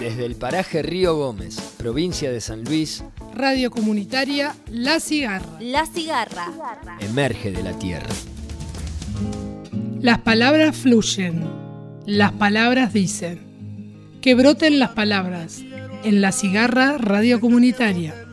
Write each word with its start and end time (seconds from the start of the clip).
Desde 0.00 0.26
el 0.26 0.34
paraje 0.34 0.82
Río 0.82 1.16
Gómez, 1.16 1.58
provincia 1.78 2.30
de 2.30 2.40
San 2.40 2.64
Luis, 2.64 3.04
Radio 3.34 3.70
Comunitaria 3.70 4.54
La 4.68 4.98
Cigarra. 5.00 5.58
La 5.60 5.86
cigarra. 5.86 6.52
emerge 7.00 7.52
de 7.52 7.62
la 7.62 7.78
tierra. 7.78 8.10
Las 10.00 10.18
palabras 10.18 10.76
fluyen. 10.76 11.44
Las 12.06 12.32
palabras 12.32 12.92
dicen. 12.92 13.40
Que 14.20 14.34
broten 14.34 14.78
las 14.78 14.90
palabras. 14.90 15.62
En 16.02 16.20
La 16.20 16.32
Cigarra 16.32 16.98
Radio 16.98 17.40
Comunitaria. 17.40 18.23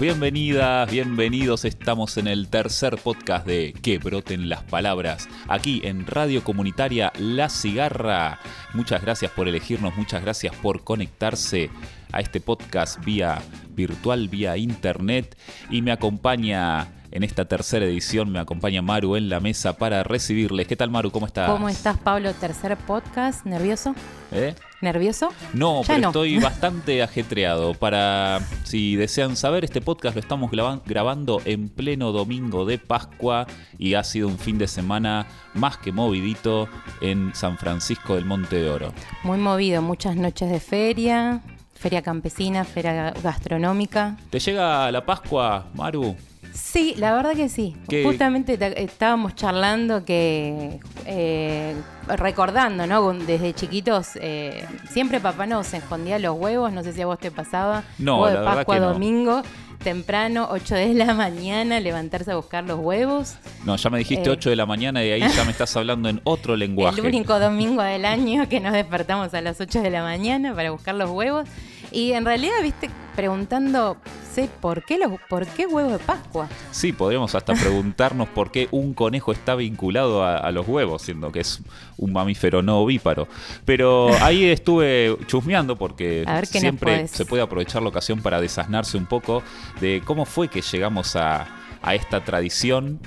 Bienvenidas, 0.00 0.90
bienvenidos. 0.90 1.66
Estamos 1.66 2.16
en 2.16 2.26
el 2.26 2.48
tercer 2.48 2.96
podcast 2.96 3.46
de 3.46 3.74
Que 3.82 3.98
broten 3.98 4.48
las 4.48 4.62
palabras, 4.62 5.28
aquí 5.46 5.82
en 5.84 6.06
Radio 6.06 6.42
Comunitaria 6.42 7.12
La 7.18 7.50
Cigarra. 7.50 8.40
Muchas 8.72 9.02
gracias 9.02 9.30
por 9.32 9.46
elegirnos, 9.46 9.94
muchas 9.98 10.22
gracias 10.22 10.56
por 10.56 10.84
conectarse 10.84 11.68
a 12.12 12.20
este 12.20 12.40
podcast 12.40 13.04
vía 13.04 13.42
virtual, 13.72 14.30
vía 14.30 14.56
internet. 14.56 15.36
Y 15.68 15.82
me 15.82 15.92
acompaña 15.92 16.88
en 17.12 17.24
esta 17.24 17.44
tercera 17.44 17.84
edición, 17.86 18.30
me 18.30 18.38
acompaña 18.38 18.82
Maru 18.82 19.16
en 19.16 19.28
la 19.28 19.40
mesa 19.40 19.76
para 19.76 20.02
recibirles. 20.04 20.66
¿Qué 20.68 20.76
tal, 20.76 20.90
Maru? 20.90 21.10
¿Cómo 21.10 21.26
estás? 21.26 21.50
¿Cómo 21.50 21.68
estás, 21.68 21.98
Pablo? 21.98 22.32
Tercer 22.34 22.76
podcast. 22.76 23.44
¿Nervioso? 23.44 23.94
¿Eh? 24.30 24.54
¿Nervioso? 24.80 25.30
No, 25.52 25.82
Ya 25.82 25.86
pero 25.88 26.00
no. 26.02 26.08
estoy 26.10 26.38
bastante 26.40 27.02
ajetreado. 27.02 27.74
Para, 27.74 28.40
si 28.62 28.94
desean 28.94 29.34
saber, 29.34 29.64
este 29.64 29.80
podcast 29.80 30.14
lo 30.14 30.20
estamos 30.20 30.50
graba- 30.52 30.80
grabando 30.86 31.42
en 31.44 31.68
pleno 31.68 32.12
domingo 32.12 32.64
de 32.64 32.78
Pascua 32.78 33.46
y 33.76 33.94
ha 33.94 34.04
sido 34.04 34.28
un 34.28 34.38
fin 34.38 34.56
de 34.58 34.68
semana 34.68 35.26
más 35.54 35.78
que 35.78 35.90
movidito 35.90 36.68
en 37.00 37.34
San 37.34 37.58
Francisco 37.58 38.14
del 38.14 38.24
Monte 38.24 38.56
de 38.56 38.70
Oro. 38.70 38.92
Muy 39.24 39.38
movido. 39.38 39.82
Muchas 39.82 40.14
noches 40.14 40.48
de 40.48 40.60
feria. 40.60 41.40
Feria 41.74 42.02
campesina, 42.02 42.62
feria 42.64 43.12
gastronómica. 43.22 44.16
¿Te 44.30 44.38
llega 44.38 44.90
la 44.92 45.04
Pascua, 45.04 45.66
Maru? 45.74 46.14
Sí, 46.52 46.94
la 46.98 47.12
verdad 47.14 47.32
que 47.32 47.48
sí. 47.48 47.76
¿Qué? 47.88 48.02
Justamente 48.04 48.56
te- 48.58 48.82
estábamos 48.82 49.34
charlando 49.34 50.04
que, 50.04 50.80
eh, 51.06 51.74
recordando, 52.08 52.86
¿no? 52.86 53.12
Desde 53.12 53.52
chiquitos, 53.54 54.10
eh, 54.20 54.64
siempre 54.90 55.20
papá 55.20 55.46
nos 55.46 55.72
escondía 55.74 56.18
los 56.18 56.36
huevos, 56.38 56.72
no 56.72 56.82
sé 56.82 56.92
si 56.92 57.02
a 57.02 57.06
vos 57.06 57.18
te 57.18 57.30
pasaba. 57.30 57.82
No, 57.98 58.20
Huevo 58.20 58.24
la 58.26 58.30
de 58.32 58.36
verdad 58.38 58.54
Pascua, 58.56 58.78
no. 58.78 58.92
domingo, 58.92 59.42
temprano, 59.82 60.48
8 60.50 60.74
de 60.74 60.94
la 60.94 61.14
mañana, 61.14 61.80
levantarse 61.80 62.32
a 62.32 62.36
buscar 62.36 62.64
los 62.64 62.78
huevos. 62.78 63.34
No, 63.64 63.76
ya 63.76 63.88
me 63.90 63.98
dijiste 63.98 64.28
Eh. 64.28 64.32
8 64.32 64.50
de 64.50 64.56
la 64.56 64.66
mañana 64.66 65.02
y 65.04 65.10
ahí 65.10 65.20
ya 65.34 65.44
me 65.44 65.50
estás 65.52 65.74
hablando 65.76 66.08
en 66.08 66.20
otro 66.24 66.56
lenguaje. 66.56 67.00
El 67.00 67.06
único 67.06 67.38
domingo 67.40 67.82
del 67.82 68.04
año 68.04 68.48
que 68.48 68.60
nos 68.60 68.72
despertamos 68.72 69.32
a 69.34 69.40
las 69.40 69.60
8 69.60 69.80
de 69.82 69.90
la 69.90 70.02
mañana 70.02 70.54
para 70.54 70.70
buscar 70.70 70.94
los 70.96 71.10
huevos. 71.10 71.48
Y 71.92 72.12
en 72.12 72.24
realidad, 72.24 72.54
viste, 72.62 72.90
preguntando, 73.16 73.96
sé, 74.32 74.48
¿por 74.60 74.84
qué, 74.84 74.98
los, 74.98 75.20
¿por 75.28 75.46
qué 75.46 75.66
huevos 75.66 75.92
de 75.92 75.98
Pascua? 75.98 76.48
Sí, 76.70 76.92
podríamos 76.92 77.34
hasta 77.34 77.54
preguntarnos 77.54 78.28
por 78.28 78.50
qué 78.50 78.68
un 78.70 78.94
conejo 78.94 79.32
está 79.32 79.54
vinculado 79.54 80.22
a, 80.22 80.36
a 80.36 80.50
los 80.52 80.66
huevos, 80.68 81.02
siendo 81.02 81.32
que 81.32 81.40
es 81.40 81.60
un 81.96 82.12
mamífero 82.12 82.62
no 82.62 82.80
ovíparo. 82.80 83.28
Pero 83.64 84.10
ahí 84.22 84.44
estuve 84.50 85.16
chusmeando 85.26 85.76
porque 85.76 86.24
siempre 86.44 87.08
se 87.08 87.24
puede 87.24 87.42
aprovechar 87.42 87.82
la 87.82 87.88
ocasión 87.88 88.22
para 88.22 88.40
desasnarse 88.40 88.96
un 88.96 89.06
poco 89.06 89.42
de 89.80 90.02
cómo 90.04 90.24
fue 90.24 90.48
que 90.48 90.62
llegamos 90.62 91.16
a, 91.16 91.48
a 91.82 91.94
esta 91.94 92.24
tradición 92.24 93.00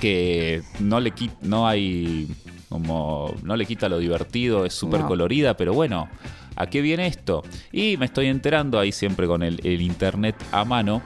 que 0.00 0.62
no 0.78 1.00
le 1.00 1.12
no 1.40 1.66
hay 1.66 2.28
como 2.76 3.34
no 3.42 3.56
le 3.56 3.64
quita 3.64 3.88
lo 3.88 3.98
divertido, 3.98 4.66
es 4.66 4.74
súper 4.74 5.00
No. 5.00 5.08
colorida, 5.08 5.56
pero 5.56 5.72
bueno, 5.72 6.08
¿a 6.56 6.66
qué 6.66 6.82
viene 6.82 7.06
esto? 7.06 7.42
Y 7.72 7.96
me 7.96 8.04
estoy 8.04 8.26
enterando 8.26 8.78
ahí 8.78 8.92
siempre 8.92 9.26
con 9.26 9.42
el, 9.42 9.60
el 9.64 9.80
internet 9.80 10.36
a 10.52 10.64
mano 10.66 11.00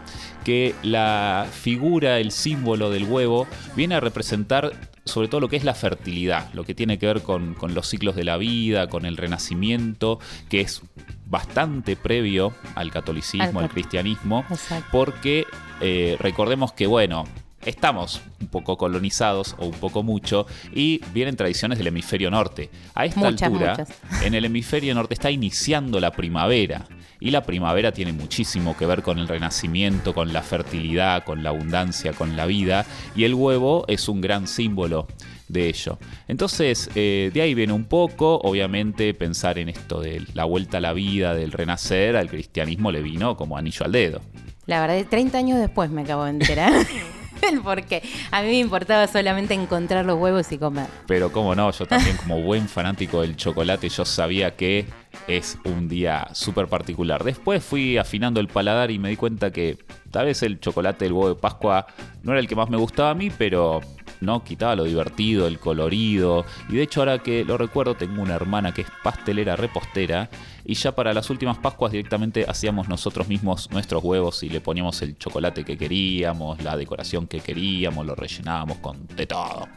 que 0.44 0.74
la 0.82 1.46
figura, 1.50 2.18
el 2.18 2.32
símbolo 2.32 2.90
del 2.90 3.04
huevo 3.04 3.46
viene 3.76 3.94
a 3.94 4.00
representar 4.00 4.72
sobre 5.04 5.28
todo 5.28 5.40
lo 5.40 5.48
que 5.48 5.56
es 5.56 5.64
la 5.64 5.74
fertilidad, 5.74 6.52
lo 6.54 6.64
que 6.64 6.74
tiene 6.74 6.98
que 6.98 7.06
ver 7.06 7.22
con, 7.22 7.54
con 7.54 7.72
los 7.74 7.86
ciclos 7.88 8.16
de 8.16 8.24
la 8.24 8.36
vida, 8.36 8.88
con 8.88 9.04
el 9.06 9.16
renacimiento, 9.16 10.18
que 10.48 10.60
es 10.60 10.82
bastante 11.26 11.94
previo 11.96 12.52
al 12.74 12.90
catolicismo, 12.90 13.60
Al 13.60 13.68
cristianismo, 13.70 14.44
Exacto. 14.50 14.86
porque 14.90 15.46
eh, 15.80 16.16
recordemos 16.20 16.72
que, 16.72 16.86
bueno, 16.86 17.24
estamos 17.64 18.22
un 18.40 18.48
poco 18.48 18.76
colonizados 18.76 19.54
o 19.58 19.66
un 19.66 19.72
poco 19.74 20.02
mucho 20.02 20.46
y 20.74 21.00
vienen 21.12 21.36
tradiciones 21.36 21.78
del 21.78 21.88
hemisferio 21.88 22.30
norte. 22.30 22.70
A 22.94 23.04
esta 23.04 23.20
Muchas, 23.20 23.42
altura, 23.42 23.76
muchas. 23.78 23.98
en 24.24 24.34
el 24.34 24.44
hemisferio 24.44 24.94
norte 24.94 25.14
está 25.14 25.30
iniciando 25.30 26.00
la 26.00 26.10
primavera. 26.12 26.86
Y 27.22 27.32
la 27.32 27.42
primavera 27.42 27.92
tiene 27.92 28.14
muchísimo 28.14 28.74
que 28.78 28.86
ver 28.86 29.02
con 29.02 29.18
el 29.18 29.28
renacimiento, 29.28 30.14
con 30.14 30.32
la 30.32 30.40
fertilidad, 30.40 31.22
con 31.24 31.42
la 31.42 31.50
abundancia, 31.50 32.14
con 32.14 32.34
la 32.34 32.46
vida. 32.46 32.86
Y 33.14 33.24
el 33.24 33.34
huevo 33.34 33.84
es 33.88 34.08
un 34.08 34.22
gran 34.22 34.46
símbolo 34.46 35.06
de 35.46 35.68
ello. 35.68 35.98
Entonces, 36.28 36.88
eh, 36.94 37.30
de 37.34 37.42
ahí 37.42 37.52
viene 37.52 37.74
un 37.74 37.84
poco, 37.84 38.36
obviamente, 38.42 39.12
pensar 39.12 39.58
en 39.58 39.68
esto 39.68 40.00
de 40.00 40.24
la 40.32 40.44
vuelta 40.44 40.78
a 40.78 40.80
la 40.80 40.94
vida, 40.94 41.34
del 41.34 41.52
renacer, 41.52 42.16
al 42.16 42.30
cristianismo 42.30 42.90
le 42.90 43.02
vino 43.02 43.36
como 43.36 43.58
anillo 43.58 43.84
al 43.84 43.92
dedo. 43.92 44.22
La 44.64 44.80
verdad, 44.80 45.04
30 45.06 45.36
años 45.36 45.58
después 45.58 45.90
me 45.90 46.00
acabo 46.02 46.24
de 46.24 46.30
enterar. 46.30 46.72
el 47.42 47.60
porqué. 47.60 48.02
A 48.30 48.42
mí 48.42 48.48
me 48.48 48.58
importaba 48.58 49.06
solamente 49.06 49.54
encontrar 49.54 50.04
los 50.04 50.18
huevos 50.18 50.50
y 50.52 50.58
comer. 50.58 50.86
Pero 51.06 51.32
como 51.32 51.54
no, 51.54 51.70
yo 51.70 51.86
también 51.86 52.16
como 52.16 52.40
buen 52.40 52.68
fanático 52.68 53.22
del 53.22 53.36
chocolate, 53.36 53.88
yo 53.88 54.04
sabía 54.04 54.56
que 54.56 54.86
es 55.26 55.58
un 55.64 55.88
día 55.88 56.28
súper 56.32 56.68
particular. 56.68 57.24
Después 57.24 57.64
fui 57.64 57.98
afinando 57.98 58.40
el 58.40 58.48
paladar 58.48 58.90
y 58.90 58.98
me 58.98 59.08
di 59.08 59.16
cuenta 59.16 59.50
que 59.50 59.78
tal 60.10 60.26
vez 60.26 60.42
el 60.42 60.60
chocolate 60.60 61.04
del 61.04 61.12
huevo 61.12 61.34
de 61.34 61.40
Pascua 61.40 61.86
no 62.22 62.32
era 62.32 62.40
el 62.40 62.48
que 62.48 62.56
más 62.56 62.70
me 62.70 62.76
gustaba 62.76 63.10
a 63.10 63.14
mí, 63.14 63.30
pero 63.36 63.80
no 64.20 64.44
quitaba 64.44 64.76
lo 64.76 64.84
divertido, 64.84 65.46
el 65.46 65.58
colorido. 65.58 66.44
Y 66.68 66.76
de 66.76 66.82
hecho 66.82 67.00
ahora 67.00 67.18
que 67.18 67.44
lo 67.44 67.58
recuerdo 67.58 67.94
tengo 67.94 68.22
una 68.22 68.34
hermana 68.34 68.72
que 68.72 68.82
es 68.82 68.88
pastelera 69.02 69.56
repostera 69.56 70.28
y 70.64 70.74
ya 70.74 70.94
para 70.94 71.12
las 71.12 71.30
últimas 71.30 71.58
Pascuas 71.58 71.92
directamente 71.92 72.44
hacíamos 72.48 72.88
nosotros 72.88 73.28
mismos 73.28 73.70
nuestros 73.70 74.04
huevos 74.04 74.42
y 74.42 74.48
le 74.48 74.60
poníamos 74.60 75.02
el 75.02 75.18
chocolate 75.18 75.64
que 75.64 75.76
queríamos, 75.76 76.62
la 76.62 76.76
decoración 76.76 77.26
que 77.26 77.40
queríamos, 77.40 78.06
lo 78.06 78.14
rellenábamos 78.14 78.78
con 78.78 79.06
de 79.08 79.26
todo. 79.26 79.68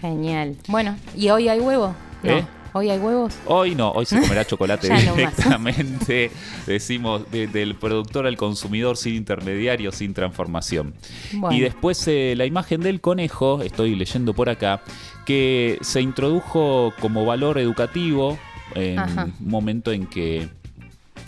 Genial. 0.00 0.56
Bueno, 0.68 0.96
¿y 1.16 1.30
hoy 1.30 1.48
hay 1.48 1.60
huevo? 1.60 1.94
No. 2.22 2.61
¿Hoy 2.74 2.88
hay 2.90 2.98
huevos? 2.98 3.34
Hoy 3.46 3.74
no, 3.74 3.90
hoy 3.90 4.06
se 4.06 4.18
comerá 4.20 4.46
chocolate 4.46 4.88
directamente, 5.14 6.30
decimos, 6.66 7.30
de- 7.30 7.46
del 7.46 7.74
productor 7.74 8.26
al 8.26 8.36
consumidor 8.36 8.96
sin 8.96 9.14
intermediario, 9.14 9.92
sin 9.92 10.14
transformación. 10.14 10.94
Bueno. 11.34 11.56
Y 11.56 11.60
después 11.60 12.06
eh, 12.08 12.34
la 12.36 12.46
imagen 12.46 12.80
del 12.80 13.00
conejo, 13.00 13.62
estoy 13.62 13.94
leyendo 13.94 14.32
por 14.32 14.48
acá, 14.48 14.82
que 15.26 15.78
se 15.82 16.00
introdujo 16.00 16.94
como 17.00 17.26
valor 17.26 17.58
educativo 17.58 18.38
en 18.74 18.98
Ajá. 18.98 19.24
un 19.38 19.48
momento 19.48 19.92
en 19.92 20.06
que 20.06 20.48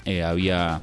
eh, 0.06 0.22
había 0.22 0.80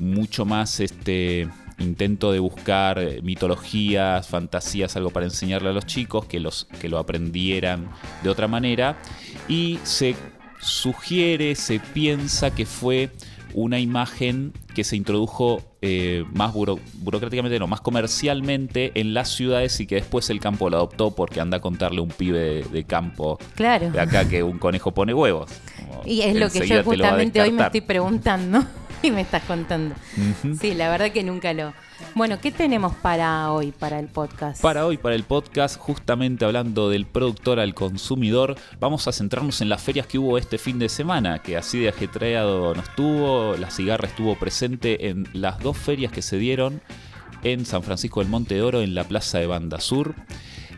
mucho 0.00 0.44
más 0.44 0.80
este 0.80 1.48
intento 1.78 2.32
de 2.32 2.38
buscar 2.38 2.98
eh, 2.98 3.20
mitologías, 3.22 4.28
fantasías, 4.28 4.96
algo 4.96 5.10
para 5.10 5.26
enseñarle 5.26 5.70
a 5.70 5.72
los 5.72 5.86
chicos, 5.86 6.24
que, 6.26 6.40
los, 6.40 6.66
que 6.80 6.88
lo 6.88 6.98
aprendieran 6.98 7.88
de 8.22 8.30
otra 8.30 8.48
manera. 8.48 8.96
Y 9.48 9.78
se 9.82 10.14
sugiere, 10.60 11.54
se 11.54 11.78
piensa 11.80 12.54
que 12.54 12.66
fue 12.66 13.10
una 13.52 13.78
imagen 13.78 14.52
que 14.74 14.82
se 14.82 14.96
introdujo 14.96 15.62
eh, 15.80 16.24
más 16.32 16.52
buro- 16.52 16.80
burocráticamente, 16.94 17.56
no, 17.60 17.68
más 17.68 17.80
comercialmente 17.80 18.90
en 18.96 19.14
las 19.14 19.28
ciudades 19.28 19.78
y 19.78 19.86
que 19.86 19.94
después 19.96 20.28
el 20.30 20.40
campo 20.40 20.68
lo 20.70 20.78
adoptó 20.78 21.12
porque 21.14 21.40
anda 21.40 21.58
a 21.58 21.60
contarle 21.60 22.00
un 22.00 22.08
pibe 22.08 22.38
de, 22.40 22.62
de 22.64 22.84
campo 22.84 23.38
Claro. 23.54 23.90
de 23.90 24.00
acá 24.00 24.28
que 24.28 24.42
un 24.42 24.58
conejo 24.58 24.92
pone 24.92 25.14
huevos. 25.14 25.50
Como 25.78 26.02
Y 26.04 26.22
es 26.22 26.34
lo 26.34 26.50
que 26.50 26.66
yo 26.66 26.76
lo 26.78 26.84
justamente 26.84 27.40
hoy 27.40 27.52
me 27.52 27.62
estoy 27.62 27.82
preguntando 27.82 28.64
y 29.08 29.10
me 29.10 29.20
estás 29.20 29.42
contando. 29.44 29.94
Sí, 30.58 30.74
la 30.74 30.88
verdad 30.88 31.12
que 31.12 31.22
nunca 31.22 31.52
lo... 31.52 31.74
Bueno, 32.14 32.40
¿qué 32.40 32.50
tenemos 32.50 32.94
para 32.94 33.52
hoy, 33.52 33.70
para 33.70 33.98
el 33.98 34.08
podcast? 34.08 34.62
Para 34.62 34.86
hoy, 34.86 34.96
para 34.96 35.14
el 35.14 35.24
podcast, 35.24 35.76
justamente 35.78 36.44
hablando 36.44 36.88
del 36.88 37.04
productor 37.04 37.60
al 37.60 37.74
consumidor, 37.74 38.56
vamos 38.80 39.06
a 39.06 39.12
centrarnos 39.12 39.60
en 39.60 39.68
las 39.68 39.82
ferias 39.82 40.06
que 40.06 40.18
hubo 40.18 40.38
este 40.38 40.56
fin 40.56 40.78
de 40.78 40.88
semana, 40.88 41.40
que 41.40 41.56
así 41.58 41.80
de 41.80 41.90
ajetreado 41.90 42.74
nos 42.74 42.94
tuvo. 42.94 43.56
La 43.58 43.70
cigarra 43.70 44.08
estuvo 44.08 44.36
presente 44.36 45.08
en 45.08 45.28
las 45.34 45.58
dos 45.58 45.76
ferias 45.76 46.10
que 46.10 46.22
se 46.22 46.38
dieron 46.38 46.80
en 47.42 47.66
San 47.66 47.82
Francisco 47.82 48.20
del 48.20 48.30
Monte 48.30 48.54
de 48.54 48.62
Oro, 48.62 48.80
en 48.80 48.94
la 48.94 49.04
Plaza 49.04 49.38
de 49.38 49.46
Banda 49.46 49.80
Sur. 49.80 50.14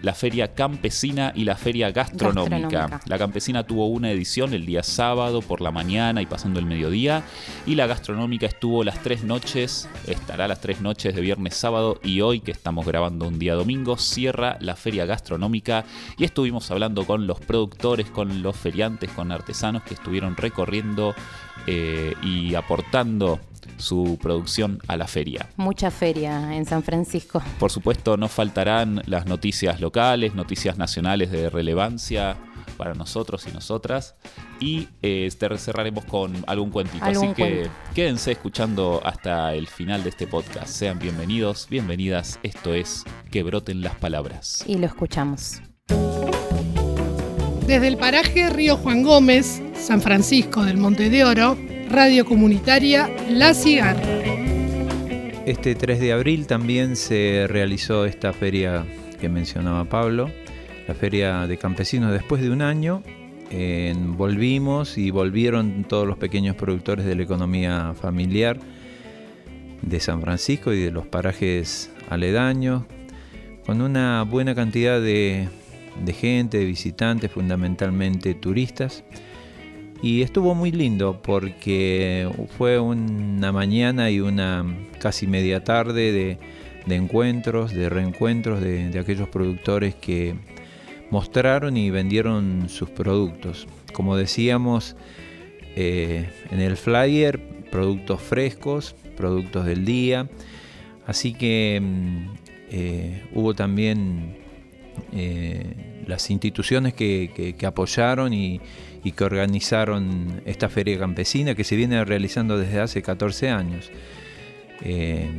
La 0.07 0.15
Feria 0.15 0.55
Campesina 0.55 1.33
y 1.35 1.43
la 1.43 1.57
Feria 1.57 1.91
Gastronómica. 1.91 2.69
Gastronómica. 2.69 3.01
La 3.07 3.19
Campesina 3.19 3.67
tuvo 3.67 3.89
una 3.89 4.13
edición 4.13 4.55
el 4.55 4.65
día 4.65 4.85
sábado 4.85 5.43
por 5.43 5.61
la 5.61 5.73
mañana 5.73 6.23
y 6.23 6.27
pasando 6.27 6.61
el 6.61 6.65
mediodía 6.65 7.25
y 7.67 7.75
la 7.75 7.89
Gastronómica 7.89 8.47
estuvo 8.47 8.85
las 8.85 9.03
tres 9.03 9.25
noches, 9.25 9.89
estará 10.07 10.47
las 10.47 10.61
tres 10.61 10.81
noches 10.81 11.13
de 11.13 11.21
viernes, 11.21 11.57
sábado 11.57 11.99
y 12.05 12.21
hoy 12.21 12.39
que 12.39 12.53
estamos 12.53 12.87
grabando 12.87 13.27
un 13.27 13.41
día 13.41 13.55
domingo, 13.55 13.99
cierra 13.99 14.59
la 14.61 14.77
Feria 14.77 15.07
Gastronómica 15.07 15.85
y 16.17 16.23
estuvimos 16.23 16.71
hablando 16.71 17.05
con 17.05 17.27
los 17.27 17.41
productores, 17.41 18.09
con 18.09 18.45
los 18.45 18.55
feriantes, 18.55 19.11
con 19.11 19.33
artesanos 19.33 19.83
que 19.83 19.95
estuvieron 19.95 20.37
recorriendo 20.37 21.17
eh, 21.67 22.15
y 22.23 22.55
aportando 22.55 23.41
su 23.77 24.19
producción 24.21 24.79
a 24.89 24.97
la 24.97 25.07
feria. 25.07 25.49
Mucha 25.57 25.91
feria 25.91 26.55
en 26.55 26.65
San 26.65 26.83
Francisco. 26.83 27.43
Por 27.59 27.71
supuesto, 27.71 28.17
no 28.17 28.29
faltarán 28.29 29.03
las 29.07 29.27
noticias 29.27 29.81
locales, 29.81 30.35
noticias 30.35 30.79
nacionales 30.79 31.31
de 31.31 31.51
relevancia 31.51 32.37
para 32.77 32.95
nosotros 32.95 33.47
y 33.49 33.53
nosotras. 33.53 34.15
Y 34.61 34.89
eh, 35.03 35.29
te 35.39 35.59
cerraremos 35.59 36.05
con 36.05 36.33
algún 36.47 36.71
cuentito. 36.71 37.05
Algún 37.05 37.29
Así 37.29 37.35
que 37.35 37.51
cuento. 37.57 37.71
quédense 37.95 38.33
escuchando 38.33 39.01
hasta 39.05 39.55
el 39.55 39.67
final 39.67 40.03
de 40.03 40.11
este 40.11 40.27
podcast. 40.27 40.69
Sean 40.69 40.99
bienvenidos, 40.99 41.67
bienvenidas. 41.69 42.39
Esto 42.43 42.75
es 42.75 43.05
Que 43.31 43.43
broten 43.43 43.83
las 43.83 43.95
palabras. 43.97 44.65
Y 44.67 44.77
lo 44.79 44.87
escuchamos. 44.87 45.61
Desde 47.67 47.89
el 47.89 47.97
paraje 47.97 48.49
Río 48.51 48.77
Juan 48.77 49.03
Gómez, 49.03 49.61
San 49.75 50.01
Francisco 50.01 50.65
del 50.65 50.77
Monte 50.77 51.11
de 51.11 51.25
Oro, 51.25 51.57
Radio 51.91 52.25
Comunitaria 52.25 53.09
La 53.31 53.55
Cigarra. 53.55 54.03
Este 55.47 55.75
3 55.75 56.01
de 56.01 56.13
abril 56.13 56.47
también 56.47 56.97
se 56.97 57.47
realizó 57.49 58.05
esta 58.07 58.33
feria 58.33 58.85
que 59.21 59.29
mencionaba 59.29 59.85
Pablo, 59.85 60.29
la 60.89 60.95
feria 60.95 61.47
de 61.47 61.57
campesinos 61.57 62.13
después 62.13 62.43
de 62.43 62.51
un 62.51 62.63
año. 62.63 63.03
volvimos 64.17 64.99
y 64.99 65.11
volvieron 65.11 65.85
todos 65.85 66.07
los 66.07 66.19
pequeños 66.19 66.57
productores 66.57 67.07
de 67.07 67.15
la 67.15 67.23
economía 67.23 67.95
familiar 67.95 68.59
de 69.83 70.01
San 70.01 70.21
Francisco 70.21 70.73
y 70.73 70.83
de 70.83 70.91
los 70.91 71.07
parajes 71.07 71.93
aledaños, 72.11 72.83
con 73.65 73.81
una 73.81 74.25
buena 74.25 74.55
cantidad 74.57 75.01
de 75.01 75.49
gente, 76.19 76.59
de 76.59 76.65
visitantes, 76.65 77.31
fundamentalmente 77.31 78.35
turistas. 78.35 79.05
Y 80.03 80.23
estuvo 80.23 80.55
muy 80.55 80.73
lindo 80.73 81.21
porque 81.23 82.29
fue 82.59 82.79
una 82.79 83.51
mañana 83.51 84.11
y 84.11 84.21
una 84.21 84.65
casi 85.01 85.27
media 85.27 85.65
tarde 85.65 86.39
de, 86.87 86.95
encuentros, 86.95 87.73
de 87.73 87.89
reencuentros 87.89 88.61
de, 88.61 88.97
aquellos 88.99 89.29
productores 89.29 89.95
que 89.95 90.35
mostraron 91.11 91.77
y 91.77 91.91
vendieron 91.91 92.69
sus 92.69 92.91
productos. 92.91 93.67
Como 93.93 94.17
decíamos 94.17 94.97
eh, 95.77 96.29
en 96.51 96.61
el 96.61 96.77
flyer, 96.77 97.41
productos 97.71 98.21
frescos, 98.21 98.95
productos 99.17 99.65
del 99.65 99.85
día. 99.85 100.29
Así 101.07 101.33
que 101.33 101.81
mm, 101.83 102.35
eh, 102.71 103.23
hubo 103.35 103.55
también 103.55 104.37
eh, 105.13 106.03
las 106.07 106.31
instituciones 106.31 106.95
que- 106.95 107.55
que 107.59 107.67
apoyaron 107.67 108.33
y, 108.33 108.61
y 109.05 109.13
que 109.13 109.25
organizaron 109.25 110.43
esta 110.45 110.69
feria 110.69 110.99
campesina 110.99 111.55
que 111.55 111.65
se 111.65 111.77
viene 111.77 112.05
realizando 112.05 112.59
desde 112.59 112.81
hace 112.81 113.03
14 113.03 113.51
años, 113.51 113.91
eh, 114.83 115.31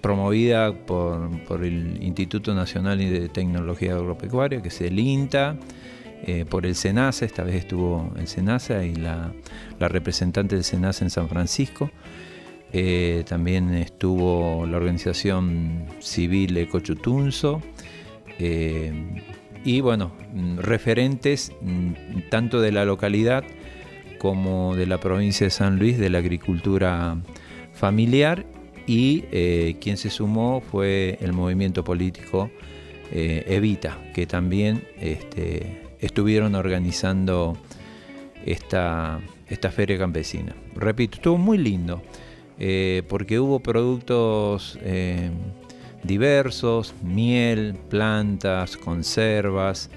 promovida 0.00 0.72
por, 0.72 1.64
el 1.64 2.02
Instituto 2.02 2.54
Nacional 2.54 2.98
de 2.98 3.28
Tecnología 3.28 3.94
Agropecuaria, 3.94 4.60
que 4.60 4.68
es 4.68 4.80
el 4.80 4.98
INTA, 4.98 5.56
eh, 6.26 6.46
por 6.48 6.64
el 6.64 6.74
SENASA, 6.74 7.26
esta 7.26 7.44
vez 7.44 7.56
estuvo 7.56 8.12
el 8.18 8.26
SENASA 8.28 8.84
y 8.84 8.94
la, 8.94 9.32
la 9.78 9.88
representante 9.88 10.54
del 10.54 10.64
SENASA 10.64 11.04
en 11.04 11.10
San 11.10 11.28
Francisco. 11.28 11.90
Eh, 12.76 13.22
también 13.28 13.72
estuvo 13.74 14.66
la 14.66 14.78
organización 14.78 15.86
civil 16.00 16.56
Ecochutunzo. 16.56 17.62
eh, 18.40 18.92
y 19.64 19.80
bueno, 19.80 20.12
mm, 20.32 20.58
referentes 20.58 21.52
mm, 21.60 22.28
tanto 22.30 22.60
de 22.60 22.70
la 22.70 22.84
localidad 22.84 23.44
como 24.18 24.76
de 24.76 24.86
la 24.86 24.98
provincia 24.98 25.46
de 25.46 25.50
San 25.50 25.78
Luis 25.78 25.98
de 25.98 26.10
la 26.10 26.18
agricultura 26.18 27.16
familiar 27.72 28.46
y 28.86 29.24
eh, 29.32 29.76
quien 29.80 29.96
se 29.96 30.10
sumó 30.10 30.60
fue 30.60 31.18
el 31.20 31.32
movimiento 31.32 31.82
político 31.82 32.50
eh, 33.10 33.44
Evita, 33.48 33.98
que 34.14 34.26
también 34.26 34.84
este, 35.00 35.82
estuvieron 36.00 36.54
organizando 36.54 37.56
esta, 38.44 39.20
esta 39.48 39.70
feria 39.70 39.98
campesina. 39.98 40.54
Repito, 40.74 41.16
estuvo 41.16 41.38
muy 41.38 41.58
lindo 41.58 42.02
eh, 42.58 43.02
porque 43.08 43.40
hubo 43.40 43.60
productos 43.60 44.78
diversos, 46.04 46.94
miel, 47.02 47.76
plantas, 47.88 48.76
conservas, 48.76 49.90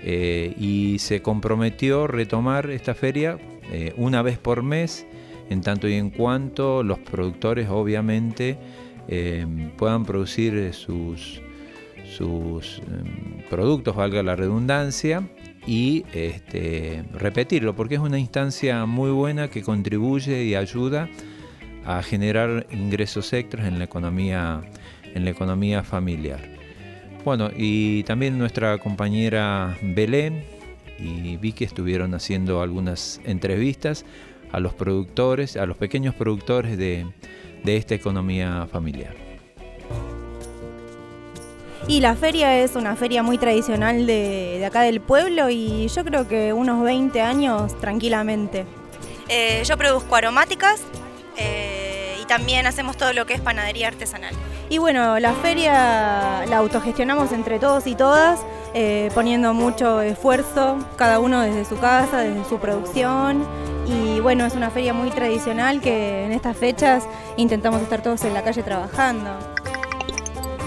eh, 0.00 0.54
y 0.58 0.98
se 1.00 1.22
comprometió 1.22 2.06
retomar 2.06 2.70
esta 2.70 2.94
feria 2.94 3.38
eh, 3.72 3.92
una 3.96 4.22
vez 4.22 4.38
por 4.38 4.62
mes, 4.62 5.06
en 5.50 5.60
tanto 5.62 5.88
y 5.88 5.94
en 5.94 6.10
cuanto 6.10 6.82
los 6.82 6.98
productores 6.98 7.68
obviamente 7.68 8.58
eh, 9.08 9.46
puedan 9.76 10.04
producir 10.04 10.72
sus, 10.72 11.40
sus 12.16 12.78
em, 12.78 13.42
productos, 13.48 13.96
valga 13.96 14.22
la 14.22 14.36
redundancia, 14.36 15.28
y 15.68 16.06
este, 16.14 17.04
repetirlo, 17.12 17.76
porque 17.76 17.96
es 17.96 18.00
una 18.00 18.18
instancia 18.18 18.86
muy 18.86 19.10
buena 19.10 19.48
que 19.48 19.62
contribuye 19.62 20.44
y 20.44 20.54
ayuda 20.54 21.10
a 21.84 22.02
generar 22.02 22.66
ingresos 22.70 23.34
extras 23.34 23.66
en 23.66 23.78
la 23.78 23.84
economía, 23.84 24.62
en 25.14 25.24
la 25.24 25.30
economía 25.30 25.82
familiar. 25.82 26.40
Bueno, 27.24 27.50
y 27.56 28.04
también 28.04 28.38
nuestra 28.38 28.78
compañera 28.78 29.76
Belén 29.82 30.44
y 30.98 31.36
Vicky 31.36 31.64
estuvieron 31.64 32.14
haciendo 32.14 32.62
algunas 32.62 33.20
entrevistas 33.24 34.04
a 34.52 34.60
los 34.60 34.74
productores, 34.74 35.56
a 35.56 35.66
los 35.66 35.76
pequeños 35.76 36.14
productores 36.14 36.78
de, 36.78 37.06
de 37.64 37.76
esta 37.76 37.94
economía 37.94 38.66
familiar. 38.70 39.14
Y 41.86 42.00
la 42.00 42.14
feria 42.16 42.62
es 42.62 42.76
una 42.76 42.96
feria 42.96 43.22
muy 43.22 43.38
tradicional 43.38 44.06
de, 44.06 44.56
de 44.58 44.66
acá 44.66 44.82
del 44.82 45.00
pueblo 45.00 45.48
y 45.48 45.88
yo 45.88 46.04
creo 46.04 46.28
que 46.28 46.52
unos 46.52 46.82
20 46.84 47.20
años 47.22 47.78
tranquilamente. 47.80 48.66
Eh, 49.28 49.62
yo 49.64 49.76
produzco 49.76 50.16
aromáticas 50.16 50.82
eh, 51.36 51.87
también 52.28 52.66
hacemos 52.66 52.96
todo 52.96 53.12
lo 53.12 53.26
que 53.26 53.34
es 53.34 53.40
panadería 53.40 53.88
artesanal. 53.88 54.34
Y 54.70 54.78
bueno, 54.78 55.18
la 55.18 55.32
feria 55.32 56.44
la 56.46 56.58
autogestionamos 56.58 57.32
entre 57.32 57.58
todos 57.58 57.86
y 57.86 57.94
todas, 57.94 58.38
eh, 58.74 59.10
poniendo 59.14 59.54
mucho 59.54 60.02
esfuerzo, 60.02 60.76
cada 60.96 61.18
uno 61.18 61.40
desde 61.40 61.64
su 61.64 61.78
casa, 61.78 62.18
desde 62.20 62.44
su 62.48 62.58
producción. 62.58 63.44
Y 63.86 64.20
bueno, 64.20 64.44
es 64.44 64.54
una 64.54 64.68
feria 64.70 64.92
muy 64.92 65.08
tradicional 65.10 65.80
que 65.80 66.26
en 66.26 66.32
estas 66.32 66.56
fechas 66.56 67.04
intentamos 67.38 67.80
estar 67.80 68.02
todos 68.02 68.22
en 68.24 68.34
la 68.34 68.42
calle 68.44 68.62
trabajando. 68.62 69.30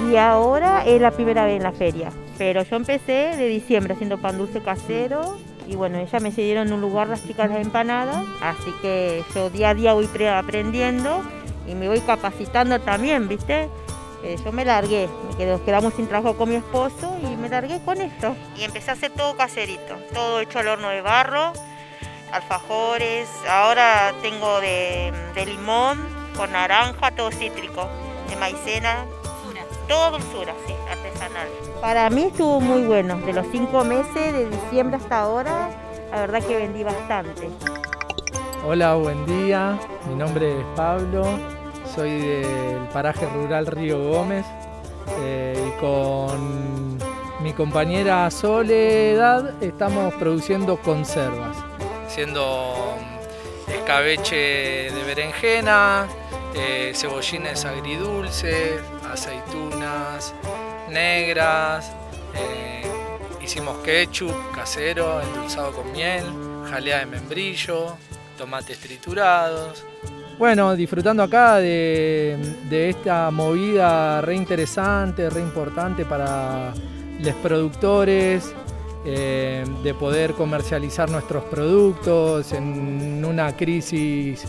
y 0.10 0.15
ahora 0.15 0.84
es 0.86 1.00
la 1.00 1.12
primera 1.12 1.46
vez 1.46 1.58
en 1.58 1.63
la 1.63 1.72
feria. 1.72 2.10
Pero 2.38 2.63
yo 2.63 2.75
empecé 2.75 3.36
de 3.38 3.48
diciembre 3.48 3.94
haciendo 3.94 4.18
pan 4.18 4.38
dulce 4.38 4.62
casero 4.62 5.38
y 5.68 5.75
bueno, 5.75 6.00
ellas 6.00 6.22
me 6.24 6.32
cedieron 6.32 6.74
un 6.74 6.82
lugar 6.82 7.08
las 7.08 7.25
chicas 7.25 7.50
de 7.50 7.56
las 7.56 7.65
empanadas, 7.65 8.25
así 8.41 8.72
que 8.82 9.24
yo 9.36 9.51
día 9.51 9.70
a 9.70 9.74
día 9.75 9.94
voy 9.94 10.08
pre- 10.08 10.30
aprendiendo 10.30 11.22
y 11.72 11.75
me 11.75 11.88
voy 11.88 12.01
capacitando 12.01 12.80
también, 12.82 13.28
¿viste? 13.30 13.70
Eh, 14.24 14.38
yo 14.44 14.51
me 14.51 14.66
largué, 14.66 15.10
me 15.30 15.36
quedé- 15.36 15.51
nos 15.54 15.62
quedamos 15.62 15.94
sin 15.96 16.08
trabajo 16.08 16.36
con 16.38 16.50
mi 16.50 16.56
esposo 16.56 17.18
y 17.24 17.36
me 17.38 17.50
largué 17.50 17.80
con 17.84 18.00
esto. 18.01 18.36
Y 18.56 18.63
empecé 18.63 18.92
a 18.92 18.94
hacer 18.94 19.12
todo 19.12 19.36
caserito, 19.36 19.96
todo 20.13 20.42
hecho 20.42 20.60
al 20.60 20.68
horno 20.68 20.90
de 20.90 21.01
barro, 21.01 21.54
alfajores, 22.32 23.28
ahora 23.50 24.13
tengo 24.22 24.60
de, 24.60 25.12
de 25.34 25.46
limón, 25.46 25.98
con 26.38 26.51
naranja, 26.51 27.12
todo 27.12 27.32
cítrico, 27.32 27.88
de 28.30 28.36
maicena, 28.36 29.06
todo 29.88 30.12
dulzura, 30.12 30.54
sí, 30.68 30.74
artesanal. 30.90 31.48
Para 31.82 32.10
mí 32.10 32.24
estuvo 32.25 32.62
muy 32.62 32.84
bueno, 32.84 33.18
de 33.18 33.34
los 33.34 33.48
cinco 33.51 33.84
meses, 33.84 34.34
de 34.34 34.50
diciembre 34.50 34.98
hasta 34.98 35.20
ahora, 35.22 35.70
la 36.12 36.22
verdad 36.22 36.44
que 36.44 36.58
vendí 36.58 36.84
bastante. 36.84 37.50
Hola, 38.66 38.94
buen 38.94 39.25
día. 39.25 39.80
Mi 40.08 40.13
nombre 40.16 40.60
es 40.60 40.66
Pablo. 40.75 41.24
Soy 41.95 42.19
del 42.19 42.88
paraje 42.93 43.25
rural 43.27 43.65
Río 43.67 44.00
Gómez. 44.10 44.45
eh, 45.19 45.55
y 45.67 45.79
con 45.79 46.98
mi 47.41 47.53
compañera 47.53 48.29
Soledad 48.31 49.62
estamos 49.62 50.13
produciendo 50.15 50.77
conservas. 50.77 51.57
Haciendo 52.05 52.95
mm, 53.67 53.71
escabeche 53.71 54.36
de 54.91 55.03
berenjena, 55.05 56.07
eh, 56.53 56.91
cebollines 56.95 57.65
agridulces, 57.65 58.79
aceitunas 59.12 60.33
negras, 60.89 61.91
Eh, 62.33 62.83
hicimos 63.43 63.77
ketchup 63.83 64.33
casero, 64.55 65.19
endulzado 65.21 65.74
con 65.74 65.91
miel, 65.91 66.24
jalea 66.69 67.00
de 67.00 67.05
membrillo, 67.07 67.98
tomates 68.38 68.79
triturados. 68.79 69.83
Bueno, 70.41 70.75
disfrutando 70.75 71.21
acá 71.21 71.57
de, 71.57 72.36
esta 72.71 73.29
movida 73.29 74.21
re 74.21 74.33
interesante, 74.33 75.29
re 75.29 75.39
importante 75.39 76.03
para 76.03 76.74
los 77.19 77.36
productores, 77.43 78.51
eh, 79.05 79.63
de 79.83 79.93
poder 79.93 80.33
comercializar 80.33 81.12
nuestros 81.12 81.43
productos 81.43 82.53
en 82.53 83.24
una 83.24 83.55
crisis 83.55 84.43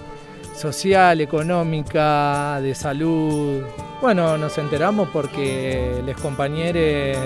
social, 0.56 1.20
económica, 1.20 2.58
de 2.62 2.74
salud. 2.74 3.60
Bueno, 4.00 4.38
nos 4.38 4.56
enteramos 4.56 5.10
porque 5.10 6.02
los 6.06 6.18
compañeros 6.22 7.18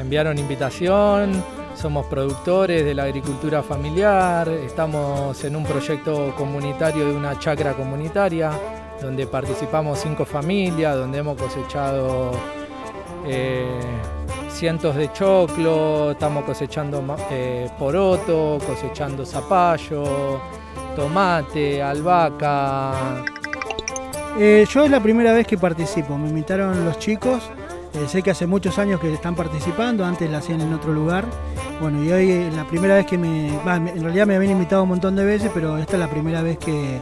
enviaron 0.00 0.40
invitación, 0.40 1.40
somos 1.78 2.06
productores 2.06 2.84
de 2.84 2.92
la 2.92 3.04
agricultura 3.04 3.62
familiar, 3.62 4.48
estamos 4.48 5.44
en 5.44 5.54
un 5.54 5.64
proyecto 5.64 6.34
comunitario 6.36 7.06
de 7.06 7.14
una 7.14 7.38
chacra 7.38 7.72
comunitaria 7.74 8.50
donde 9.00 9.28
participamos 9.28 10.00
cinco 10.00 10.24
familias, 10.24 10.96
donde 10.96 11.18
hemos 11.18 11.40
cosechado 11.40 12.32
eh, 13.24 13.80
cientos 14.50 14.96
de 14.96 15.12
choclo, 15.12 16.10
estamos 16.10 16.44
cosechando 16.44 17.16
eh, 17.30 17.70
poroto, 17.78 18.58
cosechando 18.66 19.24
zapallo, 19.24 20.40
tomate, 20.96 21.80
albahaca. 21.80 23.24
Eh, 24.36 24.66
yo 24.68 24.84
es 24.84 24.90
la 24.90 25.00
primera 25.00 25.32
vez 25.32 25.46
que 25.46 25.56
participo, 25.56 26.18
me 26.18 26.28
invitaron 26.28 26.84
los 26.84 26.98
chicos, 26.98 27.48
eh, 27.94 28.08
sé 28.08 28.22
que 28.22 28.30
hace 28.30 28.46
muchos 28.46 28.78
años 28.78 29.00
que 29.00 29.12
están 29.12 29.34
participando, 29.34 30.04
antes 30.04 30.30
la 30.30 30.38
hacían 30.38 30.60
en 30.60 30.72
otro 30.72 30.92
lugar. 30.92 31.24
Bueno, 31.80 32.02
y 32.02 32.10
hoy 32.10 32.30
es 32.30 32.54
la 32.54 32.64
primera 32.64 32.94
vez 32.94 33.06
que 33.06 33.16
me, 33.18 33.48
en 33.48 34.02
realidad 34.02 34.26
me 34.26 34.36
habían 34.36 34.52
invitado 34.52 34.82
un 34.82 34.90
montón 34.90 35.16
de 35.16 35.24
veces, 35.24 35.50
pero 35.54 35.78
esta 35.78 35.94
es 35.94 35.98
la 36.00 36.10
primera 36.10 36.42
vez 36.42 36.58
que, 36.58 37.00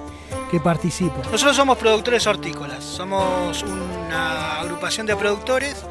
que 0.51 0.61
participo. 0.61 1.17
Nosotros 1.31 1.57
somos 1.57 1.79
productores 1.79 2.27
hortícolas, 2.27 2.85
somos 2.85 3.63
una 3.63 4.61
agrupación 4.61 5.07
de 5.07 5.17
productores 5.17 5.85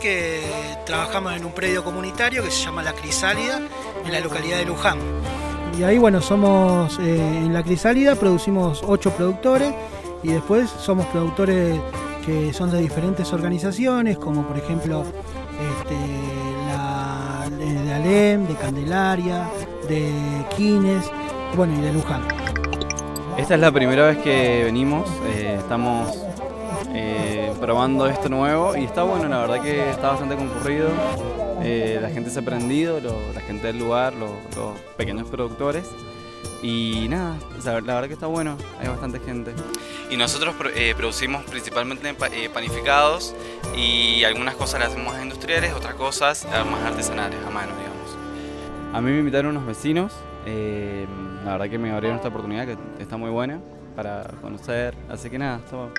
que 0.00 0.42
trabajamos 0.84 1.34
en 1.34 1.44
un 1.44 1.52
predio 1.52 1.82
comunitario 1.82 2.42
que 2.42 2.50
se 2.50 2.64
llama 2.64 2.82
La 2.82 2.92
Crisálida, 2.92 3.60
en 4.04 4.12
la 4.12 4.20
localidad 4.20 4.58
de 4.58 4.66
Luján. 4.66 4.98
Y 5.78 5.82
ahí, 5.82 5.98
bueno, 5.98 6.20
somos 6.20 6.98
eh, 6.98 7.16
en 7.16 7.54
La 7.54 7.62
Crisálida, 7.62 8.14
producimos 8.16 8.82
ocho 8.86 9.10
productores 9.12 9.72
y 10.22 10.28
después 10.28 10.68
somos 10.68 11.06
productores 11.06 11.80
que 12.28 12.52
son 12.52 12.70
de 12.70 12.78
diferentes 12.78 13.32
organizaciones, 13.32 14.18
como 14.18 14.42
por 14.42 14.58
ejemplo 14.58 15.02
este, 15.02 15.96
la, 16.66 17.48
de 17.56 17.94
Alem, 17.94 18.46
de 18.46 18.54
Candelaria, 18.54 19.48
de 19.88 20.12
Quines, 20.54 21.10
bueno, 21.56 21.72
y 21.78 21.80
de 21.80 21.90
Luján. 21.90 22.20
Esta 23.38 23.54
es 23.54 23.60
la 23.60 23.72
primera 23.72 24.08
vez 24.08 24.18
que 24.18 24.64
venimos, 24.64 25.08
eh, 25.28 25.56
estamos 25.58 26.22
eh, 26.92 27.50
probando 27.62 28.06
esto 28.06 28.28
nuevo 28.28 28.76
y 28.76 28.84
está 28.84 29.04
bueno, 29.04 29.26
la 29.28 29.38
verdad 29.38 29.62
que 29.62 29.88
está 29.88 30.10
bastante 30.10 30.36
concurrido. 30.36 30.90
Eh, 31.62 31.98
la 32.02 32.10
gente 32.10 32.28
se 32.28 32.40
ha 32.40 32.42
aprendido, 32.42 33.00
la 33.34 33.40
gente 33.40 33.68
del 33.68 33.78
lugar, 33.78 34.12
los, 34.12 34.30
pequeños 34.98 35.30
productores. 35.30 35.84
Y 36.62 37.06
nada, 37.08 37.36
la 37.64 37.94
verdad 37.94 38.08
que 38.08 38.14
está 38.14 38.26
bueno, 38.26 38.56
hay 38.80 38.88
bastante 38.88 39.20
gente. 39.20 39.54
Y 40.10 40.16
nosotros 40.16 40.54
eh, 40.74 40.94
producimos 40.96 41.44
principalmente 41.44 42.12
panificados 42.14 43.34
y 43.76 44.24
algunas 44.24 44.56
cosas 44.56 44.80
las 44.80 44.90
hacemos 44.90 45.14
industriales, 45.22 45.72
otras 45.72 45.94
cosas 45.94 46.46
más 46.70 46.82
artesanales, 46.84 47.38
a 47.46 47.50
mano, 47.50 47.72
digamos. 47.76 48.94
A 48.94 49.00
mí 49.00 49.10
me 49.12 49.18
invitaron 49.18 49.56
unos 49.56 49.66
vecinos, 49.66 50.12
la 51.44 51.52
verdad 51.52 51.70
que 51.70 51.78
me 51.78 51.92
abrieron 51.92 52.16
esta 52.16 52.28
oportunidad 52.28 52.66
que 52.66 53.02
está 53.02 53.16
muy 53.16 53.30
buena 53.30 53.60
para 53.94 54.24
conocer, 54.40 54.94
así 55.08 55.30
que 55.30 55.38
nada, 55.38 55.60
está. 55.64 55.90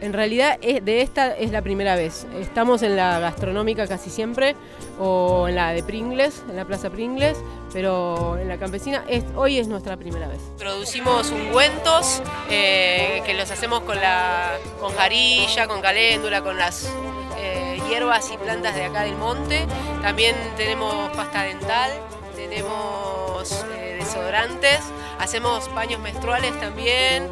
En 0.00 0.14
realidad 0.14 0.58
de 0.58 1.02
esta 1.02 1.36
es 1.36 1.50
la 1.50 1.60
primera 1.60 1.94
vez. 1.94 2.26
Estamos 2.40 2.82
en 2.82 2.96
la 2.96 3.18
gastronómica 3.18 3.86
casi 3.86 4.08
siempre 4.08 4.56
o 4.98 5.46
en 5.46 5.56
la 5.56 5.72
de 5.72 5.82
Pringles, 5.82 6.42
en 6.48 6.56
la 6.56 6.64
Plaza 6.64 6.88
Pringles, 6.88 7.36
pero 7.72 8.38
en 8.38 8.48
la 8.48 8.56
campesina 8.56 9.04
hoy 9.36 9.58
es 9.58 9.68
nuestra 9.68 9.98
primera 9.98 10.26
vez. 10.26 10.40
Producimos 10.58 11.30
ungüentos 11.30 12.22
eh, 12.48 13.22
que 13.26 13.34
los 13.34 13.50
hacemos 13.50 13.80
con, 13.80 13.96
la, 14.00 14.52
con 14.80 14.94
jarilla, 14.94 15.68
con 15.68 15.82
caléndula, 15.82 16.42
con 16.42 16.56
las 16.56 16.90
eh, 17.38 17.78
hierbas 17.90 18.30
y 18.32 18.38
plantas 18.38 18.74
de 18.74 18.84
acá 18.84 19.02
del 19.02 19.16
monte. 19.16 19.66
También 20.00 20.34
tenemos 20.56 20.94
pasta 21.14 21.42
dental, 21.42 21.90
tenemos 22.34 23.66
eh, 23.76 23.96
desodorantes, 23.98 24.80
hacemos 25.18 25.68
paños 25.68 26.00
menstruales 26.00 26.58
también 26.58 27.30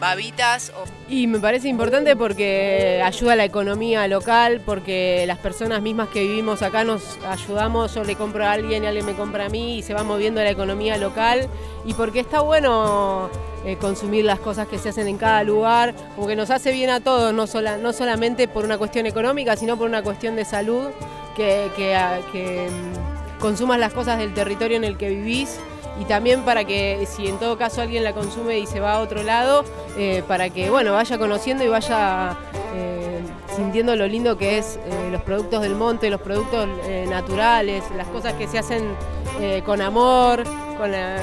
babitas. 0.00 0.72
Y 1.08 1.26
me 1.26 1.38
parece 1.38 1.68
importante 1.68 2.16
porque 2.16 3.02
ayuda 3.04 3.32
a 3.32 3.36
la 3.36 3.44
economía 3.44 4.06
local, 4.08 4.60
porque 4.64 5.24
las 5.26 5.38
personas 5.38 5.82
mismas 5.82 6.08
que 6.08 6.22
vivimos 6.22 6.62
acá 6.62 6.84
nos 6.84 7.18
ayudamos, 7.26 7.94
yo 7.94 8.04
le 8.04 8.16
compro 8.16 8.44
a 8.44 8.52
alguien 8.52 8.84
y 8.84 8.86
alguien 8.86 9.06
me 9.06 9.14
compra 9.14 9.46
a 9.46 9.48
mí 9.48 9.78
y 9.78 9.82
se 9.82 9.94
va 9.94 10.02
moviendo 10.02 10.42
la 10.42 10.50
economía 10.50 10.96
local 10.96 11.48
y 11.84 11.94
porque 11.94 12.20
está 12.20 12.40
bueno 12.40 13.30
eh, 13.64 13.76
consumir 13.76 14.24
las 14.24 14.40
cosas 14.40 14.68
que 14.68 14.78
se 14.78 14.90
hacen 14.90 15.08
en 15.08 15.18
cada 15.18 15.42
lugar, 15.44 15.94
como 16.14 16.26
que 16.26 16.36
nos 16.36 16.50
hace 16.50 16.72
bien 16.72 16.90
a 16.90 17.00
todos, 17.00 17.32
no, 17.32 17.46
no 17.78 17.92
solamente 17.92 18.48
por 18.48 18.64
una 18.64 18.78
cuestión 18.78 19.06
económica, 19.06 19.56
sino 19.56 19.76
por 19.76 19.88
una 19.88 20.02
cuestión 20.02 20.36
de 20.36 20.44
salud, 20.44 20.88
que, 21.36 21.70
que, 21.76 21.96
que 22.32 22.68
mm, 22.70 23.40
consumas 23.40 23.78
las 23.78 23.92
cosas 23.92 24.18
del 24.18 24.32
territorio 24.34 24.76
en 24.76 24.84
el 24.84 24.96
que 24.96 25.08
vivís 25.10 25.58
y 26.00 26.04
también 26.04 26.42
para 26.42 26.64
que 26.64 27.06
si 27.06 27.26
en 27.26 27.38
todo 27.38 27.56
caso 27.56 27.80
alguien 27.82 28.04
la 28.04 28.12
consume 28.12 28.58
y 28.58 28.66
se 28.66 28.80
va 28.80 28.94
a 28.94 29.00
otro 29.00 29.22
lado, 29.22 29.64
eh, 29.96 30.22
para 30.26 30.50
que 30.50 30.70
bueno, 30.70 30.92
vaya 30.92 31.18
conociendo 31.18 31.64
y 31.64 31.68
vaya 31.68 32.36
eh, 32.74 33.20
sintiendo 33.54 33.96
lo 33.96 34.06
lindo 34.06 34.36
que 34.36 34.58
es 34.58 34.78
eh, 34.84 35.08
los 35.10 35.22
productos 35.22 35.62
del 35.62 35.74
monte, 35.74 36.10
los 36.10 36.20
productos 36.20 36.68
naturales, 37.08 37.84
las 37.96 38.06
cosas 38.08 38.34
que 38.34 38.46
se 38.46 38.58
hacen 38.58 38.94
con 39.64 39.82
amor, 39.82 40.44
con 40.78 40.92
la, 40.92 41.18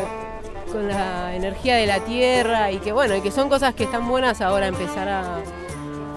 con 0.72 0.88
la 0.88 1.36
energía 1.36 1.76
de 1.76 1.88
la 1.88 2.00
tierra 2.00 2.72
y 2.72 2.78
que 2.78 2.92
bueno, 2.92 3.16
y 3.16 3.22
que 3.22 3.32
son 3.32 3.50
cosas 3.50 3.74
que 3.74 3.84
están 3.84 4.08
buenas 4.08 4.42
ahora 4.42 4.68
empezar 4.68 5.08
a, 5.10 5.40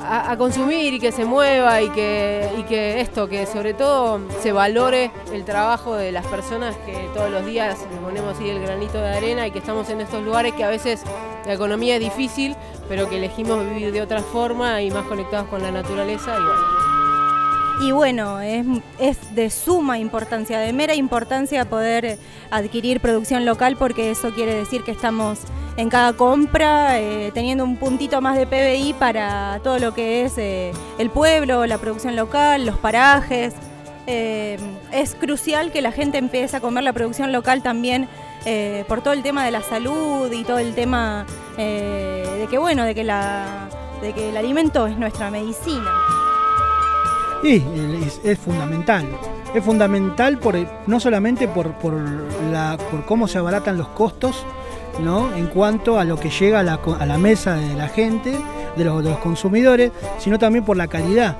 a, 0.08 0.36
consumir 0.36 0.94
y 0.94 1.00
que 1.00 1.12
se 1.12 1.24
mueva 1.24 1.82
y 1.82 1.90
que, 1.90 2.48
y 2.58 2.62
que 2.64 3.00
esto, 3.00 3.28
que 3.28 3.46
sobre 3.46 3.74
todo 3.74 4.20
se 4.40 4.52
valore 4.52 5.10
el 5.32 5.44
trabajo 5.44 5.94
de 5.96 6.12
las 6.12 6.26
personas 6.26 6.76
que 6.86 7.08
todos 7.14 7.30
los 7.30 7.44
días 7.44 7.78
le 7.90 7.96
ponemos 7.98 8.38
ahí 8.38 8.50
el 8.50 8.60
granito 8.60 8.98
de 8.98 9.08
arena 9.08 9.46
y 9.46 9.50
que 9.50 9.58
estamos 9.58 9.88
en 9.90 10.00
estos 10.00 10.22
lugares 10.22 10.52
que 10.54 10.64
a 10.64 10.68
veces 10.68 11.02
la 11.44 11.54
economía 11.54 11.96
es 11.96 12.00
difícil, 12.00 12.56
pero 12.88 13.08
que 13.08 13.16
elegimos 13.16 13.64
vivir 13.68 13.92
de 13.92 14.02
otra 14.02 14.20
forma 14.20 14.82
y 14.82 14.90
más 14.90 15.04
conectados 15.06 15.48
con 15.48 15.62
la 15.62 15.70
naturaleza 15.70 16.36
y 16.36 16.42
bueno. 16.42 16.86
Y 17.78 17.92
bueno, 17.92 18.40
es, 18.40 18.66
es, 18.98 19.34
de 19.34 19.50
suma 19.50 19.98
importancia, 19.98 20.58
de 20.58 20.72
mera 20.72 20.94
importancia 20.94 21.66
poder 21.66 22.18
adquirir 22.50 23.00
producción 23.00 23.44
local 23.44 23.76
porque 23.76 24.10
eso 24.10 24.30
quiere 24.30 24.54
decir 24.54 24.82
que 24.82 24.92
estamos 24.92 25.40
en 25.76 25.90
cada 25.90 26.14
compra, 26.14 26.98
eh, 27.00 27.30
teniendo 27.34 27.64
un 27.64 27.76
puntito 27.76 28.20
más 28.20 28.36
de 28.36 28.46
PBI 28.46 28.94
para 28.94 29.60
todo 29.62 29.78
lo 29.78 29.92
que 29.92 30.24
es 30.24 30.38
eh, 30.38 30.72
el 30.98 31.10
pueblo, 31.10 31.66
la 31.66 31.78
producción 31.78 32.16
local, 32.16 32.64
los 32.64 32.78
parajes. 32.78 33.54
Eh, 34.06 34.58
es 34.92 35.14
crucial 35.14 35.72
que 35.72 35.82
la 35.82 35.92
gente 35.92 36.18
empiece 36.18 36.56
a 36.56 36.60
comer 36.60 36.84
la 36.84 36.92
producción 36.92 37.32
local 37.32 37.62
también 37.62 38.08
por 38.86 39.02
todo 39.02 39.12
el 39.12 39.24
tema 39.24 39.44
de 39.44 39.50
la 39.50 39.60
salud 39.60 40.30
y 40.30 40.44
todo 40.44 40.60
el 40.60 40.72
tema 40.76 41.26
de 41.56 42.46
que 42.48 42.58
bueno, 42.58 42.84
de 42.84 42.94
que 42.94 43.02
la, 43.02 43.68
de 44.00 44.12
que 44.12 44.28
el 44.28 44.36
alimento 44.36 44.86
es 44.86 44.96
nuestra 44.96 45.32
medicina. 45.32 45.90
Sí, 47.42 47.64
es, 48.22 48.38
fundamental. 48.38 49.04
Es 49.52 49.64
fundamental 49.64 50.38
por, 50.38 50.56
no 50.86 51.00
solamente 51.00 51.48
por, 51.48 51.72
por, 51.72 51.94
la, 52.52 52.78
por 52.88 53.04
cómo 53.04 53.26
se 53.26 53.38
abaratan 53.38 53.76
los 53.76 53.88
costos, 53.88 54.46
en 54.98 55.46
cuanto 55.48 55.98
a 55.98 56.04
lo 56.04 56.18
que 56.18 56.30
llega 56.30 56.60
a 56.60 56.62
la, 57.06 57.18
mesa 57.18 57.54
de 57.54 57.74
la 57.74 57.88
gente, 57.88 58.36
de 58.76 58.84
los, 58.84 59.18
consumidores, 59.18 59.92
sino 60.18 60.38
también 60.38 60.64
por 60.64 60.76
la 60.76 60.88
calidad. 60.88 61.36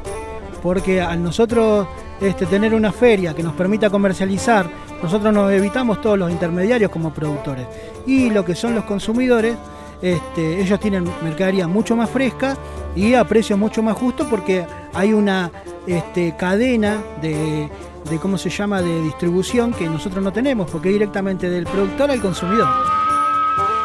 Porque 0.63 1.01
al 1.01 1.23
nosotros 1.23 1.87
este, 2.21 2.47
tener 2.47 2.75
una 2.75 2.93
feria 2.93 3.35
que 3.35 3.43
nos 3.43 3.55
permita 3.55 3.89
comercializar, 3.89 4.69
nosotros 5.03 5.33
nos 5.33 5.51
evitamos 5.53 6.01
todos 6.01 6.19
los 6.19 6.31
intermediarios 6.31 6.91
como 6.91 7.13
productores. 7.13 7.67
Y 8.07 8.31
lo 8.31 8.45
que 8.45 8.55
son 8.55 8.75
los 8.75 8.85
consumidores, 8.85 9.57
este, 10.03 10.61
ellos 10.61 10.79
tienen 10.79 11.05
mercadería 11.23 11.67
mucho 11.67 11.97
más 11.97 12.11
fresca 12.11 12.57
y 12.95 13.15
a 13.15 13.25
precios 13.25 13.59
mucho 13.59 13.83
más 13.83 13.97
justos 13.97 14.27
porque 14.29 14.67
hay 14.93 15.13
una 15.13 15.51
este, 15.87 16.35
cadena 16.37 16.99
de, 17.23 17.71
de, 18.11 18.19
¿cómo 18.19 18.37
se 18.37 18.51
llama?, 18.51 18.83
de 18.83 19.03
distribución 19.03 19.73
que 19.73 19.89
nosotros 19.89 20.23
no 20.23 20.33
tenemos, 20.33 20.71
porque 20.71 20.89
es 20.89 20.95
directamente 20.95 21.49
del 21.49 21.65
productor 21.65 22.11
al 22.11 22.21
consumidor. 22.21 23.06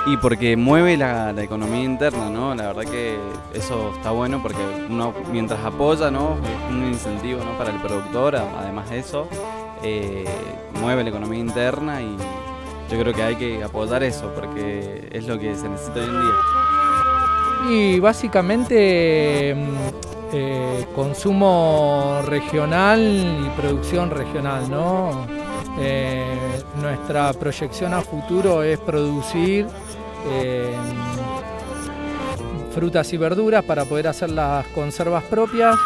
Y 0.06 0.18
porque 0.18 0.58
mueve 0.58 0.98
la, 0.98 1.32
economía 1.38 1.84
interna, 1.84 2.30
¿no? 2.30 2.56
La 2.56 2.68
verdad 2.74 2.92
que 2.92 3.18
eso 3.54 3.94
está 3.96 4.12
bueno 4.12 4.42
porque 4.42 4.60
uno 4.90 5.14
mientras 5.32 5.64
apoya, 5.64 6.10
¿no? 6.10 6.38
Es 6.44 6.74
un 6.74 6.88
incentivo, 6.88 7.44
¿no? 7.44 7.56
Para 7.58 7.72
el 7.72 7.80
productor, 7.80 8.36
además 8.36 8.90
de 8.90 9.00
eso, 9.00 9.28
eh, 9.84 10.26
mueve 10.82 11.04
la 11.04 11.10
economía 11.10 11.40
interna 11.40 12.02
y 12.02 12.18
yo 12.92 13.00
creo 13.00 13.14
que 13.14 13.24
hay 13.24 13.36
que 13.36 13.64
apoyar 13.64 14.02
eso 14.04 14.32
porque 14.34 15.08
es 15.12 15.28
lo 15.28 15.38
que 15.40 15.56
se 15.56 15.70
necesita 15.70 16.00
hoy 16.00 16.08
en 16.08 16.22
día. 16.22 16.36
Y 17.70 18.00
básicamente 18.00 19.56
mm, 19.56 20.34
eh, 20.34 20.86
consumo 20.96 22.22
regional 22.26 23.00
y 23.00 23.50
producción 23.56 24.10
regional, 24.10 24.70
¿no? 24.70 25.28
Eh, 25.80 26.38
nuestra 26.82 27.32
proyección 27.34 27.94
a 27.94 28.02
futuro 28.02 28.64
es 28.64 28.80
producir 28.80 29.68
eh, 30.28 30.76
frutas 32.74 33.12
y 33.14 33.18
verduras 33.18 33.64
para 33.64 33.86
poder 33.86 34.08
hacer 34.08 34.30
las 34.30 34.66
conservas 34.68 35.24
propias. 35.26 35.78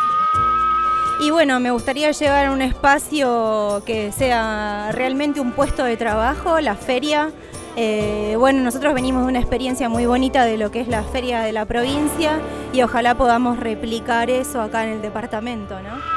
Y 1.20 1.32
bueno, 1.32 1.60
me 1.60 1.72
gustaría 1.72 2.12
llevar 2.12 2.50
un 2.50 2.62
espacio 2.62 3.82
que 3.86 4.12
sea 4.12 4.92
realmente 4.92 5.40
un 5.40 5.54
puesto 5.54 5.84
de 5.84 5.96
trabajo, 5.96 6.60
la 6.60 6.76
feria. 6.76 7.32
Eh, 7.78 8.36
bueno, 8.38 8.62
nosotros 8.62 8.94
venimos 8.94 9.24
de 9.24 9.30
una 9.30 9.40
experiencia 9.40 9.88
muy 9.90 10.06
bonita 10.06 10.46
de 10.46 10.58
lo 10.58 10.72
que 10.72 10.82
es 10.82 10.88
la 10.88 11.04
feria 11.04 11.42
de 11.42 11.52
la 11.52 11.66
provincia 11.66 12.40
y 12.74 12.82
ojalá 12.82 13.16
podamos 13.16 13.60
replicar 13.60 14.30
eso 14.30 14.62
acá 14.62 14.84
en 14.84 14.92
el 14.92 15.02
departamento, 15.02 15.76
¿no? 15.82 16.16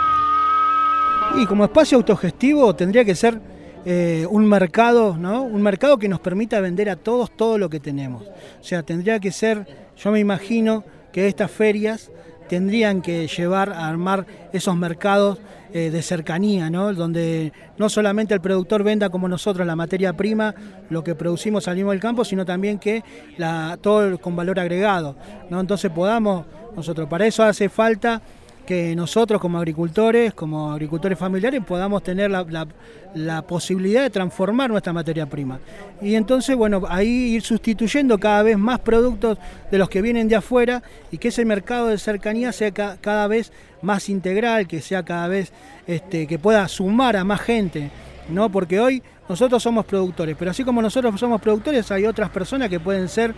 Y 1.40 1.46
como 1.46 1.64
espacio 1.64 1.98
autogestivo 1.98 2.74
tendría 2.74 3.04
que 3.04 3.14
ser 3.14 3.40
eh, 3.90 4.26
un 4.28 4.46
mercado, 4.46 5.16
¿no? 5.16 5.44
Un 5.44 5.62
mercado 5.62 5.96
que 5.96 6.10
nos 6.10 6.20
permita 6.20 6.60
vender 6.60 6.90
a 6.90 6.96
todos 6.96 7.34
todo 7.34 7.56
lo 7.56 7.70
que 7.70 7.80
tenemos. 7.80 8.22
O 8.22 8.62
sea, 8.62 8.82
tendría 8.82 9.18
que 9.18 9.32
ser, 9.32 9.66
yo 9.96 10.12
me 10.12 10.20
imagino 10.20 10.84
que 11.10 11.26
estas 11.26 11.50
ferias 11.50 12.10
tendrían 12.50 13.00
que 13.00 13.26
llevar 13.28 13.70
a 13.70 13.88
armar 13.88 14.26
esos 14.52 14.76
mercados 14.76 15.38
eh, 15.72 15.88
de 15.88 16.02
cercanía, 16.02 16.68
¿no? 16.68 16.92
donde 16.92 17.54
no 17.78 17.88
solamente 17.88 18.34
el 18.34 18.42
productor 18.42 18.82
venda 18.82 19.08
como 19.08 19.26
nosotros 19.26 19.66
la 19.66 19.74
materia 19.74 20.12
prima, 20.12 20.54
lo 20.90 21.02
que 21.02 21.14
producimos 21.14 21.64
salimos 21.64 21.92
del 21.92 22.00
campo, 22.00 22.26
sino 22.26 22.44
también 22.44 22.78
que 22.78 23.02
la, 23.38 23.78
todo 23.80 24.18
con 24.18 24.36
valor 24.36 24.60
agregado. 24.60 25.16
¿no? 25.48 25.60
Entonces 25.60 25.90
podamos, 25.90 26.44
nosotros, 26.76 27.08
para 27.08 27.26
eso 27.26 27.42
hace 27.42 27.70
falta 27.70 28.20
que 28.68 28.94
nosotros 28.94 29.40
como 29.40 29.56
agricultores, 29.56 30.34
como 30.34 30.70
agricultores 30.72 31.18
familiares, 31.18 31.64
podamos 31.64 32.02
tener 32.02 32.30
la, 32.30 33.42
posibilidad 33.48 34.02
de 34.02 34.10
transformar 34.10 34.68
nuestra 34.68 34.92
materia 34.92 35.24
prima. 35.24 35.58
Y 36.02 36.16
entonces, 36.16 36.54
bueno, 36.54 36.82
ahí 36.86 37.08
ir 37.08 37.40
sustituyendo 37.40 38.18
cada 38.18 38.42
vez 38.42 38.58
más 38.58 38.78
productos 38.80 39.38
de 39.70 39.78
los 39.78 39.88
que 39.88 40.02
vienen 40.02 40.28
de 40.28 40.36
afuera 40.36 40.82
y 41.10 41.16
que 41.16 41.28
ese 41.28 41.46
mercado 41.46 41.86
de 41.86 41.96
cercanía 41.96 42.52
sea 42.52 42.70
ca- 42.70 42.98
cada 43.00 43.26
vez 43.26 43.52
más 43.80 44.10
integral, 44.10 44.68
que 44.68 44.82
sea 44.82 45.02
cada 45.02 45.28
vez, 45.28 45.50
este, 45.86 46.26
que 46.26 46.38
pueda 46.38 46.68
sumar 46.68 47.16
a 47.16 47.24
más 47.24 47.40
gente. 47.40 47.90
¿no? 48.28 48.50
Porque 48.50 48.78
hoy 48.78 49.02
nosotros 49.30 49.62
somos 49.62 49.86
productores, 49.86 50.36
pero 50.38 50.50
así 50.50 50.62
como 50.62 50.82
nosotros 50.82 51.18
somos 51.18 51.40
productores, 51.40 51.90
hay 51.90 52.04
otras 52.04 52.28
personas 52.28 52.68
que 52.68 52.78
pueden 52.80 53.08
ser 53.08 53.34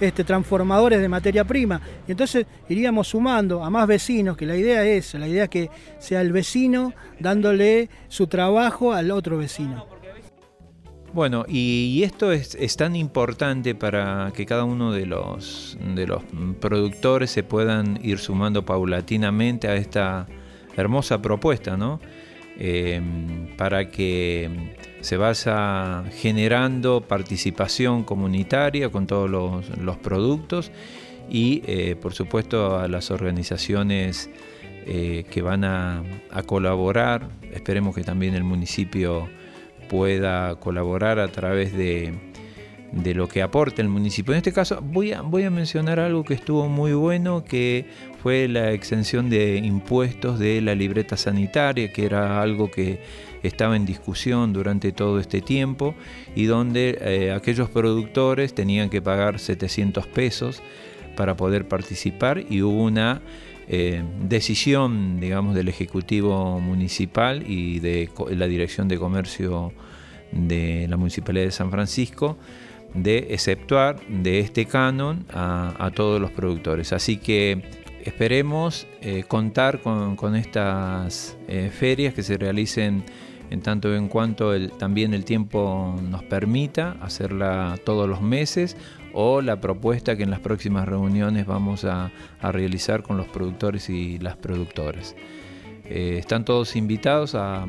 este, 0.00 0.24
transformadores 0.24 1.00
de 1.00 1.08
materia 1.08 1.44
prima. 1.44 1.80
Y 2.06 2.12
entonces 2.12 2.46
iríamos 2.68 3.08
sumando 3.08 3.64
a 3.64 3.70
más 3.70 3.86
vecinos, 3.86 4.36
que 4.36 4.46
la 4.46 4.56
idea 4.56 4.84
es, 4.84 5.14
la 5.14 5.28
idea 5.28 5.44
es 5.44 5.50
que 5.50 5.70
sea 5.98 6.20
el 6.20 6.32
vecino 6.32 6.92
dándole 7.20 7.88
su 8.08 8.26
trabajo 8.26 8.92
al 8.92 9.10
otro 9.10 9.38
vecino. 9.38 9.86
Bueno, 11.12 11.44
y, 11.46 12.02
esto 12.02 12.32
es, 12.32 12.56
es 12.56 12.76
tan 12.76 12.96
importante 12.96 13.76
para 13.76 14.32
que 14.34 14.46
cada 14.46 14.64
uno 14.64 14.90
de 14.90 15.06
los, 15.06 15.78
de 15.94 16.08
los 16.08 16.24
productores 16.58 17.30
se 17.30 17.44
puedan 17.44 18.00
ir 18.02 18.18
sumando 18.18 18.64
paulatinamente 18.64 19.68
a 19.68 19.76
esta 19.76 20.26
hermosa 20.76 21.22
propuesta, 21.22 21.76
¿no? 21.76 22.00
Eh, 22.58 23.00
para 23.56 23.90
que 23.90 24.74
se 25.04 25.16
vaya 25.16 26.02
generando 26.16 27.02
participación 27.02 28.04
comunitaria 28.04 28.88
con 28.88 29.06
todos 29.06 29.30
los, 29.30 29.96
productos 29.98 30.72
y, 31.28 31.62
eh, 31.66 31.94
por 31.94 32.14
supuesto, 32.14 32.78
a 32.78 32.88
las 32.88 33.10
organizaciones 33.10 34.30
eh, 34.86 35.24
que 35.30 35.42
van 35.42 35.64
a 35.64 36.02
colaborar. 36.46 37.28
Esperemos 37.52 37.94
que 37.94 38.02
también 38.02 38.34
el 38.34 38.44
municipio 38.44 39.28
pueda 39.88 40.56
colaborar 40.56 41.18
a 41.18 41.28
través 41.28 41.72
de, 41.76 42.14
de 42.94 43.14
lo 43.14 43.28
que 43.28 43.42
aporte 43.42 43.82
el 43.82 43.88
municipio. 43.88 44.32
En 44.32 44.38
este 44.38 44.52
caso 44.52 44.80
voy 44.80 45.12
a, 45.12 45.22
mencionar 45.50 45.98
algo 45.98 46.24
que 46.24 46.34
estuvo 46.34 46.68
muy 46.68 46.92
bueno, 46.92 47.44
que 47.44 47.86
fue 48.22 48.48
la 48.48 48.72
exención 48.72 49.28
de 49.28 49.56
impuestos 49.56 50.38
de 50.38 50.60
la 50.60 50.74
libreta 50.74 51.16
sanitaria, 51.16 51.92
que 51.92 52.06
era 52.06 52.40
algo 52.40 52.70
que 52.70 53.00
estaba 53.42 53.76
en 53.76 53.84
discusión 53.84 54.52
durante 54.52 54.92
todo 54.92 55.18
este 55.18 55.40
tiempo 55.40 55.94
y 56.34 56.44
donde 56.44 56.98
eh, 57.00 57.32
aquellos 57.32 57.68
productores 57.68 58.54
tenían 58.54 58.88
que 58.88 59.02
pagar 59.02 59.38
700 59.38 60.06
pesos 60.06 60.62
para 61.16 61.36
poder 61.36 61.68
participar 61.68 62.44
y 62.48 62.62
hubo 62.62 62.82
una 62.82 63.20
eh, 63.68 64.02
decisión, 64.22 65.20
digamos, 65.20 65.54
del 65.54 65.68
Ejecutivo 65.68 66.60
Municipal 66.60 67.44
y 67.46 67.80
de 67.80 68.08
la 68.30 68.46
Dirección 68.46 68.88
de 68.88 68.98
Comercio 68.98 69.72
de 70.32 70.86
la 70.88 70.96
Municipalidad 70.96 71.46
de 71.46 71.52
San 71.52 71.70
Francisco 71.70 72.38
de 72.94 73.28
exceptuar 73.30 74.00
de 74.08 74.40
este 74.40 74.66
canon 74.66 75.26
a, 75.32 75.90
todos 75.94 76.20
los 76.20 76.30
productores. 76.30 76.92
Así 76.92 77.16
que 77.16 77.62
esperemos 78.04 78.86
eh, 79.00 79.24
contar 79.26 79.80
con, 79.80 80.36
estas 80.36 81.36
eh, 81.48 81.70
ferias 81.72 82.14
que 82.14 82.22
se 82.22 82.36
realicen 82.36 83.02
en 83.50 83.60
tanto 83.60 83.94
en 83.94 84.08
cuanto 84.08 84.54
el- 84.54 84.70
también 84.72 85.12
el 85.14 85.24
tiempo 85.24 85.96
nos 86.02 86.22
permita 86.22 86.96
hacerla 87.00 87.76
todos 87.84 88.08
los 88.08 88.20
meses 88.22 88.76
o 89.12 89.42
la 89.42 89.60
propuesta 89.60 90.16
que 90.16 90.22
en 90.24 90.30
las 90.30 90.40
próximas 90.40 90.88
reuniones 90.88 91.46
vamos 91.46 91.84
a, 91.84 92.10
a 92.40 92.52
realizar 92.52 93.02
con 93.02 93.16
los 93.16 93.28
productores 93.28 93.88
y 93.90 94.18
las 94.18 94.36
productoras. 94.36 95.14
Eh, 95.84 96.16
están 96.18 96.44
todos 96.44 96.76
invitados 96.76 97.34
a, 97.34 97.66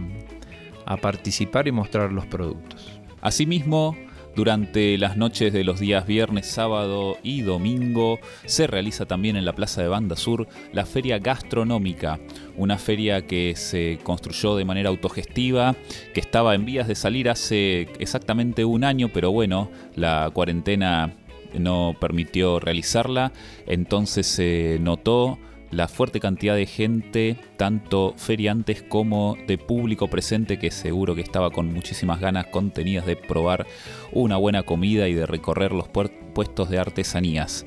a 0.85 0.97
participar 0.97 1.67
y 1.67 1.71
mostrar 1.71 2.11
los 2.11 2.25
productos. 2.25 2.99
Asimismo, 3.21 3.95
durante 4.35 4.97
las 4.97 5.17
noches 5.17 5.53
de 5.53 5.63
los 5.63 5.79
días 5.79 6.05
viernes, 6.05 6.47
sábado 6.47 7.17
y 7.23 7.41
domingo 7.41 8.19
se 8.45 8.67
realiza 8.67 9.05
también 9.05 9.35
en 9.35 9.45
la 9.45 9.53
Plaza 9.53 9.81
de 9.81 9.87
Banda 9.87 10.15
Sur 10.15 10.47
la 10.73 10.85
Feria 10.85 11.19
Gastronómica, 11.19 12.19
una 12.57 12.77
feria 12.77 13.25
que 13.25 13.53
se 13.55 13.99
construyó 14.03 14.55
de 14.55 14.65
manera 14.65 14.89
autogestiva, 14.89 15.75
que 16.13 16.19
estaba 16.19 16.53
en 16.55 16.65
vías 16.65 16.87
de 16.87 16.95
salir 16.95 17.29
hace 17.29 17.87
exactamente 17.99 18.65
un 18.65 18.83
año, 18.83 19.09
pero 19.13 19.31
bueno, 19.31 19.71
la 19.95 20.29
cuarentena 20.33 21.13
no 21.57 21.95
permitió 21.99 22.59
realizarla, 22.59 23.31
entonces 23.65 24.27
se 24.27 24.77
notó 24.81 25.39
la 25.71 25.87
fuerte 25.87 26.19
cantidad 26.19 26.55
de 26.55 26.65
gente, 26.65 27.37
tanto 27.57 28.13
feriantes 28.17 28.83
como 28.83 29.37
de 29.47 29.57
público 29.57 30.07
presente, 30.07 30.59
que 30.59 30.71
seguro 30.71 31.15
que 31.15 31.21
estaba 31.21 31.51
con 31.51 31.73
muchísimas 31.73 32.19
ganas 32.19 32.47
contenidas 32.47 33.05
de 33.05 33.15
probar 33.15 33.65
una 34.11 34.37
buena 34.37 34.63
comida 34.63 35.07
y 35.07 35.13
de 35.13 35.25
recorrer 35.25 35.71
los 35.71 35.87
puestos 35.87 36.69
de 36.69 36.79
artesanías. 36.79 37.65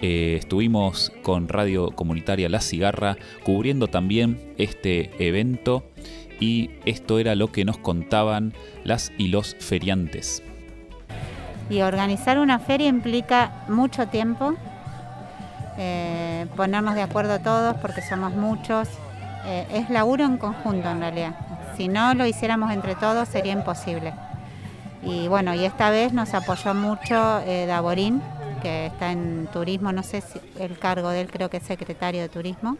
Eh, 0.00 0.36
estuvimos 0.38 1.12
con 1.22 1.48
Radio 1.48 1.90
Comunitaria 1.90 2.48
La 2.48 2.60
Cigarra 2.60 3.16
cubriendo 3.42 3.88
también 3.88 4.38
este 4.56 5.10
evento 5.18 5.84
y 6.38 6.70
esto 6.84 7.18
era 7.18 7.34
lo 7.34 7.50
que 7.50 7.64
nos 7.64 7.78
contaban 7.78 8.52
las 8.84 9.12
y 9.18 9.28
los 9.28 9.56
feriantes. 9.56 10.42
Y 11.68 11.80
organizar 11.80 12.38
una 12.38 12.60
feria 12.60 12.86
implica 12.86 13.64
mucho 13.68 14.06
tiempo, 14.06 14.54
eh, 15.80 16.46
ponernos 16.56 16.96
de 16.96 17.02
acuerdo 17.02 17.38
todos 17.38 17.76
porque 17.76 18.02
somos 18.02 18.32
muchos. 18.32 18.88
Eh, 19.46 19.66
es 19.72 19.90
laburo 19.90 20.24
en 20.24 20.36
conjunto 20.36 20.90
en 20.90 21.00
realidad. 21.00 21.34
Si 21.76 21.86
no 21.86 22.14
lo 22.14 22.26
hiciéramos 22.26 22.72
entre 22.72 22.96
todos 22.96 23.28
sería 23.28 23.52
imposible. 23.52 24.12
Y 25.04 25.28
bueno, 25.28 25.54
y 25.54 25.64
esta 25.64 25.90
vez 25.90 26.12
nos 26.12 26.34
apoyó 26.34 26.74
mucho 26.74 27.40
eh, 27.46 27.66
Daborín, 27.66 28.20
que 28.60 28.86
está 28.86 29.12
en 29.12 29.48
turismo, 29.52 29.92
no 29.92 30.02
sé 30.02 30.20
si 30.20 30.40
el 30.58 30.76
cargo 30.76 31.10
de 31.10 31.20
él 31.20 31.30
creo 31.30 31.48
que 31.48 31.58
es 31.58 31.62
secretario 31.62 32.20
de 32.20 32.28
turismo. 32.28 32.76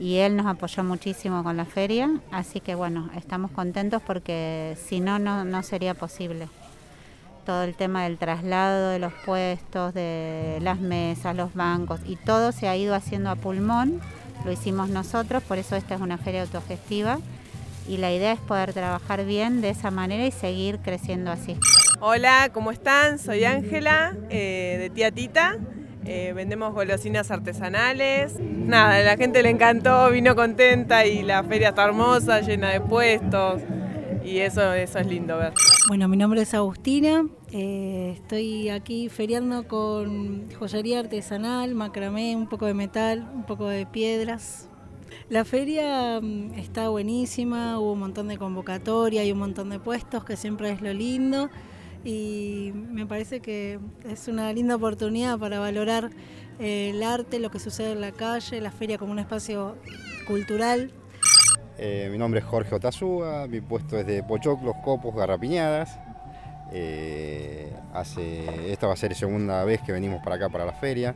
Y 0.00 0.16
él 0.18 0.36
nos 0.36 0.46
apoyó 0.46 0.82
muchísimo 0.82 1.44
con 1.44 1.56
la 1.56 1.64
feria, 1.64 2.10
así 2.32 2.60
que 2.60 2.74
bueno, 2.74 3.10
estamos 3.16 3.52
contentos 3.52 4.02
porque 4.04 4.76
si 4.84 4.98
no, 4.98 5.20
no, 5.20 5.44
no 5.44 5.62
sería 5.62 5.94
posible 5.94 6.48
todo 7.48 7.62
el 7.62 7.74
tema 7.74 8.04
del 8.04 8.18
traslado 8.18 8.90
de 8.90 8.98
los 8.98 9.14
puestos, 9.24 9.94
de 9.94 10.58
las 10.60 10.80
mesas, 10.80 11.34
los 11.34 11.54
bancos 11.54 11.98
y 12.04 12.16
todo 12.16 12.52
se 12.52 12.68
ha 12.68 12.76
ido 12.76 12.94
haciendo 12.94 13.30
a 13.30 13.36
pulmón, 13.36 14.02
lo 14.44 14.52
hicimos 14.52 14.90
nosotros, 14.90 15.42
por 15.44 15.56
eso 15.56 15.74
esta 15.74 15.94
es 15.94 16.02
una 16.02 16.18
feria 16.18 16.42
autogestiva 16.42 17.20
y 17.88 17.96
la 17.96 18.12
idea 18.12 18.32
es 18.32 18.38
poder 18.40 18.74
trabajar 18.74 19.24
bien 19.24 19.62
de 19.62 19.70
esa 19.70 19.90
manera 19.90 20.26
y 20.26 20.30
seguir 20.30 20.80
creciendo 20.80 21.30
así. 21.30 21.56
Hola, 22.00 22.50
¿cómo 22.52 22.70
están? 22.70 23.18
Soy 23.18 23.44
Ángela, 23.44 24.14
eh, 24.28 24.76
de 24.78 24.90
Tía 24.90 25.10
Tita. 25.10 25.56
Eh, 26.04 26.34
vendemos 26.36 26.74
golosinas 26.74 27.30
artesanales. 27.30 28.38
Nada, 28.38 28.96
a 28.96 28.98
la 28.98 29.16
gente 29.16 29.42
le 29.42 29.48
encantó, 29.48 30.10
vino 30.10 30.36
contenta 30.36 31.06
y 31.06 31.22
la 31.22 31.42
feria 31.44 31.70
está 31.70 31.86
hermosa, 31.86 32.42
llena 32.42 32.68
de 32.68 32.82
puestos. 32.82 33.62
Y 34.22 34.40
eso, 34.40 34.74
eso 34.74 34.98
es 34.98 35.06
lindo 35.06 35.38
ver. 35.38 35.54
Bueno, 35.88 36.08
mi 36.08 36.18
nombre 36.18 36.42
es 36.42 36.52
Agustina. 36.52 37.24
Eh, 37.52 38.12
estoy 38.14 38.68
aquí 38.68 39.08
feriando 39.08 39.66
con 39.66 40.50
joyería 40.58 41.00
artesanal, 41.00 41.74
macramé, 41.74 42.36
un 42.36 42.46
poco 42.48 42.66
de 42.66 42.74
metal, 42.74 43.30
un 43.34 43.44
poco 43.44 43.68
de 43.68 43.86
piedras. 43.86 44.68
La 45.30 45.44
feria 45.44 46.20
mm, 46.20 46.54
está 46.58 46.90
buenísima, 46.90 47.78
hubo 47.78 47.92
un 47.92 48.00
montón 48.00 48.28
de 48.28 48.36
convocatoria 48.36 49.24
y 49.24 49.32
un 49.32 49.38
montón 49.38 49.70
de 49.70 49.78
puestos, 49.78 50.24
que 50.24 50.36
siempre 50.36 50.70
es 50.70 50.82
lo 50.82 50.92
lindo. 50.92 51.48
Y 52.04 52.72
me 52.74 53.06
parece 53.06 53.40
que 53.40 53.78
es 54.08 54.28
una 54.28 54.52
linda 54.52 54.76
oportunidad 54.76 55.38
para 55.38 55.58
valorar 55.58 56.10
eh, 56.58 56.90
el 56.90 57.02
arte, 57.02 57.38
lo 57.38 57.50
que 57.50 57.58
sucede 57.58 57.92
en 57.92 58.00
la 58.00 58.12
calle, 58.12 58.60
la 58.60 58.70
feria 58.70 58.98
como 58.98 59.12
un 59.12 59.18
espacio 59.18 59.76
cultural. 60.26 60.92
Eh, 61.78 62.08
mi 62.10 62.18
nombre 62.18 62.40
es 62.40 62.46
Jorge 62.46 62.74
Otazúa, 62.74 63.46
mi 63.48 63.60
puesto 63.60 63.96
es 63.96 64.06
de 64.06 64.22
pochoclos, 64.22 64.74
copos, 64.84 65.14
garrapiñadas. 65.14 65.98
Eh, 66.72 67.72
hace, 67.94 68.72
esta 68.72 68.86
va 68.86 68.92
a 68.92 68.96
ser 68.96 69.10
la 69.12 69.16
segunda 69.16 69.64
vez 69.64 69.80
que 69.82 69.92
venimos 69.92 70.22
para 70.22 70.36
acá, 70.36 70.48
para 70.48 70.64
la 70.66 70.72
feria. 70.72 71.14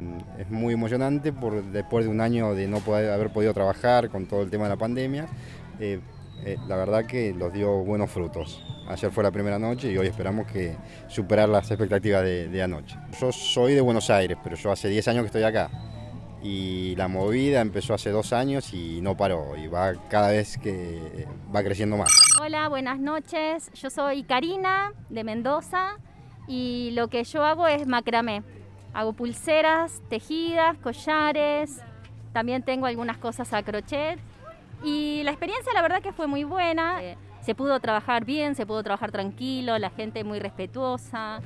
Mm, 0.00 0.40
Es 0.40 0.50
muy 0.50 0.74
emocionante 0.74 1.32
por, 1.32 1.62
después 1.64 2.04
de 2.04 2.10
un 2.10 2.20
año 2.20 2.54
de 2.54 2.66
no 2.68 2.80
poder 2.80 3.10
haber 3.10 3.30
podido 3.30 3.52
trabajar 3.54 4.08
con 4.08 4.26
todo 4.26 4.42
el 4.42 4.50
tema 4.50 4.64
de 4.64 4.70
la 4.70 4.76
pandemia. 4.76 5.26
eh, 5.80 6.00
eh, 6.44 6.58
la 6.68 6.76
verdad 6.76 7.06
que 7.06 7.32
los 7.32 7.50
dio 7.52 7.78
buenos 7.82 8.10
frutos. 8.10 8.62
Ayer 8.88 9.10
fue 9.10 9.24
la 9.24 9.30
primera 9.30 9.58
noche 9.58 9.90
y 9.90 9.96
hoy 9.96 10.06
esperamos 10.06 10.46
que 10.46 10.76
superar 11.08 11.48
las 11.48 11.70
expectativas 11.70 12.22
de, 12.22 12.48
de 12.48 12.62
anoche. 12.62 12.96
Yo 13.18 13.32
soy 13.32 13.74
de 13.74 13.80
Buenos 13.80 14.10
Aires, 14.10 14.36
pero 14.44 14.54
yo 14.54 14.70
hace 14.70 14.88
10 14.88 15.08
años 15.08 15.22
que 15.22 15.26
estoy 15.28 15.42
acá. 15.44 15.70
Y 16.42 16.94
la 16.96 17.08
movida 17.08 17.60
empezó 17.60 17.94
hace 17.94 18.10
dos 18.10 18.32
años 18.32 18.72
y 18.72 19.00
no 19.00 19.16
paró. 19.16 19.56
Y 19.56 19.66
va 19.66 19.94
cada 20.08 20.28
vez 20.28 20.58
que 20.58 21.26
va 21.54 21.62
creciendo 21.62 21.96
más. 21.96 22.12
Hola, 22.40 22.68
buenas 22.68 22.98
noches. 22.98 23.70
Yo 23.74 23.90
soy 23.90 24.22
Karina 24.22 24.92
de 25.08 25.24
Mendoza 25.24 25.96
y 26.46 26.90
lo 26.92 27.08
que 27.08 27.24
yo 27.24 27.44
hago 27.44 27.66
es 27.66 27.86
macramé. 27.86 28.42
Hago 28.92 29.12
pulseras, 29.12 30.00
tejidas, 30.08 30.78
collares, 30.78 31.82
también 32.32 32.62
tengo 32.62 32.86
algunas 32.86 33.18
cosas 33.18 33.52
a 33.52 33.62
crochet 33.62 34.18
y 34.84 35.22
la 35.24 35.30
experiencia 35.30 35.72
la 35.72 35.82
verdad 35.82 36.02
que 36.02 36.12
fue 36.12 36.26
muy 36.26 36.44
buena. 36.44 37.00
Se 37.40 37.54
pudo 37.54 37.80
trabajar 37.80 38.24
bien, 38.24 38.54
se 38.54 38.66
pudo 38.66 38.82
trabajar 38.82 39.12
tranquilo, 39.12 39.78
la 39.78 39.90
gente 39.90 40.24
muy 40.24 40.38
respetuosa. 40.38 41.40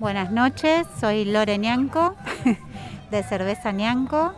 Buenas 0.00 0.30
noches, 0.32 0.86
soy 1.00 1.24
Lore 1.24 1.56
Ñanco, 1.56 2.16
de 3.14 3.22
Cerveza 3.22 3.70
Ñanco. 3.70 4.34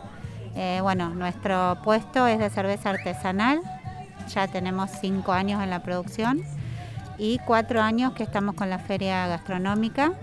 Eh, 0.55 0.79
bueno, 0.83 1.09
nuestro 1.09 1.79
puesto 1.83 2.27
es 2.27 2.37
de 2.37 2.49
cerveza 2.49 2.91
artesanal, 2.91 3.59
ya 4.29 4.47
tenemos 4.47 4.91
cinco 5.01 5.33
años 5.33 5.63
en 5.63 5.69
la 5.69 5.81
producción 5.81 6.43
y 7.17 7.39
cuatro 7.39 7.81
años 7.81 8.13
que 8.13 8.23
estamos 8.23 8.53
con 8.55 8.69
la 8.69 8.77
feria 8.77 9.27
gastronómica. 9.27 10.13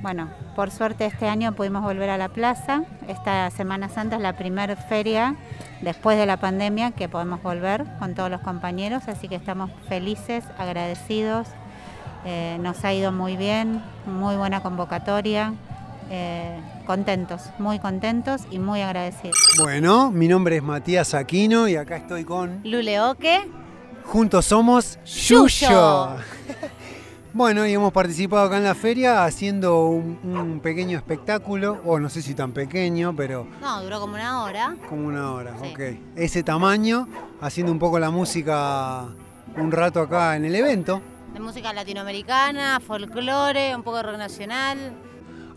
Bueno, 0.00 0.30
por 0.56 0.72
suerte 0.72 1.06
este 1.06 1.28
año 1.28 1.52
pudimos 1.52 1.82
volver 1.82 2.10
a 2.10 2.18
la 2.18 2.28
plaza. 2.28 2.82
Esta 3.06 3.48
Semana 3.50 3.88
Santa 3.88 4.16
es 4.16 4.22
la 4.22 4.32
primera 4.32 4.74
feria 4.74 5.36
después 5.80 6.18
de 6.18 6.26
la 6.26 6.38
pandemia 6.38 6.90
que 6.90 7.08
podemos 7.08 7.40
volver 7.40 7.84
con 8.00 8.16
todos 8.16 8.30
los 8.30 8.40
compañeros, 8.40 9.06
así 9.06 9.28
que 9.28 9.36
estamos 9.36 9.70
felices, 9.88 10.44
agradecidos. 10.58 11.46
Eh, 12.24 12.58
nos 12.60 12.84
ha 12.84 12.92
ido 12.92 13.12
muy 13.12 13.36
bien, 13.36 13.80
muy 14.06 14.36
buena 14.36 14.60
convocatoria, 14.60 15.54
eh, 16.10 16.60
contentos, 16.82 17.42
muy 17.58 17.78
contentos 17.78 18.42
y 18.50 18.58
muy 18.58 18.80
agradecidos. 18.82 19.36
Bueno, 19.58 20.10
mi 20.10 20.28
nombre 20.28 20.56
es 20.56 20.62
Matías 20.62 21.14
Aquino 21.14 21.68
y 21.68 21.76
acá 21.76 21.96
estoy 21.96 22.24
con 22.24 22.60
Luleoque. 22.64 23.48
Juntos 24.04 24.46
somos 24.46 24.98
Yuyo. 25.04 26.16
Bueno, 27.34 27.66
y 27.66 27.72
hemos 27.72 27.94
participado 27.94 28.42
acá 28.42 28.58
en 28.58 28.64
la 28.64 28.74
feria 28.74 29.24
haciendo 29.24 29.86
un, 29.86 30.18
un 30.22 30.60
pequeño 30.60 30.98
espectáculo, 30.98 31.80
o 31.86 31.98
no 31.98 32.10
sé 32.10 32.20
si 32.20 32.34
tan 32.34 32.52
pequeño, 32.52 33.16
pero 33.16 33.46
No, 33.62 33.82
duró 33.82 34.00
como 34.00 34.12
una 34.16 34.42
hora. 34.42 34.76
como 34.90 35.06
una 35.08 35.32
hora, 35.32 35.54
Sí. 35.62 35.70
ok. 35.72 35.80
Ese 36.14 36.42
tamaño, 36.42 37.08
haciendo 37.40 37.72
un 37.72 37.78
poco 37.78 37.98
la 37.98 38.10
música 38.10 39.04
un 39.56 39.72
rato 39.72 40.00
acá 40.00 40.36
en 40.36 40.44
el 40.44 40.54
evento. 40.54 41.00
De 41.32 41.40
música 41.40 41.72
latinoamericana, 41.72 42.80
folclore, 42.86 43.74
un 43.74 43.82
poco 43.82 43.96
de 43.96 44.02
rock 44.02 44.18
nacional. 44.18 44.92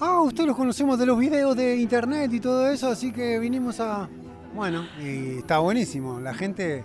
Ah, 0.02 0.22
ustedes 0.22 0.48
los 0.48 0.58
conocemos 0.58 1.00
de 1.00 1.06
los 1.06 1.18
videos 1.18 1.56
de 1.56 1.78
internet 1.78 2.32
y 2.34 2.42
todo 2.42 2.70
eso, 2.70 2.90
así 2.90 3.14
que 3.14 3.40
vinimos 3.40 3.80
a... 3.80 4.10
Bueno, 4.54 4.86
está 5.00 5.60
buenísimo, 5.60 6.20
la 6.20 6.34
gente 6.34 6.84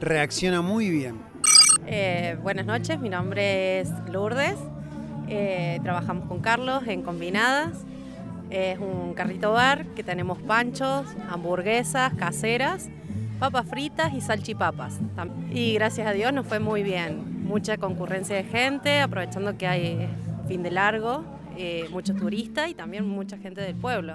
reacciona 0.00 0.60
muy 0.60 0.90
bien. 0.90 1.16
Eh, 1.86 2.36
buenas 2.42 2.66
noches, 2.66 2.98
mi 2.98 3.08
nombre 3.08 3.80
es 3.80 3.90
Lourdes. 4.10 4.56
Eh, 5.28 5.78
trabajamos 5.84 6.26
con 6.26 6.40
Carlos 6.40 6.82
en 6.88 7.02
Combinadas. 7.02 7.84
Es 8.50 8.78
un 8.80 9.14
carrito 9.14 9.52
bar 9.52 9.86
que 9.94 10.02
tenemos 10.02 10.38
panchos, 10.42 11.06
hamburguesas 11.30 12.14
caseras, 12.14 12.88
papas 13.38 13.66
fritas 13.68 14.14
y 14.14 14.20
salchipapas. 14.20 14.98
Y 15.52 15.74
gracias 15.74 16.08
a 16.08 16.12
Dios 16.12 16.32
nos 16.32 16.46
fue 16.46 16.58
muy 16.58 16.82
bien. 16.82 17.44
Mucha 17.44 17.76
concurrencia 17.76 18.34
de 18.34 18.44
gente, 18.44 19.00
aprovechando 19.00 19.56
que 19.56 19.66
hay 19.66 20.08
fin 20.48 20.62
de 20.62 20.70
largo, 20.70 21.24
eh, 21.58 21.88
muchos 21.90 22.16
turistas 22.16 22.70
y 22.70 22.74
también 22.74 23.06
mucha 23.06 23.36
gente 23.36 23.60
del 23.60 23.74
pueblo. 23.74 24.14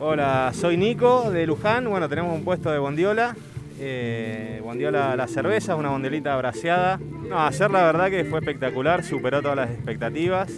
Hola, 0.00 0.50
soy 0.54 0.78
Nico 0.78 1.30
de 1.30 1.46
Luján. 1.46 1.88
Bueno, 1.88 2.08
tenemos 2.08 2.34
un 2.34 2.42
puesto 2.42 2.72
de 2.72 2.78
bondiola. 2.78 3.36
Eh, 3.78 4.60
bondiola 4.64 5.14
la 5.14 5.26
cerveza, 5.28 5.76
una 5.76 5.90
bondiolita 5.90 6.34
braseada. 6.36 6.98
No, 7.28 7.38
hacer 7.38 7.70
la 7.70 7.84
verdad 7.84 8.08
que 8.08 8.24
fue 8.24 8.38
espectacular, 8.38 9.04
superó 9.04 9.42
todas 9.42 9.56
las 9.56 9.70
expectativas. 9.70 10.50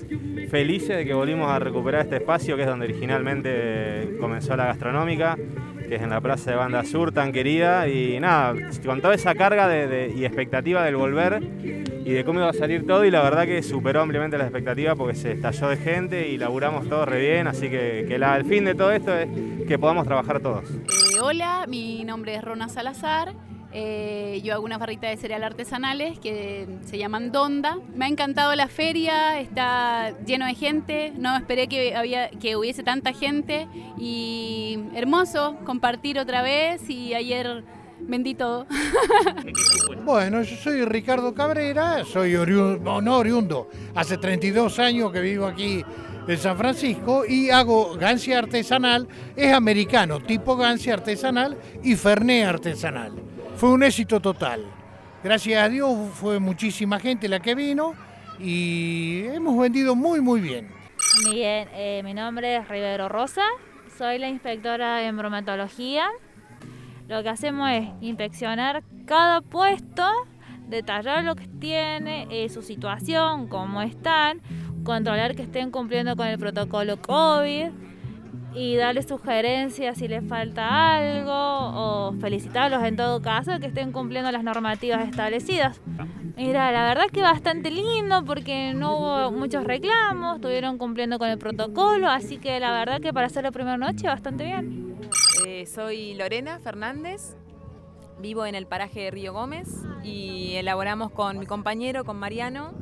Felices 0.49 0.97
de 0.97 1.05
que 1.05 1.13
volvimos 1.13 1.51
a 1.51 1.59
recuperar 1.59 2.03
este 2.03 2.17
espacio 2.17 2.55
que 2.55 2.63
es 2.63 2.69
donde 2.69 2.85
originalmente 2.85 4.17
comenzó 4.21 4.57
la 4.57 4.67
gastronómica, 4.67 5.37
que 5.89 5.97
es 5.97 6.03
en 6.03 6.11
la 6.11 6.21
Plaza 6.21 6.51
de 6.51 6.57
Banda 6.57 6.85
Sur, 6.85 7.13
tan 7.13 7.33
querida. 7.33 7.89
Y 7.89 8.19
nada, 8.21 8.55
con 8.85 9.01
toda 9.01 9.15
esa 9.15 9.35
carga 9.35 9.69
de- 9.69 10.13
y 10.17 10.25
expectativa 10.25 10.85
del 10.85 10.97
volver 10.97 11.43
y 12.05 12.11
de 12.13 12.25
cómo 12.25 12.39
iba 12.41 12.49
a 12.49 12.53
salir 12.53 12.87
todo 12.87 13.05
y 13.05 13.11
la 13.11 13.23
verdad 13.23 13.47
que 13.47 13.63
superó 13.63 14.01
ampliamente 14.03 14.39
las 14.39 14.47
expectativas 14.47 14.97
porque 14.97 15.15
se 15.15 15.33
estalló 15.33 15.69
de 15.69 15.77
gente 15.77 16.29
y 16.29 16.39
laburamos 16.39 16.89
todos 16.89 17.09
re 17.09 17.21
bien, 17.21 17.47
así 17.49 17.69
que, 17.69 18.05
que 18.09 18.19
la- 18.19 18.37
el 18.37 18.45
fin 18.45 18.65
de 18.65 18.75
todo 18.75 18.93
esto 18.93 19.13
es 19.17 19.29
que 19.67 19.79
podamos 19.79 20.07
trabajar 20.07 20.41
todos. 20.41 20.71
Eh, 20.71 21.21
hola, 21.21 21.65
mi 21.69 22.05
nombre 22.05 22.35
es 22.37 22.43
Rona 22.45 22.69
Salazar. 22.69 23.33
Eh, 23.79 24.41
yo 24.43 24.55
hago 24.55 24.65
unas 24.65 24.79
barritas 24.79 25.11
de 25.11 25.19
cereal 25.19 25.45
artesanales 25.45 26.19
que 26.19 26.67
se 26.87 26.97
llaman 26.97 27.31
Donda. 27.31 27.79
Me 27.95 28.07
ha 28.07 28.09
encantado 28.09 28.55
la 28.55 28.69
feria, 28.69 29.39
está 29.39 30.15
lleno 30.25 30.47
de 30.47 30.55
gente. 30.55 31.13
No 31.19 31.37
esperé 31.37 31.69
que, 31.69 32.57
hubiese 32.57 32.83
tanta 32.83 33.13
gente. 33.13 33.69
Y 33.99 34.79
hermoso 34.95 35.59
compartir 35.67 36.19
otra 36.19 36.41
vez. 36.41 36.89
Y 36.89 37.13
ayer 37.13 37.65
vendí 38.01 38.35
todo. 38.35 38.67
Bueno, 40.05 40.41
yo 40.43 40.57
soy 40.57 40.85
Ricardo 40.85 41.35
Cabrera, 41.35 42.05
soy 42.05 42.37
oriundo, 42.37 43.03
no 43.03 43.17
oriundo, 43.17 43.69
hace 43.97 44.17
32 44.17 44.79
años 44.79 45.11
que 45.11 45.19
vivo 45.19 45.47
aquí 45.47 45.85
en 46.29 46.39
San 46.39 46.57
Francisco 46.57 47.25
y 47.27 47.51
hago 47.51 47.97
gancia 47.97 48.39
artesanal, 48.39 49.09
es 49.35 49.53
americano, 49.53 50.21
tipo 50.21 50.57
gancia 50.57 50.95
artesanal 50.95 51.59
y 51.83 51.97
ferné 51.97 52.45
artesanal. 52.45 53.26
Fue 53.57 53.71
un 53.71 53.83
éxito 53.83 54.21
total. 54.21 54.67
Gracias 55.25 55.63
a 55.63 55.71
Dios 55.71 55.89
fue 56.13 56.39
muchísima 56.39 57.01
gente 57.01 57.27
la 57.27 57.41
que 57.41 57.55
vino 57.55 57.95
y 58.39 59.25
hemos 59.29 59.59
vendido 59.59 59.97
muy 59.97 60.21
muy 60.21 60.43
bien. 60.43 60.69
Bien, 61.31 61.67
eh, 61.73 62.03
mi 62.05 62.13
nombre 62.13 62.57
es 62.57 62.69
Rivero 62.69 63.09
Rosa, 63.09 63.43
soy 63.97 64.19
la 64.19 64.29
inspectora 64.29 65.09
en 65.09 65.17
bromatología. 65.17 66.07
Lo 67.09 67.23
que 67.23 67.31
hacemos 67.31 67.71
es 67.71 67.89
inspeccionar 68.03 68.83
cada 69.07 69.41
puesto, 69.41 70.07
detallar 70.69 71.25
lo 71.25 71.35
que 71.35 71.49
tiene, 71.49 72.27
eh, 72.31 72.51
su 72.51 72.61
situación, 72.61 73.49
cómo 73.49 73.81
están, 73.81 74.43
controlar 74.85 75.35
que 75.35 75.43
estén 75.43 75.71
cumpliendo 75.71 76.15
con 76.15 76.27
el 76.27 76.39
protocolo 76.39 77.01
COVID 77.01 77.71
y 78.57 78.75
darles 78.75 79.07
sugerencias 79.07 79.99
si 79.99 80.09
les 80.09 80.27
falta 80.27 80.97
algo 80.97 81.31
o 81.31 82.13
felicitarlos 82.19 82.83
en 82.85 82.97
todo 82.97 83.21
caso 83.21 83.61
que 83.61 83.67
estén 83.67 83.93
cumpliendo 83.93 84.33
las 84.33 84.43
normativas 84.43 85.07
establecidas. 85.07 85.81
Mira, 86.37 86.73
la 86.73 86.85
verdad 86.85 87.05
que 87.13 87.21
bastante 87.21 87.71
lindo 87.71 88.25
porque 88.25 88.73
no 88.75 88.97
hubo 88.97 89.31
muchos 89.31 89.65
reclamos, 89.65 90.37
estuvieron 90.37 90.79
cumpliendo 90.79 91.19
con 91.19 91.29
el 91.29 91.39
protocolo, 91.39 92.09
así 92.09 92.39
que 92.39 92.59
la 92.59 92.73
verdad 92.73 93.01
que 93.01 93.13
para 93.13 93.27
hacer 93.27 93.45
la 93.45 93.53
primera 93.53 93.77
noche 93.77 94.07
bastante 94.07 94.45
bien. 94.45 94.97
Eh, 95.47 95.67
soy 95.67 96.15
Lorena 96.15 96.59
Fernández, 96.59 97.37
vivo 98.21 98.47
en 98.47 98.55
el 98.55 98.67
paraje 98.67 99.01
de 99.01 99.11
Río 99.11 99.35
Gómez 99.35 99.69
y 100.03 100.55
elaboramos 100.55 101.11
con 101.11 101.39
mi 101.39 101.45
compañero, 101.45 102.07
con 102.07 102.19
Mariano, 102.19 102.73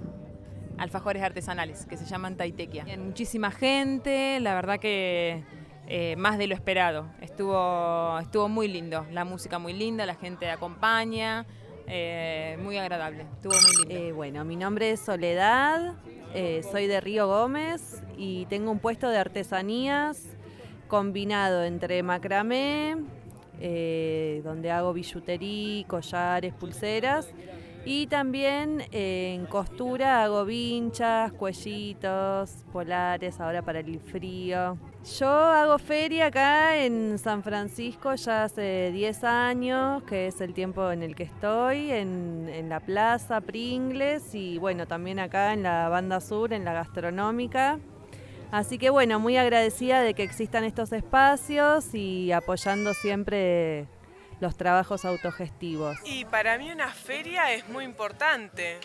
alfajores 0.79 1.23
artesanales 1.23 1.85
que 1.87 1.97
se 1.97 2.07
llaman 2.07 2.37
Taitequia. 2.37 2.85
Muchísima 2.97 3.51
gente, 3.51 4.39
la 4.39 4.55
verdad 4.55 4.79
que 4.79 5.43
eh, 5.87 6.17
más 6.17 6.39
de 6.39 6.47
lo 6.47 6.55
esperado. 6.55 7.07
Estuvo, 7.21 8.19
estuvo 8.19 8.49
muy 8.49 8.69
lindo, 8.69 9.07
la 9.11 9.25
música 9.25 9.59
muy 9.59 9.75
linda, 9.75 10.07
la 10.07 10.15
gente 10.15 10.49
acompaña, 10.49 11.45
eh, 11.87 12.59
muy 12.63 12.79
agradable, 12.79 13.27
estuvo 13.35 13.53
muy 13.53 13.87
lindo. 13.87 14.09
Eh, 14.09 14.13
bueno, 14.13 14.45
mi 14.45 14.57
nombre 14.57 14.91
es 14.91 15.01
Soledad, 15.01 15.95
soy 16.73 16.87
de 16.87 17.01
Río 17.01 17.29
Gómez 17.29 18.03
y 18.17 18.47
tengo 18.47 18.71
un 18.71 18.81
puesto 18.81 19.09
de 19.09 19.19
artesanías 19.19 20.25
combinado 20.89 21.65
entre 21.65 22.03
macramé, 22.03 22.97
donde 24.43 24.71
hago 24.73 24.93
billutería, 24.93 25.87
collares, 25.87 26.53
pulseras 26.55 27.29
y 27.85 28.07
también 28.09 28.83
en 28.91 29.47
costura 29.47 30.25
hago 30.25 30.45
vinchas, 30.45 31.33
cuellitos, 31.35 32.65
polares, 32.73 33.39
ahora 33.39 33.63
para 33.63 33.81
el 33.81 34.01
frío. 34.01 34.77
Yo 35.05 35.29
hago 35.29 35.79
feria 35.79 36.27
acá 36.29 36.79
en 36.79 37.19
San 37.19 37.43
Francisco 37.43 38.15
ya 38.15 38.45
hace 38.45 38.91
10 38.91 39.25
años, 39.25 40.03
que 40.05 40.29
es 40.29 40.41
el 40.41 40.55
tiempo 40.55 40.91
en 40.91 41.03
el 41.03 41.15
que 41.15 41.25
estoy, 41.25 41.91
en, 41.91 42.69
la 42.71 42.81
plaza 42.81 43.43
Pringles 43.43 44.35
y 44.35 44.57
bueno, 44.57 44.87
también 44.87 45.19
acá 45.19 45.53
en 45.53 45.63
la 45.63 45.91
banda 45.91 46.23
sur, 46.23 46.55
en 46.55 46.65
la 46.65 46.73
gastronómica. 46.73 47.79
Así 48.51 48.79
que 48.79 48.89
bueno, 48.89 49.21
muy 49.21 49.37
agradecida 49.37 50.01
de 50.01 50.15
que 50.15 50.23
existan 50.23 50.65
estos 50.65 50.91
espacios 50.93 51.95
y 51.95 52.33
apoyando 52.33 52.95
siempre 52.95 53.87
los 54.41 54.57
trabajos 54.57 55.05
autogestivos. 55.05 55.99
Y 56.05 56.25
para 56.25 56.57
mí 56.57 56.71
una 56.71 56.89
feria 56.89 57.53
es 57.53 57.69
muy 57.69 57.85
importante. 57.85 58.79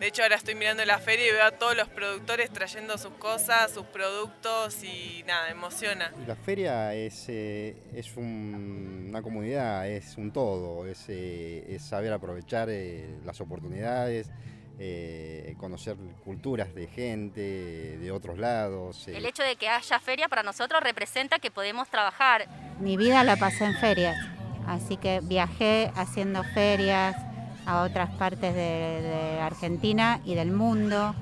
De 0.00 0.06
hecho, 0.06 0.22
ahora 0.22 0.36
estoy 0.36 0.54
mirando 0.54 0.84
la 0.84 0.98
feria 0.98 1.28
y 1.28 1.32
veo 1.32 1.44
a 1.44 1.50
todos 1.50 1.76
los 1.76 1.88
productores 1.88 2.50
trayendo 2.50 2.96
sus 2.98 3.12
cosas, 3.14 3.72
sus 3.72 3.84
productos 3.86 4.82
y 4.84 5.24
nada, 5.26 5.50
emociona. 5.50 6.12
La 6.26 6.36
feria 6.36 6.94
es, 6.94 7.26
eh, 7.28 7.76
es 7.94 8.16
una 8.16 9.22
comunidad, 9.22 9.88
es 9.88 10.16
un 10.16 10.32
todo, 10.32 10.86
es, 10.86 11.04
eh, 11.08 11.78
saber 11.80 12.12
aprovechar 12.12 12.68
eh, 12.70 13.18
las 13.24 13.40
oportunidades, 13.40 14.30
conocer 15.56 15.96
culturas 16.24 16.72
de 16.72 16.86
gente 16.86 17.98
de 17.98 18.10
otros 18.12 18.38
lados. 18.38 19.08
El 19.08 19.26
hecho 19.26 19.42
de 19.42 19.56
que 19.56 19.68
haya 19.68 19.98
feria 19.98 20.28
para 20.28 20.44
nosotros 20.44 20.80
representa 20.80 21.40
que 21.40 21.50
podemos 21.50 21.88
trabajar. 21.88 22.46
Mi 22.78 22.96
vida 22.96 23.24
la 23.24 23.36
pasé 23.36 23.64
en 23.64 23.74
ferias 23.78 24.16
Así 24.68 24.98
que 24.98 25.20
viajé 25.22 25.90
haciendo 25.96 26.44
ferias 26.44 27.16
a 27.68 27.82
otras 27.82 28.10
partes 28.10 28.54
de, 28.54 29.38
Argentina 29.42 30.20
y 30.24 30.34
del 30.34 30.50
mundo. 30.50 31.14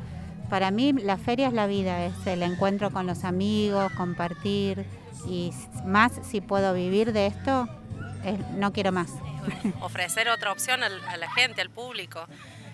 Para 0.48 0.70
mí 0.70 0.92
la 0.92 1.16
feria 1.16 1.48
es 1.48 1.52
la 1.52 1.66
vida, 1.66 2.04
es 2.04 2.26
el 2.26 2.42
encuentro 2.42 2.90
con 2.90 3.06
los 3.06 3.24
amigos, 3.24 3.92
compartir 3.92 4.87
y 5.28 5.50
más 5.85 6.12
si 6.22 6.40
puedo 6.40 6.72
vivir 6.72 7.12
de 7.12 7.26
esto, 7.26 7.68
no 8.52 8.72
quiero 8.72 8.92
más. 8.92 9.11
Ofrecer 9.80 10.28
otra 10.28 10.52
opción 10.52 10.82
a 10.85 11.16
la 11.16 11.30
gente, 11.32 11.61
al 11.61 11.70
público. 11.70 12.26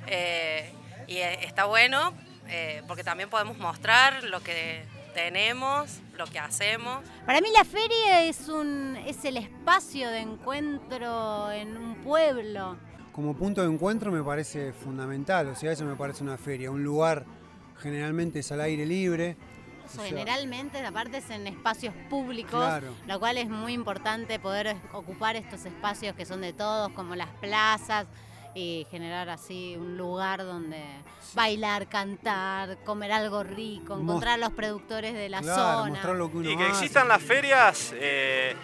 Eh, 0.06 0.70
y 1.06 1.16
eh, 1.16 1.44
está 1.44 1.64
bueno 1.64 2.12
eh, 2.48 2.82
porque 2.88 3.04
también 3.04 3.30
podemos 3.30 3.56
mostrar 3.58 4.24
lo 4.24 4.40
que 4.40 4.84
tenemos, 5.14 6.00
lo 6.18 6.26
que 6.26 6.38
hacemos. 6.38 7.04
Para 7.24 7.40
mí 7.40 7.48
la 7.56 7.64
feria 7.64 8.24
es, 8.24 8.48
un, 8.48 8.98
es 9.06 9.24
el 9.24 9.38
espacio 9.38 10.10
de 10.10 10.20
encuentro 10.20 11.50
en 11.50 11.76
un 11.76 11.96
pueblo. 12.02 12.76
Como 13.12 13.34
punto 13.34 13.62
de 13.62 13.68
encuentro 13.68 14.10
me 14.10 14.22
parece 14.22 14.72
fundamental, 14.72 15.48
o 15.48 15.54
sea, 15.54 15.72
eso 15.72 15.84
me 15.84 15.96
parece 15.96 16.22
una 16.22 16.38
feria, 16.38 16.70
un 16.70 16.82
lugar 16.82 17.26
generalmente 17.78 18.38
es 18.38 18.50
al 18.52 18.60
aire 18.60 18.86
libre. 18.86 19.36
Generalmente, 20.02 20.78
aparte 20.86 21.18
es 21.18 21.28
en 21.28 21.46
espacios 21.46 21.94
públicos, 22.08 22.64
lo 23.06 23.20
cual 23.20 23.36
es 23.36 23.50
muy 23.50 23.74
importante 23.74 24.38
poder 24.38 24.76
ocupar 24.92 25.36
estos 25.36 25.66
espacios 25.66 26.16
que 26.16 26.24
son 26.24 26.40
de 26.40 26.54
todos, 26.54 26.90
como 26.92 27.14
las 27.14 27.28
plazas, 27.40 28.06
y 28.54 28.86
generar 28.90 29.28
así 29.28 29.76
un 29.78 29.96
lugar 29.96 30.44
donde 30.44 30.82
bailar, 31.34 31.88
cantar, 31.88 32.78
comer 32.84 33.12
algo 33.12 33.42
rico, 33.42 33.98
encontrar 33.98 34.34
a 34.34 34.36
los 34.36 34.52
productores 34.52 35.14
de 35.14 35.28
la 35.28 35.42
zona. 35.42 36.00
y 36.42 36.56
que 36.56 36.66
existan 36.68 37.08
las 37.08 37.22
ferias, 37.22 37.94
eh, 37.94 38.54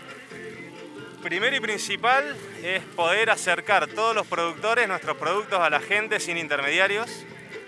primero 1.28 1.54
y 1.56 1.60
principal 1.60 2.34
es 2.62 2.82
poder 2.96 3.28
acercar 3.28 3.86
todos 3.86 4.14
los 4.14 4.26
productores, 4.26 4.88
nuestros 4.88 5.18
productos 5.18 5.60
a 5.60 5.68
la 5.68 5.78
gente 5.78 6.20
sin 6.20 6.38
intermediarios. 6.38 7.10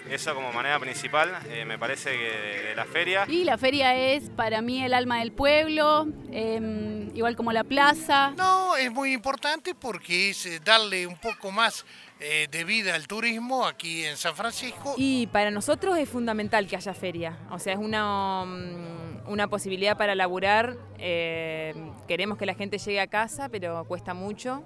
Eso 0.09 0.35
como 0.35 0.51
manera 0.51 0.79
principal, 0.79 1.31
eh, 1.47 1.67
me 1.67 1.79
parece 1.79 2.11
que 2.11 2.69
de, 2.69 2.75
la 2.75 2.87
feria. 2.87 3.27
Y 3.29 3.45
la 3.45 3.59
feria 3.59 3.95
es 3.95 4.31
para 4.31 4.63
mí 4.63 4.83
el 4.83 4.95
alma 4.95 5.19
del 5.19 5.33
pueblo, 5.33 6.09
em, 6.33 7.15
igual 7.15 7.37
como 7.37 7.53
la 7.53 7.63
plaza. 7.63 8.33
No, 8.39 8.77
es 8.77 8.91
muy 8.91 9.13
importante 9.13 9.75
porque 9.75 10.31
es 10.31 10.47
eh, 10.47 10.59
darle 10.65 11.07
un 11.07 11.19
poco 11.19 11.53
más 11.53 11.85
eh, 12.19 12.49
de 12.51 12.65
vida 12.65 12.95
al 12.95 13.07
turismo 13.07 13.67
aquí 13.67 14.05
en 14.05 14.17
San 14.17 14.35
Francisco. 14.35 14.95
Y 14.97 15.27
para 15.27 15.51
nosotros 15.51 15.99
es 15.99 16.09
fundamental 16.09 16.67
que 16.67 16.77
haya 16.77 16.95
feria, 16.95 17.37
o 17.51 17.59
sea, 17.59 17.75
es 17.75 17.79
una, 17.79 18.45
mm, 18.47 19.10
una 19.27 19.49
posibilidad 19.49 19.97
para 19.97 20.15
laburar. 20.15 20.77
Eh, 20.99 21.75
queremos 22.09 22.39
que 22.39 22.47
la 22.47 22.55
gente 22.55 22.79
llegue 22.79 23.01
a 23.01 23.07
casa, 23.07 23.49
pero 23.49 23.85
cuesta 23.85 24.15
mucho. 24.15 24.63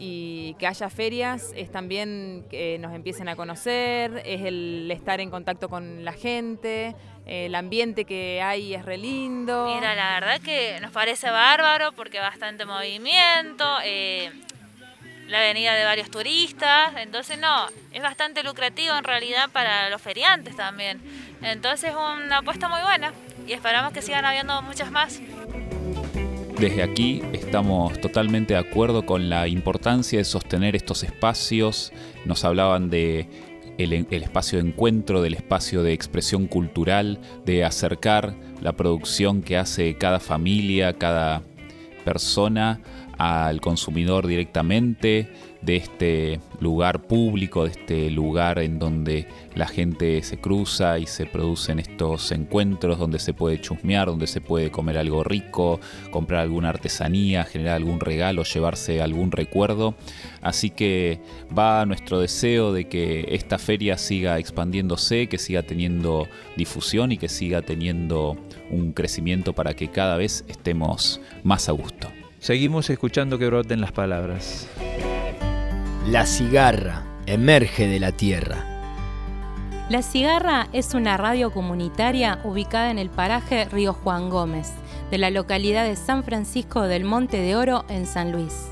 Y 0.00 0.54
que 0.60 0.68
haya 0.68 0.88
ferias 0.90 1.52
es 1.56 1.72
también 1.72 2.46
que 2.48 2.78
nos 2.78 2.94
empiecen 2.94 3.28
a 3.28 3.34
conocer, 3.34 4.22
es 4.24 4.42
el 4.42 4.88
estar 4.92 5.20
en 5.20 5.28
contacto 5.28 5.68
con 5.68 6.04
la 6.04 6.12
gente, 6.12 6.94
el 7.26 7.52
ambiente 7.56 8.04
que 8.04 8.40
hay 8.40 8.74
es 8.74 8.84
re 8.84 8.96
lindo. 8.96 9.66
Mira, 9.74 9.96
la 9.96 10.20
verdad 10.20 10.40
que 10.40 10.78
nos 10.80 10.92
parece 10.92 11.28
bárbaro 11.30 11.90
porque 11.92 12.20
bastante 12.20 12.64
movimiento. 12.64 13.64
Eh, 13.82 14.30
la 15.26 15.40
venida 15.40 15.74
de 15.74 15.84
varios 15.84 16.10
turistas, 16.10 16.92
entonces 16.96 17.38
no, 17.38 17.66
es 17.92 18.00
bastante 18.00 18.42
lucrativo 18.42 18.94
en 18.96 19.04
realidad 19.04 19.50
para 19.50 19.90
los 19.90 20.00
feriantes 20.00 20.56
también. 20.56 21.02
Entonces 21.42 21.90
es 21.90 21.96
una 21.96 22.38
apuesta 22.38 22.68
muy 22.68 22.80
buena 22.80 23.12
y 23.48 23.52
esperamos 23.54 23.92
que 23.92 24.02
sigan 24.02 24.24
habiendo 24.24 24.60
muchas 24.62 24.90
más. 24.90 25.20
Desde 26.58 26.82
aquí 26.82 27.22
estamos 27.32 27.98
totalmente 28.00 28.54
de 28.54 28.60
acuerdo 28.60 29.06
con 29.06 29.30
la 29.30 29.48
importancia 29.48 30.18
de 30.18 30.24
sostener 30.24 30.76
estos 30.76 31.02
espacios. 31.02 31.92
Nos 32.26 32.44
hablaban 32.44 32.90
de 32.90 33.28
el, 33.78 33.92
espacio 34.10 34.60
de 34.60 34.68
encuentro, 34.68 35.22
del 35.22 35.34
espacio 35.34 35.82
de 35.82 35.92
expresión 35.92 36.46
cultural, 36.46 37.20
de 37.46 37.64
acercar 37.64 38.34
la 38.60 38.72
producción 38.72 39.40
que 39.40 39.56
hace 39.56 39.96
cada 39.96 40.18
familia, 40.18 40.94
cada 40.94 41.42
persona 42.04 42.80
al 43.18 43.60
consumidor 43.60 44.26
directamente 44.26 45.28
de 45.68 45.76
este 45.76 46.40
lugar 46.60 47.02
público, 47.02 47.64
de 47.64 47.72
este 47.72 48.10
lugar 48.10 48.58
en 48.58 48.78
donde 48.78 49.28
la 49.54 49.66
gente 49.66 50.22
se 50.22 50.38
cruza 50.38 50.98
y 50.98 51.06
se 51.06 51.26
producen 51.26 51.78
estos 51.78 52.32
encuentros 52.32 52.98
donde 52.98 53.18
se 53.18 53.34
puede 53.34 53.60
chusmear, 53.60 54.06
donde 54.06 54.26
se 54.26 54.40
puede 54.40 54.70
comer 54.70 54.96
algo 54.96 55.24
rico, 55.24 55.78
comprar 56.10 56.40
alguna 56.40 56.70
artesanía, 56.70 57.44
generar 57.44 57.74
algún 57.76 58.00
regalo, 58.00 58.44
llevarse 58.44 59.02
algún 59.02 59.30
recuerdo. 59.30 59.94
Así 60.40 60.70
que 60.70 61.20
va 61.56 61.84
nuestro 61.84 62.18
deseo 62.18 62.72
de 62.72 62.88
que 62.88 63.26
esta 63.32 63.58
feria 63.58 63.98
siga 63.98 64.38
expandiéndose, 64.38 65.26
que 65.26 65.36
siga 65.36 65.64
teniendo 65.64 66.28
difusión 66.56 67.12
y 67.12 67.18
que 67.18 67.28
siga 67.28 67.60
teniendo 67.60 68.38
un 68.70 68.92
crecimiento 68.92 69.52
para 69.52 69.74
que 69.74 69.88
cada 69.88 70.16
vez 70.16 70.46
estemos 70.48 71.20
más 71.44 71.68
a 71.68 71.72
gusto. 71.72 72.08
Seguimos 72.38 72.88
escuchando 72.88 73.38
que 73.38 73.46
broten 73.48 73.82
las 73.82 73.92
palabras. 73.92 74.66
La 76.10 76.24
cigarra 76.24 77.02
emerge 77.26 77.86
de 77.86 78.00
la 78.00 78.12
tierra. 78.12 78.64
La 79.90 80.00
Cigarra 80.00 80.66
es 80.72 80.94
una 80.94 81.18
radio 81.18 81.52
comunitaria 81.52 82.40
ubicada 82.44 82.90
en 82.90 82.98
el 82.98 83.10
paraje 83.10 83.66
Río 83.66 83.92
Juan 83.92 84.30
Gómez, 84.30 84.72
de 85.10 85.18
la 85.18 85.28
localidad 85.28 85.84
de 85.84 85.96
San 85.96 86.24
Francisco 86.24 86.80
del 86.84 87.04
Monte 87.04 87.42
de 87.42 87.56
Oro 87.56 87.84
en 87.90 88.06
San 88.06 88.32
Luis. 88.32 88.68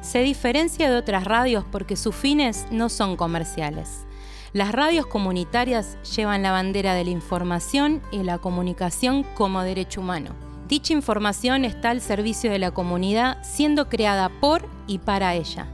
Se 0.00 0.18
diferencia 0.22 0.90
de 0.90 0.96
otras 0.96 1.22
radios 1.22 1.64
porque 1.70 1.94
sus 1.94 2.16
fines 2.16 2.66
no 2.72 2.88
son 2.88 3.14
comerciales. 3.14 4.04
Las 4.52 4.72
radios 4.72 5.06
comunitarias 5.06 5.96
llevan 6.16 6.42
la 6.42 6.50
bandera 6.50 6.94
de 6.94 7.04
la 7.04 7.10
información 7.10 8.02
y 8.10 8.24
la 8.24 8.38
comunicación 8.38 9.22
como 9.36 9.62
derecho 9.62 10.00
humano. 10.00 10.30
Dicha 10.66 10.92
información 10.92 11.64
está 11.64 11.90
al 11.90 12.00
servicio 12.00 12.50
de 12.50 12.58
la 12.58 12.72
comunidad 12.72 13.38
siendo 13.44 13.88
creada 13.88 14.28
por 14.40 14.68
y 14.88 14.98
para 14.98 15.36
ella. 15.36 15.68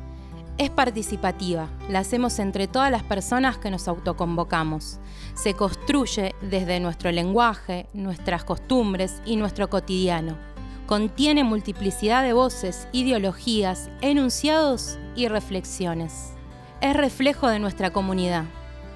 Es 0.56 0.70
participativa, 0.70 1.68
la 1.88 1.98
hacemos 1.98 2.38
entre 2.38 2.68
todas 2.68 2.88
las 2.88 3.02
personas 3.02 3.58
que 3.58 3.72
nos 3.72 3.88
autoconvocamos. 3.88 5.00
Se 5.34 5.54
construye 5.54 6.36
desde 6.42 6.78
nuestro 6.78 7.10
lenguaje, 7.10 7.88
nuestras 7.92 8.44
costumbres 8.44 9.20
y 9.26 9.34
nuestro 9.34 9.68
cotidiano. 9.68 10.38
Contiene 10.86 11.42
multiplicidad 11.42 12.22
de 12.22 12.34
voces, 12.34 12.86
ideologías, 12.92 13.90
enunciados 14.00 14.96
y 15.16 15.26
reflexiones. 15.26 16.34
Es 16.80 16.94
reflejo 16.94 17.48
de 17.48 17.58
nuestra 17.58 17.90
comunidad. 17.90 18.44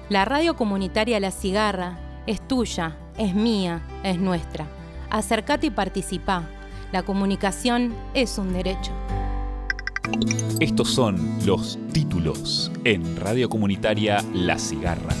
La 0.07 0.23
radio 0.23 0.55
comunitaria 0.55 1.19
La 1.19 1.31
Cigarra 1.31 1.99
es 2.25 2.39
tuya, 2.47 2.97
es 3.17 3.35
mía, 3.35 3.81
es 4.03 4.17
nuestra. 4.17 4.65
Acercate 5.09 5.67
y 5.67 5.71
participa. 5.71 6.47
La 6.93 7.03
comunicación 7.03 7.93
es 8.13 8.37
un 8.37 8.53
derecho. 8.53 8.93
Estos 10.59 10.89
son 10.89 11.17
los 11.45 11.79
títulos 11.93 12.71
en 12.83 13.15
Radio 13.17 13.49
Comunitaria 13.49 14.23
La 14.33 14.59
Cigarra. 14.59 15.15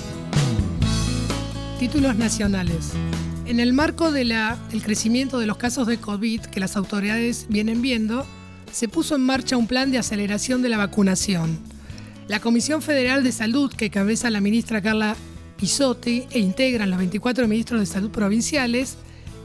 Títulos 1.79 2.15
nacionales. 2.17 2.91
En 3.45 3.59
el 3.59 3.73
marco 3.73 4.11
del 4.11 4.33
crecimiento 4.83 5.39
de 5.39 5.47
los 5.47 5.57
casos 5.57 5.87
de 5.87 5.97
COVID 5.97 6.41
que 6.41 6.59
las 6.59 6.75
autoridades 6.75 7.47
vienen 7.49 7.81
viendo, 7.81 8.25
se 8.71 8.87
puso 8.87 9.15
en 9.15 9.21
marcha 9.21 9.57
un 9.57 9.67
plan 9.67 9.91
de 9.91 9.97
aceleración 9.97 10.61
de 10.61 10.69
la 10.69 10.77
vacunación. 10.77 11.57
La 12.27 12.39
Comisión 12.39 12.81
Federal 12.81 13.23
de 13.23 13.31
Salud, 13.31 13.73
que 13.73 13.89
cabeza 13.89 14.29
la 14.29 14.41
ministra 14.41 14.81
Carla 14.81 15.15
Pisotti 15.57 16.25
e 16.31 16.39
integran 16.39 16.89
los 16.89 16.99
24 16.99 17.47
ministros 17.47 17.79
de 17.79 17.85
salud 17.85 18.11
provinciales, 18.11 18.97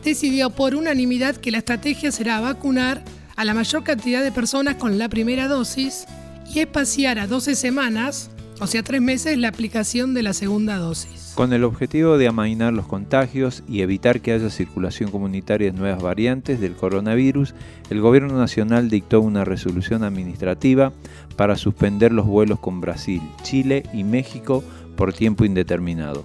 decidió 0.05 0.51
por 0.51 0.75
unanimidad 0.75 1.37
que 1.37 1.51
la 1.51 1.59
estrategia 1.59 2.13
será 2.13 2.41
vacunar 2.41 3.03
a 3.37 3.45
la 3.45 3.55
mayor 3.55 3.83
cantidad 3.85 4.23
de 4.23 4.33
personas 4.33 4.77
con 4.77 4.99
la 4.99 5.09
primera 5.09 5.49
dosis 5.49 6.07
y 6.53 6.61
espaciar 6.61 7.19
a 7.19 7.27
12 7.27 7.55
semanas, 7.55 8.31
o 8.61 8.67
sea, 8.67 8.83
tres 8.83 9.03
meses, 9.03 9.37
la 9.39 9.49
aplicación 9.49 10.15
de 10.15 10.23
la 10.23 10.33
segunda 10.33 10.77
dosis. 10.77 11.33
Con 11.35 11.53
el 11.53 11.65
objetivo 11.65 12.17
de 12.17 12.29
amainar 12.29 12.73
los 12.73 12.87
contagios 12.87 13.65
y 13.69 13.81
evitar 13.81 14.21
que 14.21 14.33
haya 14.33 14.51
circulación 14.51 15.11
comunitaria 15.11 15.73
de 15.73 15.79
nuevas 15.79 16.01
variantes 16.01 16.61
del 16.61 16.75
coronavirus, 16.75 17.55
el 17.91 18.01
Gobierno 18.01 18.39
Nacional 18.39 18.89
dictó 18.89 19.21
una 19.21 19.45
resolución 19.45 20.05
administrativa 20.05 20.93
para 21.37 21.57
suspender 21.57 22.13
los 22.13 22.27
vuelos 22.27 22.61
con 22.61 22.81
Brasil, 22.81 23.21
Chile 23.43 23.83
y 23.93 24.05
México 24.05 24.63
por 24.97 25.13
tiempo 25.13 25.45
indeterminado. 25.45 26.25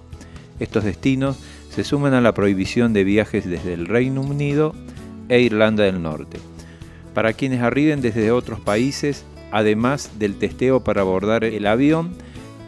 Estos 0.59 0.83
destinos 0.83 1.37
se 1.71 1.83
suman 1.83 2.13
a 2.13 2.21
la 2.21 2.33
prohibición 2.33 2.93
de 2.93 3.03
viajes 3.03 3.49
desde 3.49 3.73
el 3.73 3.87
Reino 3.87 4.21
Unido 4.21 4.75
e 5.29 5.41
Irlanda 5.41 5.85
del 5.85 6.01
Norte. 6.03 6.37
Para 7.19 7.33
quienes 7.33 7.61
arriben 7.61 7.99
desde 7.99 8.31
otros 8.31 8.61
países, 8.61 9.25
además 9.51 10.11
del 10.19 10.37
testeo 10.39 10.85
para 10.85 11.01
abordar 11.01 11.43
el 11.43 11.67
avión 11.67 12.13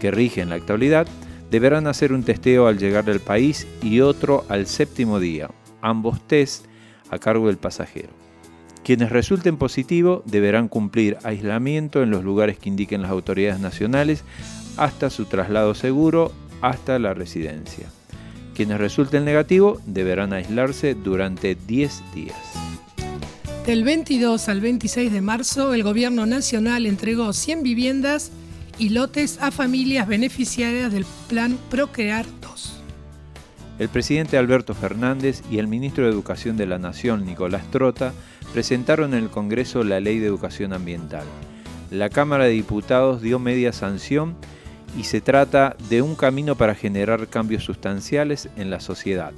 que 0.02 0.12
rige 0.12 0.42
en 0.42 0.50
la 0.50 0.56
actualidad, 0.56 1.08
deberán 1.50 1.88
hacer 1.88 2.12
un 2.12 2.24
testeo 2.24 2.68
al 2.68 2.78
llegar 2.78 3.10
al 3.10 3.22
país 3.22 3.66
y 3.82 4.02
otro 4.02 4.44
al 4.50 4.68
séptimo 4.68 5.22
día, 5.22 5.50
ambos 5.82 6.28
test 6.28 6.66
a 7.10 7.18
cargo 7.18 7.48
del 7.48 7.60
pasajero. 7.60 8.10
Quienes 8.84 9.10
resulten 9.10 9.56
positivos 9.56 10.22
deberán 10.26 10.68
cumplir 10.68 11.18
aislamiento 11.24 12.04
en 12.04 12.10
los 12.10 12.26
lugares 12.26 12.60
que 12.60 12.68
indiquen 12.68 13.04
las 13.04 13.12
autoridades 13.12 13.62
nacionales 13.62 14.26
hasta 14.76 15.10
su 15.10 15.28
traslado 15.28 15.76
seguro 15.76 16.34
hasta 16.60 17.00
la 17.00 17.14
residencia. 17.14 17.88
Quienes 18.54 18.80
resulten 18.80 19.24
negativos 19.24 19.80
deberán 19.86 20.34
aislarse 20.34 20.94
durante 20.94 21.56
10 21.56 22.04
días. 22.14 22.51
Del 23.66 23.84
22 23.84 24.50
al 24.50 24.60
26 24.60 25.14
de 25.14 25.22
marzo, 25.22 25.76
el 25.76 25.84
Gobierno 25.84 26.26
Nacional 26.26 26.88
entregó 26.88 27.32
100 27.32 27.62
viviendas 27.62 28.32
y 28.80 28.90
lotes 28.90 29.38
a 29.40 29.52
familias 29.52 30.08
beneficiarias 30.08 30.92
del 30.92 31.06
Plan 31.30 31.60
Procrear 31.70 32.26
2. 32.42 32.82
El 33.78 33.90
presidente 33.90 34.40
Alberto 34.40 34.74
Fernández 34.74 35.44
y 35.52 35.60
el 35.60 35.68
ministro 35.68 36.06
de 36.06 36.10
Educación 36.10 36.58
de 36.58 36.66
la 36.66 36.80
Nación, 36.80 37.24
Nicolás 37.24 37.70
Trota, 37.70 38.14
presentaron 38.52 39.14
en 39.14 39.26
el 39.26 39.30
Congreso 39.30 39.84
la 39.84 40.00
Ley 40.00 40.18
de 40.18 40.26
Educación 40.26 40.74
Ambiental. 40.74 41.26
La 41.92 42.10
Cámara 42.10 42.46
de 42.46 42.52
Diputados 42.52 43.22
dio 43.22 43.38
media 43.38 43.74
sanción 43.74 44.38
y 44.98 45.04
se 45.04 45.22
trata 45.22 45.76
de 45.88 46.02
un 46.02 46.16
camino 46.16 46.56
para 46.56 46.74
generar 46.74 47.28
cambios 47.28 47.64
sustanciales 47.64 48.50
en 48.58 48.72
la 48.72 48.80
sociedad, 48.80 49.34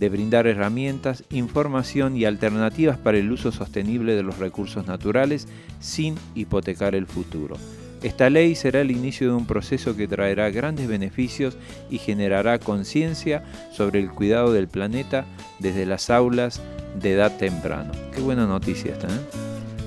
de 0.00 0.08
brindar 0.08 0.46
herramientas, 0.46 1.24
información 1.30 2.16
y 2.16 2.24
alternativas 2.24 2.96
para 2.96 3.18
el 3.18 3.30
uso 3.30 3.52
sostenible 3.52 4.14
de 4.14 4.22
los 4.22 4.38
recursos 4.38 4.86
naturales 4.86 5.46
sin 5.78 6.16
hipotecar 6.34 6.94
el 6.94 7.06
futuro. 7.06 7.56
Esta 8.02 8.30
ley 8.30 8.54
será 8.54 8.80
el 8.80 8.90
inicio 8.90 9.28
de 9.28 9.34
un 9.34 9.46
proceso 9.46 9.94
que 9.94 10.08
traerá 10.08 10.48
grandes 10.48 10.88
beneficios 10.88 11.58
y 11.90 11.98
generará 11.98 12.58
conciencia 12.58 13.44
sobre 13.72 14.00
el 14.00 14.10
cuidado 14.10 14.54
del 14.54 14.68
planeta 14.68 15.26
desde 15.58 15.84
las 15.84 16.08
aulas 16.08 16.62
de 16.98 17.12
edad 17.12 17.36
temprano. 17.36 17.92
Qué 18.14 18.22
buena 18.22 18.46
noticia 18.46 18.94
esta, 18.94 19.06
¿eh? 19.06 19.20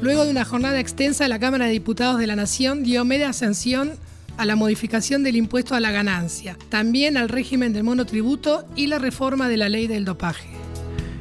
Luego 0.03 0.25
de 0.25 0.31
una 0.31 0.45
jornada 0.45 0.79
extensa, 0.79 1.27
la 1.27 1.39
Cámara 1.39 1.65
de 1.65 1.71
Diputados 1.71 2.19
de 2.19 2.27
la 2.27 2.35
Nación 2.35 2.83
dio 2.83 3.03
media 3.03 3.33
sanción 3.33 3.93
a 4.37 4.45
la 4.45 4.55
modificación 4.55 5.23
del 5.23 5.35
impuesto 5.35 5.75
a 5.75 5.79
la 5.79 5.91
ganancia, 5.91 6.57
también 6.69 7.17
al 7.17 7.29
régimen 7.29 7.73
del 7.73 7.83
monotributo 7.83 8.65
y 8.75 8.87
la 8.87 8.99
reforma 8.99 9.47
de 9.49 9.57
la 9.57 9.69
ley 9.69 9.87
del 9.87 10.05
dopaje. 10.05 10.49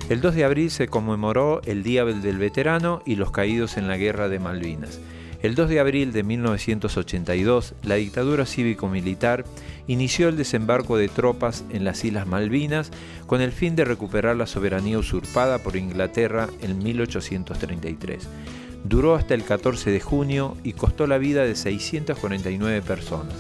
El 0.09 0.21
2 0.21 0.35
de 0.35 0.45
abril 0.45 0.71
se 0.71 0.89
conmemoró 0.89 1.63
el 1.65 1.83
Día 1.83 2.05
del 2.05 2.39
Veterano 2.39 3.03
y 3.07 3.17
los 3.17 3.31
caídos 3.31 3.77
en 3.77 3.89
la 3.89 3.97
Guerra 3.97 4.29
de 4.29 4.39
Malvinas. 4.39 5.01
El 5.43 5.57
2 5.57 5.71
de 5.71 5.81
abril 5.81 6.13
de 6.13 6.23
1982, 6.23 7.75
la 7.83 7.97
dictadura 7.97 8.47
cívico-militar 8.47 9.45
inició 9.89 10.29
el 10.29 10.37
desembarco 10.37 10.97
de 10.97 11.09
tropas 11.09 11.65
en 11.71 11.85
las 11.85 12.05
Islas 12.05 12.29
Malvinas 12.29 12.91
con 13.27 13.41
el 13.41 13.51
fin 13.51 13.75
de 13.75 13.85
recuperar 13.85 14.37
la 14.37 14.47
soberanía 14.47 14.99
usurpada 14.99 15.59
por 15.59 15.77
Inglaterra 15.77 16.49
en 16.61 16.79
1833. 16.79 18.29
Duró 18.85 19.15
hasta 19.15 19.35
el 19.35 19.45
14 19.45 19.91
de 19.91 20.01
junio 20.01 20.57
y 20.65 20.73
costó 20.73 21.07
la 21.07 21.19
vida 21.19 21.45
de 21.45 21.55
649 21.55 22.83
personas, 22.83 23.35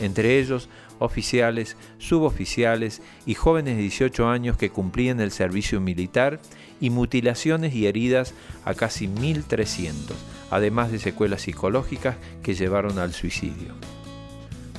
entre 0.00 0.38
ellos 0.38 0.68
oficiales, 0.98 1.76
suboficiales 1.98 3.02
y 3.26 3.34
jóvenes 3.34 3.76
de 3.76 3.82
18 3.82 4.28
años 4.28 4.56
que 4.56 4.70
cumplían 4.70 5.20
el 5.20 5.30
servicio 5.30 5.80
militar 5.80 6.40
y 6.80 6.90
mutilaciones 6.90 7.74
y 7.74 7.86
heridas 7.86 8.34
a 8.64 8.74
casi 8.74 9.06
1.300 9.06 10.14
además 10.50 10.90
de 10.90 10.98
secuelas 10.98 11.42
psicológicas 11.42 12.16
que 12.42 12.54
llevaron 12.54 12.98
al 12.98 13.14
suicidio. 13.14 13.74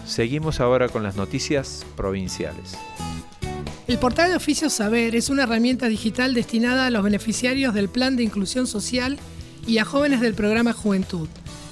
Seguimos 0.05 0.59
ahora 0.59 0.89
con 0.89 1.03
las 1.03 1.15
noticias 1.15 1.85
provinciales. 1.95 2.77
El 3.87 3.97
portal 3.97 4.29
de 4.29 4.35
Oficio 4.35 4.69
Saber 4.69 5.15
es 5.15 5.29
una 5.29 5.43
herramienta 5.43 5.87
digital 5.87 6.33
destinada 6.33 6.85
a 6.85 6.89
los 6.91 7.03
beneficiarios 7.03 7.73
del 7.73 7.89
Plan 7.89 8.15
de 8.15 8.23
Inclusión 8.23 8.67
Social 8.67 9.17
y 9.65 9.77
a 9.77 9.85
jóvenes 9.85 10.21
del 10.21 10.33
programa 10.33 10.73
Juventud, 10.73 11.27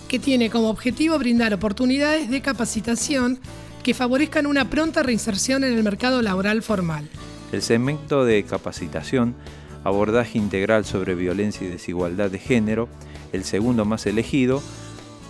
que 0.08 0.20
tiene 0.20 0.50
como 0.50 0.70
objetivo 0.70 1.18
brindar 1.18 1.54
oportunidades 1.54 2.30
de 2.30 2.42
capacitación 2.42 3.40
que 3.84 3.94
favorezcan 3.94 4.46
una 4.46 4.70
pronta 4.70 5.04
reinserción 5.04 5.64
en 5.64 5.74
el 5.74 5.84
mercado 5.84 6.22
laboral 6.22 6.62
formal. 6.62 7.08
El 7.52 7.62
segmento 7.62 8.26
de 8.26 8.44
capacitación, 8.44 9.36
abordaje 9.84 10.38
integral 10.38 10.86
sobre 10.86 11.16
violencia 11.16 11.66
y 11.66 11.70
desigualdad 11.70 12.30
de 12.30 12.40
género, 12.40 12.90
el 13.34 13.44
segundo 13.44 13.86
más 13.86 14.06
elegido, 14.06 14.62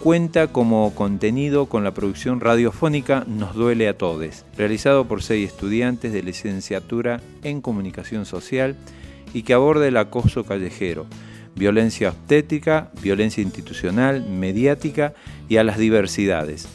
cuenta 0.02 0.48
como 0.48 0.94
contenido 0.96 1.68
con 1.68 1.84
la 1.84 1.94
producción 1.94 2.40
radiofónica 2.40 3.26
Nos 3.28 3.54
duele 3.54 3.88
a 3.90 3.98
todes, 3.98 4.46
realizado 4.58 5.08
por 5.08 5.22
seis 5.22 5.50
estudiantes 5.50 6.14
de 6.14 6.24
licenciatura 6.24 7.22
en 7.44 7.62
comunicación 7.62 8.26
social 8.26 8.76
y 9.34 9.44
que 9.44 9.54
aborda 9.54 9.88
el 9.88 9.98
acoso 9.98 10.46
callejero, 10.46 11.06
violencia 11.56 12.10
obstétrica, 12.10 12.92
violencia 13.02 13.44
institucional, 13.44 14.26
mediática 14.26 15.14
y 15.48 15.58
a 15.58 15.64
las 15.64 15.78
diversidades. 15.78 16.68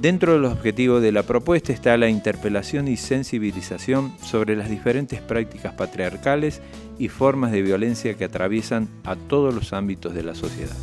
Dentro 0.00 0.34
de 0.34 0.38
los 0.38 0.52
objetivos 0.52 1.02
de 1.02 1.10
la 1.10 1.24
propuesta 1.24 1.72
está 1.72 1.96
la 1.96 2.08
interpelación 2.08 2.86
y 2.86 2.96
sensibilización 2.96 4.12
sobre 4.22 4.54
las 4.54 4.70
diferentes 4.70 5.20
prácticas 5.20 5.74
patriarcales 5.74 6.60
y 7.00 7.08
formas 7.08 7.50
de 7.50 7.62
violencia 7.62 8.14
que 8.14 8.24
atraviesan 8.24 8.88
a 9.02 9.16
todos 9.16 9.52
los 9.52 9.72
ámbitos 9.72 10.14
de 10.14 10.22
la 10.22 10.36
sociedad. 10.36 10.76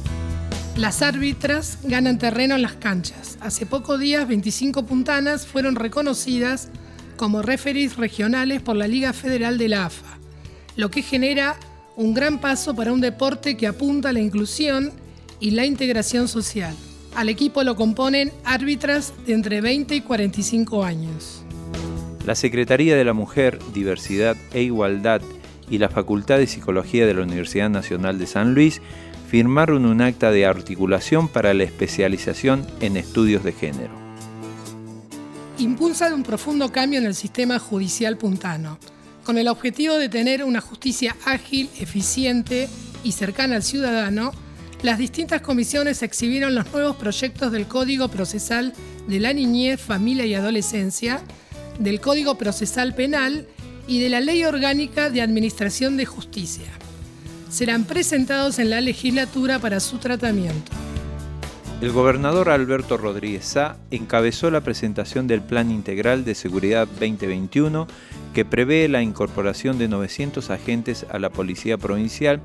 Las 0.75 1.01
árbitras 1.01 1.79
ganan 1.83 2.17
terreno 2.17 2.55
en 2.55 2.61
las 2.61 2.73
canchas. 2.73 3.37
Hace 3.39 3.65
pocos 3.65 4.01
días, 4.01 4.27
25 4.27 4.85
puntanas 4.85 5.47
fueron 5.47 5.77
reconocidas 5.77 6.69
como 7.15 7.41
referees 7.41 7.95
regionales 7.95 8.61
por 8.61 8.75
la 8.75 8.87
Liga 8.87 9.13
Federal 9.13 9.57
de 9.57 9.69
la 9.69 9.85
AFA, 9.85 10.17
lo 10.75 10.91
que 10.91 11.01
genera 11.01 11.55
un 11.95 12.13
gran 12.13 12.39
paso 12.39 12.75
para 12.75 12.91
un 12.91 13.01
deporte 13.01 13.55
que 13.57 13.67
apunta 13.67 14.09
a 14.09 14.13
la 14.13 14.19
inclusión 14.19 14.91
y 15.39 15.51
la 15.51 15.65
integración 15.65 16.27
social. 16.27 16.75
Al 17.15 17.29
equipo 17.29 17.63
lo 17.63 17.75
componen 17.75 18.31
árbitras 18.43 19.13
de 19.25 19.33
entre 19.33 19.61
20 19.61 19.95
y 19.95 20.01
45 20.01 20.83
años. 20.83 21.41
La 22.25 22.35
Secretaría 22.35 22.95
de 22.95 23.05
la 23.05 23.13
Mujer, 23.13 23.59
Diversidad 23.73 24.35
e 24.53 24.63
Igualdad 24.63 25.21
y 25.69 25.77
la 25.77 25.89
Facultad 25.89 26.37
de 26.37 26.47
Psicología 26.47 27.05
de 27.05 27.13
la 27.13 27.23
Universidad 27.23 27.69
Nacional 27.69 28.19
de 28.19 28.27
San 28.27 28.53
Luis 28.53 28.81
firmaron 29.29 29.85
un 29.85 30.01
acta 30.01 30.31
de 30.31 30.45
articulación 30.45 31.27
para 31.27 31.53
la 31.53 31.63
especialización 31.63 32.65
en 32.81 32.97
estudios 32.97 33.43
de 33.43 33.53
género. 33.53 33.93
Impulsa 35.57 36.13
un 36.13 36.23
profundo 36.23 36.71
cambio 36.71 36.99
en 36.99 37.05
el 37.05 37.15
sistema 37.15 37.59
judicial 37.59 38.17
puntano, 38.17 38.77
con 39.25 39.37
el 39.37 39.49
objetivo 39.49 39.95
de 39.95 40.07
tener 40.07 40.43
una 40.43 40.61
justicia 40.61 41.17
ágil, 41.25 41.69
eficiente 41.79 42.69
y 43.03 43.11
cercana 43.11 43.57
al 43.57 43.63
ciudadano 43.63 44.31
las 44.85 44.99
distintas 44.99 45.41
comisiones 45.41 46.03
exhibieron 46.03 46.53
los 46.53 46.71
nuevos 46.71 46.95
proyectos 46.95 47.51
del 47.51 47.65
Código 47.65 48.07
Procesal 48.09 48.71
de 49.07 49.19
la 49.19 49.33
Niñez, 49.33 49.81
Familia 49.81 50.27
y 50.27 50.35
Adolescencia, 50.35 51.21
del 51.79 51.99
Código 51.99 52.37
Procesal 52.37 52.93
Penal 52.93 53.47
y 53.87 53.99
de 53.99 54.09
la 54.09 54.19
Ley 54.19 54.43
Orgánica 54.43 55.09
de 55.09 55.23
Administración 55.23 55.97
de 55.97 56.05
Justicia. 56.05 56.67
Serán 57.49 57.85
presentados 57.85 58.59
en 58.59 58.69
la 58.69 58.79
legislatura 58.79 59.57
para 59.57 59.79
su 59.79 59.97
tratamiento. 59.97 60.71
El 61.81 61.91
gobernador 61.91 62.49
Alberto 62.49 62.95
Rodríguez 62.97 63.45
Sá 63.45 63.77
encabezó 63.91 64.51
la 64.51 64.61
presentación 64.61 65.25
del 65.25 65.41
Plan 65.41 65.71
Integral 65.71 66.25
de 66.25 66.35
Seguridad 66.35 66.87
2021 66.87 67.87
que 68.35 68.43
prevé 68.43 68.89
la 68.89 69.01
incorporación 69.01 69.77
de 69.77 69.87
900 69.87 70.49
agentes 70.49 71.05
a 71.09 71.19
la 71.19 71.29
Policía 71.29 71.77
Provincial 71.77 72.41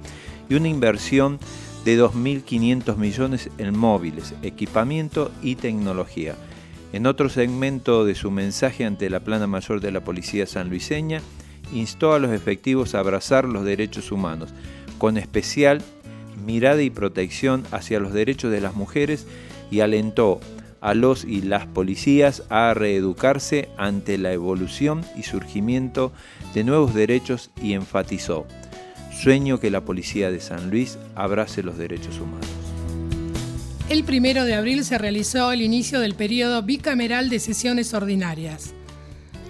y 0.48 0.54
una 0.54 0.68
inversión 0.68 1.40
de 1.84 2.00
2.500 2.00 2.96
millones 2.96 3.50
en 3.58 3.76
móviles, 3.76 4.34
equipamiento 4.42 5.32
y 5.42 5.56
tecnología. 5.56 6.36
En 6.92 7.08
otro 7.08 7.28
segmento 7.28 8.04
de 8.04 8.14
su 8.14 8.30
mensaje 8.30 8.84
ante 8.84 9.10
la 9.10 9.18
plana 9.18 9.48
mayor 9.48 9.80
de 9.80 9.90
la 9.90 10.04
Policía 10.04 10.46
sanluiseña, 10.46 11.22
instó 11.72 12.14
a 12.14 12.20
los 12.20 12.30
efectivos 12.30 12.94
a 12.94 13.00
abrazar 13.00 13.44
los 13.44 13.64
derechos 13.64 14.12
humanos, 14.12 14.50
con 14.98 15.16
especial 15.16 15.82
mirada 16.46 16.82
y 16.82 16.90
protección 16.90 17.64
hacia 17.72 17.98
los 17.98 18.12
derechos 18.12 18.52
de 18.52 18.60
las 18.60 18.76
mujeres 18.76 19.26
y 19.72 19.80
alentó 19.80 20.38
a 20.80 20.94
los 20.94 21.24
y 21.24 21.42
las 21.42 21.66
policías 21.66 22.42
a 22.48 22.74
reeducarse 22.74 23.68
ante 23.76 24.18
la 24.18 24.32
evolución 24.32 25.04
y 25.16 25.22
surgimiento 25.22 26.12
de 26.54 26.64
nuevos 26.64 26.94
derechos 26.94 27.50
y 27.62 27.74
enfatizó, 27.74 28.46
sueño 29.12 29.60
que 29.60 29.70
la 29.70 29.84
policía 29.84 30.30
de 30.30 30.40
San 30.40 30.70
Luis 30.70 30.98
abrace 31.14 31.62
los 31.62 31.76
derechos 31.78 32.18
humanos. 32.18 32.48
El 33.88 34.04
primero 34.04 34.44
de 34.44 34.54
abril 34.54 34.84
se 34.84 34.98
realizó 34.98 35.50
el 35.50 35.62
inicio 35.62 35.98
del 35.98 36.14
periodo 36.14 36.62
bicameral 36.62 37.28
de 37.28 37.40
sesiones 37.40 37.92
ordinarias. 37.92 38.72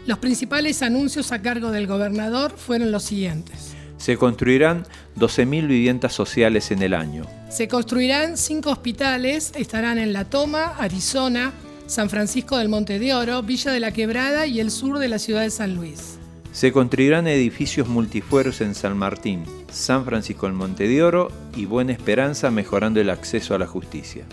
Los 0.07 0.19
principales 0.19 0.83
anuncios 0.83 1.31
a 1.31 1.43
cargo 1.43 1.71
del 1.71 1.87
gobernador 1.87 2.53
fueron 2.57 2.91
los 2.91 3.03
siguientes. 3.03 3.75
Se 3.99 4.17
construirán 4.17 4.85
12.000 5.19 5.67
viviendas 5.67 6.15
sociales 6.15 6.71
en 6.71 6.83
el 6.83 6.95
año. 6.95 7.27
Se 7.51 7.67
construirán 7.67 8.37
cinco 8.37 8.71
hospitales, 8.71 9.53
estarán 9.57 9.99
en 9.99 10.13
La 10.13 10.25
Toma, 10.25 10.77
Arizona, 10.79 11.53
San 11.89 12.09
Francisco 12.09 12.57
del 12.57 12.69
Monte 12.69 13.01
de 13.01 13.13
Oro, 13.13 13.43
Villa 13.43 13.73
de 13.73 13.81
la 13.81 13.91
Quebrada 13.91 14.47
y 14.47 14.61
el 14.61 14.71
sur 14.71 15.01
de 15.01 15.09
la 15.09 15.19
ciudad 15.19 15.43
de 15.43 15.51
San 15.51 15.75
Luis. 15.75 16.21
Se 16.53 16.71
construirán 16.71 17.27
edificios 17.27 17.89
multifueros 17.89 18.61
en 18.61 18.77
San 18.77 18.97
Martín, 18.97 19.43
San 19.69 20.05
Francisco 20.05 20.47
del 20.47 20.55
Monte 20.55 20.87
de 20.87 21.03
Oro 21.03 21.33
y 21.57 21.65
Buena 21.65 21.91
Esperanza 21.91 22.53
mejorando 22.53 23.01
el 23.01 23.11
acceso 23.11 23.53
a 23.57 23.59
la 23.59 23.67
justicia. 23.67 24.25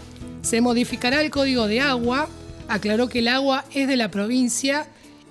Se 0.44 0.62
modificará 0.62 1.20
el 1.22 1.32
código 1.32 1.66
de 1.66 1.82
agua, 1.82 2.30
aclaró 2.68 3.10
que 3.10 3.20
el 3.20 3.30
agua 3.30 3.66
es 3.74 3.88
de 3.88 3.98
la 3.98 4.12
provincia 4.12 4.86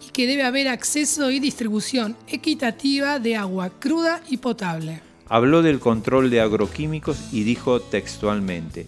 y 0.05 0.11
que 0.11 0.27
debe 0.27 0.43
haber 0.43 0.67
acceso 0.67 1.31
y 1.31 1.39
distribución 1.39 2.17
equitativa 2.27 3.21
de 3.21 3.37
agua 3.37 3.71
cruda 3.79 4.23
y 4.29 4.39
potable. 4.39 5.06
Habló 5.29 5.63
del 5.63 5.81
control 5.81 6.31
de 6.31 6.41
agroquímicos 6.41 7.33
y 7.33 7.43
dijo 7.43 7.81
textualmente, 7.81 8.87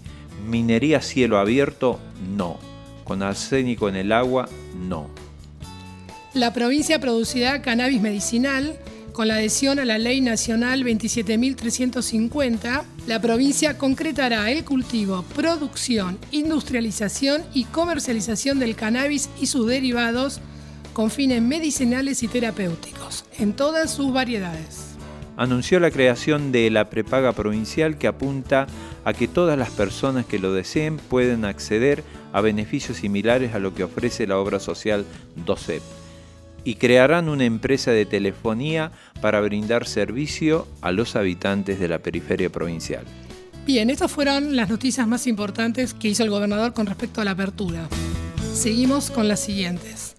minería 0.49 1.03
cielo 1.03 1.39
abierto, 1.39 1.99
no. 2.37 2.59
Con 3.05 3.23
arsénico 3.23 3.89
en 3.89 3.97
el 3.97 4.13
agua, 4.13 4.49
no. 4.77 5.09
La 6.35 6.53
provincia 6.53 7.01
producirá 7.01 7.63
cannabis 7.63 8.01
medicinal 8.01 8.79
con 9.19 9.27
la 9.27 9.35
adhesión 9.35 9.81
a 9.81 9.85
la 9.85 9.99
Ley 9.99 10.21
Nacional 10.21 10.85
27.350, 10.85 12.85
la 13.09 13.21
provincia 13.21 13.77
concretará 13.77 14.49
el 14.53 14.65
cultivo, 14.65 15.25
producción, 15.35 16.21
industrialización 16.31 17.43
y 17.53 17.65
comercialización 17.65 18.61
del 18.61 18.77
cannabis 18.77 19.29
y 19.41 19.47
sus 19.47 19.67
derivados 19.67 20.41
con 20.93 21.11
fines 21.11 21.43
medicinales 21.43 22.23
y 22.23 22.29
terapéuticos, 22.29 23.25
en 23.41 23.55
todas 23.55 23.93
sus 23.93 24.13
variedades. 24.13 24.88
Anunció 25.39 25.79
la 25.79 25.93
creación 25.93 26.51
de 26.51 26.69
la 26.69 26.91
prepaga 26.91 27.31
provincial 27.31 27.97
que 27.97 28.09
apunta 28.09 28.67
a 29.05 29.13
que 29.13 29.29
todas 29.29 29.57
las 29.57 29.71
personas 29.71 30.27
que 30.27 30.41
lo 30.41 30.53
deseen 30.53 30.97
pueden 30.97 31.45
acceder 31.45 32.03
a 32.33 32.41
beneficios 32.41 32.97
similares 32.97 33.55
a 33.55 33.61
lo 33.61 33.73
que 33.73 33.85
ofrece 33.85 34.27
la 34.27 34.37
obra 34.37 34.59
social 34.59 35.07
DOCEP 35.47 35.81
y 36.65 36.75
crearán 36.75 37.29
una 37.29 37.45
empresa 37.45 37.93
de 37.93 38.05
telefonía 38.05 38.91
para 39.21 39.41
brindar 39.41 39.87
servicio 39.87 40.67
a 40.81 40.91
los 40.91 41.15
habitantes 41.15 41.79
de 41.79 41.87
la 41.87 42.01
periferia 42.01 42.51
provincial. 42.51 43.05
Bien, 43.65 43.91
estas 43.91 44.11
fueron 44.11 44.57
las 44.57 44.69
noticias 44.69 45.07
más 45.07 45.29
importantes 45.29 45.95
que 45.95 46.09
hizo 46.09 46.25
el 46.25 46.31
gobernador 46.31 46.73
con 46.75 46.87
respecto 46.87 47.21
a 47.21 47.25
la 47.25 47.31
apertura. 47.31 47.89
Seguimos 48.53 49.13
con 49.13 49.29
las 49.29 49.39
siguientes. 49.39 50.17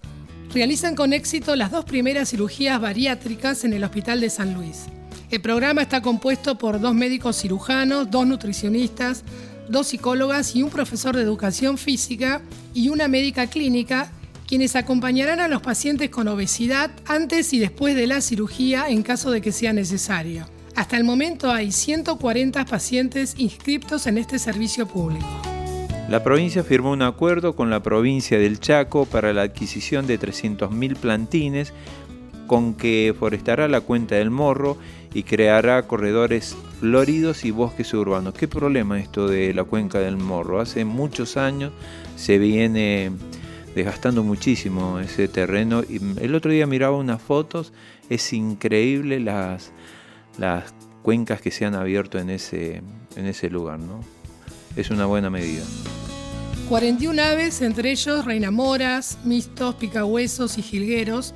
Realizan 0.54 0.96
con 0.96 1.12
éxito 1.12 1.56
las 1.56 1.70
dos 1.70 1.84
primeras 1.84 2.30
cirugías 2.30 2.80
bariátricas 2.80 3.64
en 3.64 3.74
el 3.74 3.84
Hospital 3.84 4.22
de 4.22 4.30
San 4.30 4.54
Luis. 4.54 4.86
El 5.30 5.40
programa 5.40 5.82
está 5.82 6.02
compuesto 6.02 6.58
por 6.58 6.80
dos 6.80 6.92
médicos 6.92 7.36
cirujanos, 7.36 8.10
dos 8.10 8.26
nutricionistas, 8.26 9.22
dos 9.68 9.86
psicólogas 9.86 10.56
y 10.56 10.64
un 10.64 10.70
profesor 10.70 11.14
de 11.14 11.22
educación 11.22 11.78
física 11.78 12.42
y 12.74 12.88
una 12.88 13.06
médica 13.06 13.46
clínica 13.46 14.10
quienes 14.48 14.74
acompañarán 14.74 15.38
a 15.38 15.46
los 15.46 15.62
pacientes 15.62 16.10
con 16.10 16.26
obesidad 16.26 16.90
antes 17.06 17.52
y 17.52 17.60
después 17.60 17.94
de 17.94 18.08
la 18.08 18.20
cirugía 18.20 18.88
en 18.88 19.04
caso 19.04 19.30
de 19.30 19.40
que 19.40 19.52
sea 19.52 19.72
necesario. 19.72 20.46
Hasta 20.74 20.96
el 20.96 21.04
momento 21.04 21.52
hay 21.52 21.70
140 21.70 22.64
pacientes 22.64 23.36
inscriptos 23.38 24.08
en 24.08 24.18
este 24.18 24.40
servicio 24.40 24.88
público. 24.88 25.28
La 26.08 26.24
provincia 26.24 26.64
firmó 26.64 26.90
un 26.90 27.02
acuerdo 27.02 27.54
con 27.54 27.70
la 27.70 27.84
provincia 27.84 28.36
del 28.36 28.58
Chaco 28.58 29.06
para 29.06 29.32
la 29.32 29.42
adquisición 29.42 30.08
de 30.08 30.18
300.000 30.18 30.96
plantines 30.96 31.72
con 32.48 32.74
que 32.74 33.14
forestará 33.16 33.68
la 33.68 33.80
cuenta 33.80 34.16
del 34.16 34.30
morro 34.30 34.76
y 35.12 35.24
creará 35.24 35.82
corredores 35.86 36.56
floridos 36.78 37.44
y 37.44 37.50
bosques 37.50 37.92
urbanos. 37.94 38.34
¿Qué 38.34 38.48
problema 38.48 39.00
esto 39.00 39.28
de 39.28 39.52
la 39.54 39.64
cuenca 39.64 39.98
del 39.98 40.16
morro? 40.16 40.60
Hace 40.60 40.84
muchos 40.84 41.36
años 41.36 41.72
se 42.16 42.38
viene 42.38 43.10
desgastando 43.74 44.22
muchísimo 44.22 44.98
ese 45.00 45.28
terreno. 45.28 45.82
El 46.20 46.34
otro 46.34 46.50
día 46.50 46.66
miraba 46.66 46.96
unas 46.96 47.20
fotos, 47.20 47.72
es 48.08 48.32
increíble 48.32 49.20
las, 49.20 49.72
las 50.38 50.74
cuencas 51.02 51.40
que 51.40 51.50
se 51.50 51.64
han 51.64 51.74
abierto 51.74 52.18
en 52.18 52.30
ese, 52.30 52.82
en 53.16 53.26
ese 53.26 53.50
lugar, 53.50 53.78
¿no? 53.78 54.00
Es 54.76 54.90
una 54.90 55.06
buena 55.06 55.30
medida. 55.30 55.64
41 56.70 57.20
aves, 57.20 57.62
entre 57.62 57.90
ellos 57.90 58.24
reinamoras, 58.24 59.18
mistos, 59.24 59.74
picahuesos 59.74 60.56
y 60.56 60.62
jilgueros, 60.62 61.34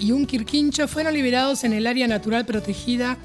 y 0.00 0.10
un 0.10 0.26
quirquincho 0.26 0.88
fueron 0.88 1.14
liberados 1.14 1.62
en 1.62 1.72
el 1.72 1.86
área 1.86 2.08
natural 2.08 2.44
protegida 2.44 3.16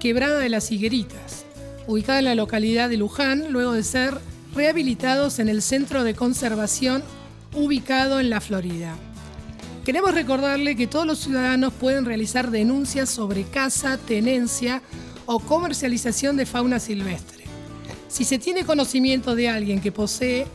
Quebrada 0.00 0.40
de 0.40 0.48
las 0.48 0.72
Higueritas, 0.72 1.44
ubicada 1.86 2.18
en 2.18 2.24
la 2.24 2.34
localidad 2.34 2.88
de 2.88 2.96
Luján, 2.96 3.52
luego 3.52 3.70
de 3.70 3.84
ser 3.84 4.18
rehabilitados 4.52 5.38
en 5.38 5.48
el 5.48 5.62
Centro 5.62 6.02
de 6.02 6.16
Conservación 6.16 7.04
ubicado 7.54 8.18
en 8.18 8.28
la 8.28 8.40
Florida. 8.40 8.96
Queremos 9.84 10.12
recordarle 10.12 10.74
que 10.74 10.88
todos 10.88 11.06
los 11.06 11.20
ciudadanos 11.20 11.72
pueden 11.72 12.04
realizar 12.04 12.50
denuncias 12.50 13.10
sobre 13.10 13.44
caza, 13.44 13.96
tenencia 13.96 14.82
o 15.24 15.38
comercialización 15.38 16.36
de 16.36 16.46
fauna 16.46 16.80
silvestre. 16.80 17.44
Si 18.08 18.24
se 18.24 18.40
tiene 18.40 18.64
conocimiento 18.64 19.36
de 19.36 19.48
alguien 19.48 19.80
que 19.80 19.92
posee 19.92 20.48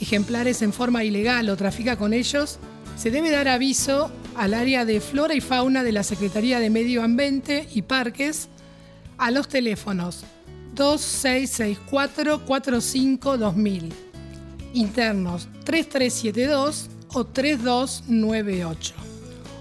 ejemplares 0.00 0.62
en 0.62 0.72
forma 0.72 1.04
ilegal 1.04 1.48
o 1.48 1.56
trafica 1.56 1.96
con 1.96 2.12
ellos, 2.12 2.58
se 2.96 3.10
debe 3.10 3.30
dar 3.30 3.48
aviso 3.48 4.10
al 4.36 4.54
área 4.54 4.84
de 4.84 5.00
flora 5.00 5.34
y 5.34 5.40
fauna 5.40 5.82
de 5.82 5.92
la 5.92 6.02
Secretaría 6.02 6.60
de 6.60 6.70
Medio 6.70 7.02
Ambiente 7.02 7.68
y 7.74 7.82
Parques 7.82 8.48
a 9.18 9.30
los 9.30 9.48
teléfonos 9.48 10.24
2664 10.74 12.44
45 12.44 13.36
2000 13.38 13.92
internos 14.72 15.48
3372 15.64 16.90
o 17.12 17.24
3298. 17.24 18.94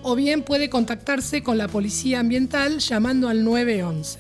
O 0.04 0.16
bien 0.16 0.44
puede 0.44 0.70
contactarse 0.70 1.44
con 1.44 1.58
la 1.58 1.68
Policía 1.68 2.20
Ambiental 2.20 2.80
llamando 2.80 3.28
al 3.28 3.44
911. 3.44 4.20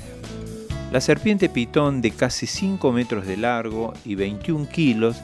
La 0.91 0.99
serpiente 0.99 1.49
pitón 1.49 2.01
de 2.01 2.11
casi 2.11 2.47
5 2.47 2.91
metros 2.91 3.27
de 3.27 3.37
largo 3.37 3.93
y 4.03 4.15
21 4.15 4.67
kilos, 4.69 5.17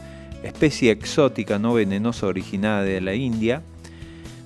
especie 0.45 0.91
exótica 0.91 1.59
no 1.59 1.73
venenosa 1.73 2.27
originada 2.27 2.83
de 2.83 3.01
la 3.01 3.15
India, 3.15 3.61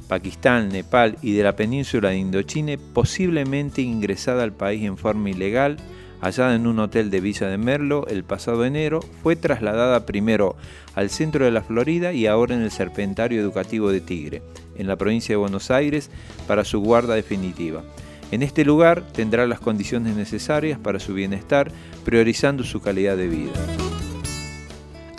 Pakistán, 0.08 0.70
Nepal 0.70 1.18
y 1.22 1.34
de 1.34 1.44
la 1.44 1.56
península 1.56 2.10
de 2.10 2.18
Indochina, 2.18 2.76
posiblemente 2.94 3.82
ingresada 3.82 4.44
al 4.44 4.54
país 4.54 4.84
en 4.84 4.98
forma 4.98 5.30
ilegal, 5.30 5.78
hallada 6.20 6.56
en 6.56 6.68
un 6.68 6.80
hotel 6.80 7.12
de 7.12 7.22
Villa 7.22 7.48
de 7.48 7.58
Merlo 7.58 8.08
el 8.08 8.24
pasado 8.24 8.66
enero, 8.66 9.02
fue 9.22 9.36
trasladada 9.36 10.06
primero 10.06 10.56
al 10.96 11.10
centro 11.10 11.46
de 11.46 11.52
la 11.52 11.62
Florida 11.62 12.12
y 12.12 12.26
ahora 12.26 12.56
en 12.56 12.62
el 12.62 12.72
Serpentario 12.72 13.40
Educativo 13.40 13.92
de 13.92 14.02
Tigre, 14.02 14.42
en 14.78 14.88
la 14.88 14.96
provincia 14.96 15.34
de 15.34 15.38
Buenos 15.38 15.70
Aires, 15.70 16.10
para 16.48 16.66
su 16.66 16.80
guarda 16.82 17.14
definitiva. 17.14 17.84
En 18.32 18.42
este 18.42 18.66
lugar 18.66 19.04
tendrá 19.14 19.48
las 19.48 19.60
condiciones 19.60 20.16
necesarias 20.16 20.80
para 20.80 21.00
su 21.00 21.14
bienestar, 21.14 21.72
priorizando 22.04 22.64
su 22.64 22.82
calidad 22.82 23.16
de 23.16 23.28
vida. 23.28 23.99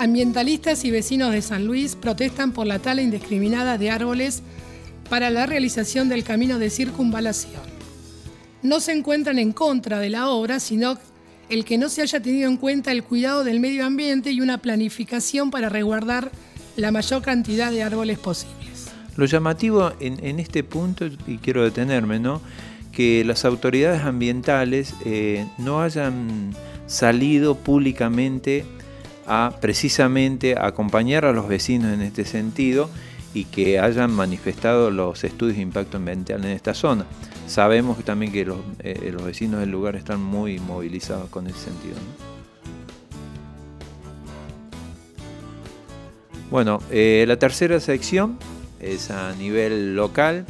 Ambientalistas 0.01 0.86
y 0.86 0.90
vecinos 0.90 1.30
de 1.30 1.42
San 1.42 1.66
Luis 1.66 1.94
protestan 1.94 2.53
por 2.53 2.66
la 2.66 2.78
tala 2.78 3.03
indiscriminada 3.03 3.76
de 3.76 3.90
árboles 3.90 4.42
para 5.11 5.28
la 5.28 5.44
realización 5.44 6.09
del 6.09 6.24
camino 6.24 6.59
de 6.59 6.70
circunvalación. 6.70 7.61
No 8.62 8.80
se 8.80 8.92
encuentran 8.92 9.38
en 9.38 9.53
contra 9.53 9.98
de 9.98 10.09
la 10.09 10.30
obra, 10.30 10.59
sino 10.59 10.96
el 11.51 11.66
que 11.66 11.76
no 11.76 11.90
se 11.90 12.01
haya 12.01 12.18
tenido 12.18 12.48
en 12.48 12.57
cuenta 12.57 12.92
el 12.92 13.05
cuidado 13.05 13.44
del 13.44 13.61
medio 13.61 13.84
ambiente 13.84 14.30
y 14.30 14.40
una 14.40 14.57
planificación 14.57 15.51
para 15.51 15.68
resguardar 15.68 16.32
la 16.76 16.90
mayor 16.92 17.20
cantidad 17.20 17.70
de 17.70 17.82
árboles 17.82 18.18
posibles. 18.18 18.90
Lo 19.16 19.26
llamativo 19.26 19.92
en, 20.01 20.40
este 20.40 20.64
punto, 20.64 21.09
y 21.26 21.36
quiero 21.42 21.62
detenerme, 21.62 22.18
¿no? 22.18 22.40
que 22.90 23.22
las 23.22 23.44
autoridades 23.44 24.01
ambientales 24.01 24.94
eh, 25.05 25.46
no 25.59 25.82
hayan 25.82 26.57
salido 26.86 27.55
públicamente 27.55 28.64
a 29.27 29.53
precisamente 29.61 30.57
acompañar 30.59 31.25
a 31.25 31.33
los 31.33 31.49
vecinos 31.49 31.93
en 31.93 32.03
este 32.03 32.25
sentido 32.25 32.91
y 33.33 33.45
que 33.45 33.79
hayan 33.79 34.12
manifestado 34.12 34.91
los 34.91 35.23
estudios 35.25 35.57
de 35.57 35.62
impacto 35.62 35.99
ambiental 35.99 36.45
en 36.45 36.51
esta 36.51 36.75
zona. 36.75 37.07
Sabemos 37.47 38.03
también 38.05 38.33
que 38.33 38.45
los, 38.45 38.59
eh, 38.81 39.14
vecinos 39.25 39.61
del 39.61 39.71
lugar 39.71 39.97
están 39.97 40.23
muy 40.23 40.59
movilizados 40.59 41.29
con 41.31 41.47
ese 41.47 41.59
sentido. 41.59 41.97
Bueno, 46.51 46.81
eh, 46.91 47.25
la 47.29 47.39
tercera 47.39 47.79
sección 47.79 48.37
es 48.81 49.11
a 49.11 49.33
nivel 49.35 49.95
local 49.95 50.47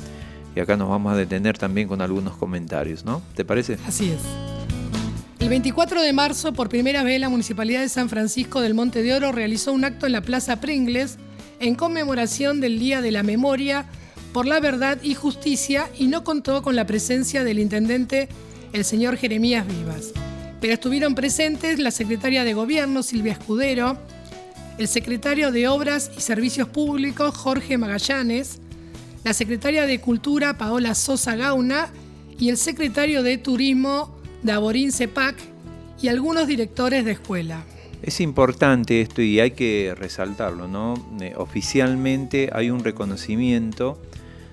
y 0.57 0.61
acá 0.61 0.77
nos 0.77 0.89
vamos 0.89 1.13
a 1.13 1.17
detener 1.17 1.59
también 1.59 1.89
con 1.89 2.01
algunos 2.01 2.37
comentarios, 2.37 3.05
¿no? 3.05 3.23
¿Te 3.35 3.45
parece? 3.45 3.79
Así 3.87 4.11
es. 4.11 4.60
El 5.41 5.49
24 5.49 6.03
de 6.03 6.13
marzo, 6.13 6.53
por 6.53 6.69
primera 6.69 7.03
vez, 7.03 7.19
la 7.19 7.31
Municipalidad 7.31 7.81
de 7.81 7.89
San 7.89 8.11
Francisco 8.11 8.61
del 8.61 8.75
Monte 8.75 9.03
de 9.03 9.15
Oro 9.15 9.33
realizó 9.33 9.73
un 9.73 9.85
acto 9.85 10.05
en 10.05 10.13
la 10.13 10.21
Plaza 10.21 10.61
Pringles 10.61 11.17
en 11.61 11.75
conmemoración 11.75 12.61
del 12.61 12.79
Día 12.79 13.01
de 13.01 13.11
la 13.11 13.23
Memoria 13.23 13.87
por 14.35 14.47
la 14.47 14.61
Verdad 14.61 14.99
y 15.03 15.15
Justicia 15.15 15.89
y 15.99 16.09
no 16.09 16.25
contó 16.25 16.63
con 16.63 16.77
la 16.77 16.87
presencia 16.87 17.43
del 17.43 17.59
intendente, 17.59 18.29
el 18.75 18.85
señor 18.85 19.17
Jeremías 19.17 19.67
Vivas. 19.67 20.13
Pero 20.61 20.75
estuvieron 20.75 21.15
presentes 21.15 21.79
la 21.79 21.91
secretaria 21.91 22.45
de 22.45 22.53
Gobierno, 22.53 23.03
Silvia 23.03 23.33
Escudero, 23.33 23.97
el 24.77 24.89
secretario 24.89 25.53
de 25.53 25.69
Obras 25.69 26.11
y 26.17 26.21
Servicios 26.21 26.69
Públicos, 26.69 27.35
Jorge 27.35 27.79
Magallanes, 27.79 28.59
la 29.25 29.33
secretaria 29.33 29.87
de 29.87 30.01
Cultura, 30.01 30.59
Paola 30.59 30.95
Sosa 30.95 31.35
Gauna, 31.35 31.89
y 32.39 32.51
el 32.51 32.57
secretario 32.57 33.23
de 33.23 33.37
Turismo, 33.37 34.20
Daborín 34.43 34.93
Cepac 34.93 35.37
y 36.01 36.09
algunos 36.09 36.47
directores 36.47 37.05
de 37.05 37.13
escuela. 37.13 37.63
Es 38.03 38.21
importante 38.21 39.03
esto 39.03 39.21
y 39.21 39.41
hay 39.41 39.51
que 39.51 39.95
resaltarlo, 39.97 40.67
¿no? 40.67 40.95
Eh, 41.21 41.35
oficialmente 41.37 42.49
hay 42.53 42.71
un 42.71 42.83
reconocimiento, 42.83 44.01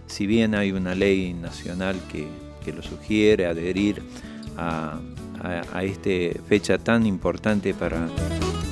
si 0.08 0.28
bien 0.28 0.54
hay 0.56 0.74
una 0.74 0.96
ley 0.96 1.34
nacional 1.34 1.96
que, 2.12 2.28
lo 2.74 2.84
sugiere, 2.84 3.46
adherir 3.46 4.04
a, 4.58 5.00
esta 5.82 6.44
fecha 6.50 6.78
tan 6.78 7.06
importante 7.06 7.74
para 7.74 8.10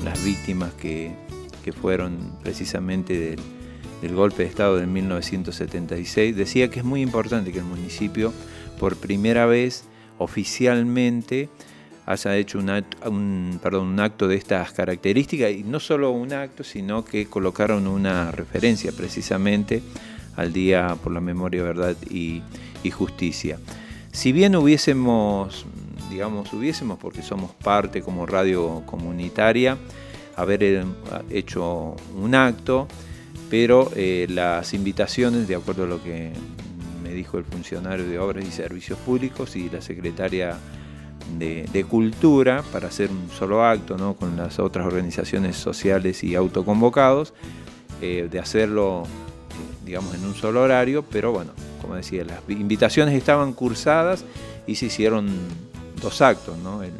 las 0.03 0.21
víctimas 0.25 0.73
que, 0.73 1.13
fueron 1.81 2.33
precisamente 2.43 3.17
del, 3.17 3.39
del 4.01 4.13
golpe 4.13 4.43
de 4.43 4.49
Estado 4.49 4.75
de 4.75 4.85
1976, 4.85 6.35
decía 6.35 6.69
que 6.69 6.79
es 6.79 6.85
muy 6.85 7.01
importante 7.01 7.53
que 7.53 7.59
el 7.59 7.65
municipio 7.65 8.33
por 8.77 8.97
primera 8.97 9.45
vez 9.45 9.85
oficialmente 10.17 11.49
haya 12.05 12.37
hecho 12.37 12.59
un, 12.59 13.99
acto 13.99 14.27
de 14.27 14.35
estas 14.35 14.71
características 14.71 15.51
y 15.51 15.63
no 15.63 15.79
solo 15.79 16.11
un 16.11 16.33
acto, 16.33 16.63
sino 16.63 17.03
que 17.03 17.25
colocaron 17.25 17.87
una 17.87 18.31
referencia 18.31 18.91
precisamente 18.91 19.81
al 20.35 20.53
Día 20.53 20.95
por 21.01 21.11
la 21.11 21.21
Memoria, 21.21 21.63
Verdad 21.63 21.95
y, 22.09 22.43
Justicia. 22.91 23.57
Si 24.11 24.31
bien 24.31 24.55
hubiésemos, 24.55 25.65
digamos, 26.11 26.53
hubiésemos, 26.53 26.99
porque 26.99 27.23
somos 27.23 27.49
parte 27.51 28.03
como 28.03 28.27
radio 28.27 28.83
comunitaria, 28.85 29.75
haber 30.35 30.63
eh, 30.63 30.83
hecho 31.31 31.95
un 32.15 32.35
acto, 32.35 32.87
pero 33.49 33.91
eh, 33.95 34.27
las 34.29 34.75
invitaciones, 34.75 35.47
de 35.47 35.55
acuerdo 35.55 35.85
a 35.85 35.87
lo 35.87 36.03
que 36.03 36.31
dijo 37.13 37.37
el 37.37 37.45
funcionario 37.45 38.07
de 38.07 38.19
Obras 38.19 38.45
y 38.45 38.51
Servicios 38.51 38.97
Públicos 38.99 39.55
y 39.55 39.69
la 39.69 39.81
secretaria 39.81 40.57
de, 41.37 41.85
Cultura 41.89 42.63
para 42.71 42.87
hacer 42.87 43.09
un 43.09 43.29
solo 43.29 43.63
acto 43.63 43.97
¿no? 43.97 44.15
con 44.15 44.37
las 44.37 44.59
otras 44.59 44.85
organizaciones 44.85 45.55
sociales 45.55 46.23
y 46.23 46.35
autoconvocados, 46.35 47.33
eh, 48.01 48.27
de 48.31 48.39
hacerlo 48.39 49.03
digamos 49.85 50.15
en 50.15 50.25
un 50.25 50.33
solo 50.33 50.63
horario, 50.63 51.03
pero 51.03 51.31
bueno, 51.31 51.51
como 51.81 51.95
decía, 51.95 52.25
las 52.25 52.39
invitaciones 52.49 53.13
estaban 53.15 53.53
cursadas 53.53 54.25
y 54.65 54.75
se 54.75 54.87
hicieron 54.87 55.29
dos 56.01 56.21
actos, 56.21 56.57
¿no? 56.57 56.81
el, 56.83 56.93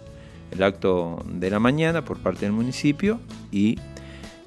acto 0.62 1.22
de 1.28 1.49
la 1.49 1.60
mañana 1.60 2.06
por 2.06 2.18
parte 2.18 2.45
del 2.45 2.53
municipio 2.53 3.20
y 3.51 3.78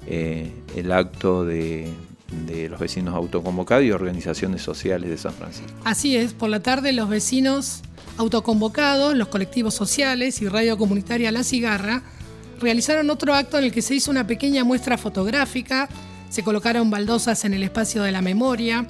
eh, 0.07 0.51
el 0.75 0.91
acto 0.91 1.45
de, 1.45 1.87
de 2.31 2.69
los 2.69 2.79
vecinos 2.79 3.15
autoconvocados 3.15 3.83
y 3.83 3.91
organizaciones 3.91 4.61
sociales 4.61 5.09
de 5.09 5.17
San 5.17 5.33
Francisco. 5.33 5.71
Así 5.83 6.15
es, 6.15 6.33
por 6.33 6.49
la 6.49 6.61
tarde 6.61 6.93
los 6.93 7.09
vecinos 7.09 7.81
autoconvocados, 8.17 9.15
los 9.15 9.29
colectivos 9.29 9.73
sociales 9.73 10.41
y 10.41 10.47
Radio 10.47 10.77
Comunitaria 10.77 11.31
La 11.31 11.43
Cigarra 11.43 12.03
realizaron 12.59 13.09
otro 13.09 13.33
acto 13.33 13.57
en 13.57 13.65
el 13.65 13.71
que 13.71 13.81
se 13.81 13.95
hizo 13.95 14.11
una 14.11 14.27
pequeña 14.27 14.63
muestra 14.63 14.97
fotográfica, 14.97 15.89
se 16.29 16.43
colocaron 16.43 16.89
baldosas 16.89 17.45
en 17.45 17.53
el 17.53 17.63
espacio 17.63 18.03
de 18.03 18.11
la 18.11 18.21
memoria, 18.21 18.85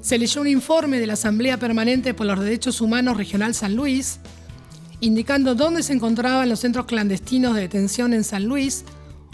se 0.00 0.18
leyó 0.18 0.40
un 0.40 0.48
informe 0.48 1.00
de 1.00 1.06
la 1.06 1.14
Asamblea 1.14 1.58
Permanente 1.58 2.14
por 2.14 2.26
los 2.26 2.40
Derechos 2.40 2.80
Humanos 2.80 3.16
Regional 3.16 3.54
San 3.54 3.74
Luis, 3.74 4.20
indicando 5.00 5.54
dónde 5.54 5.82
se 5.82 5.92
encontraban 5.92 6.48
los 6.48 6.60
centros 6.60 6.86
clandestinos 6.86 7.54
de 7.54 7.62
detención 7.62 8.12
en 8.12 8.24
San 8.24 8.44
Luis, 8.44 8.84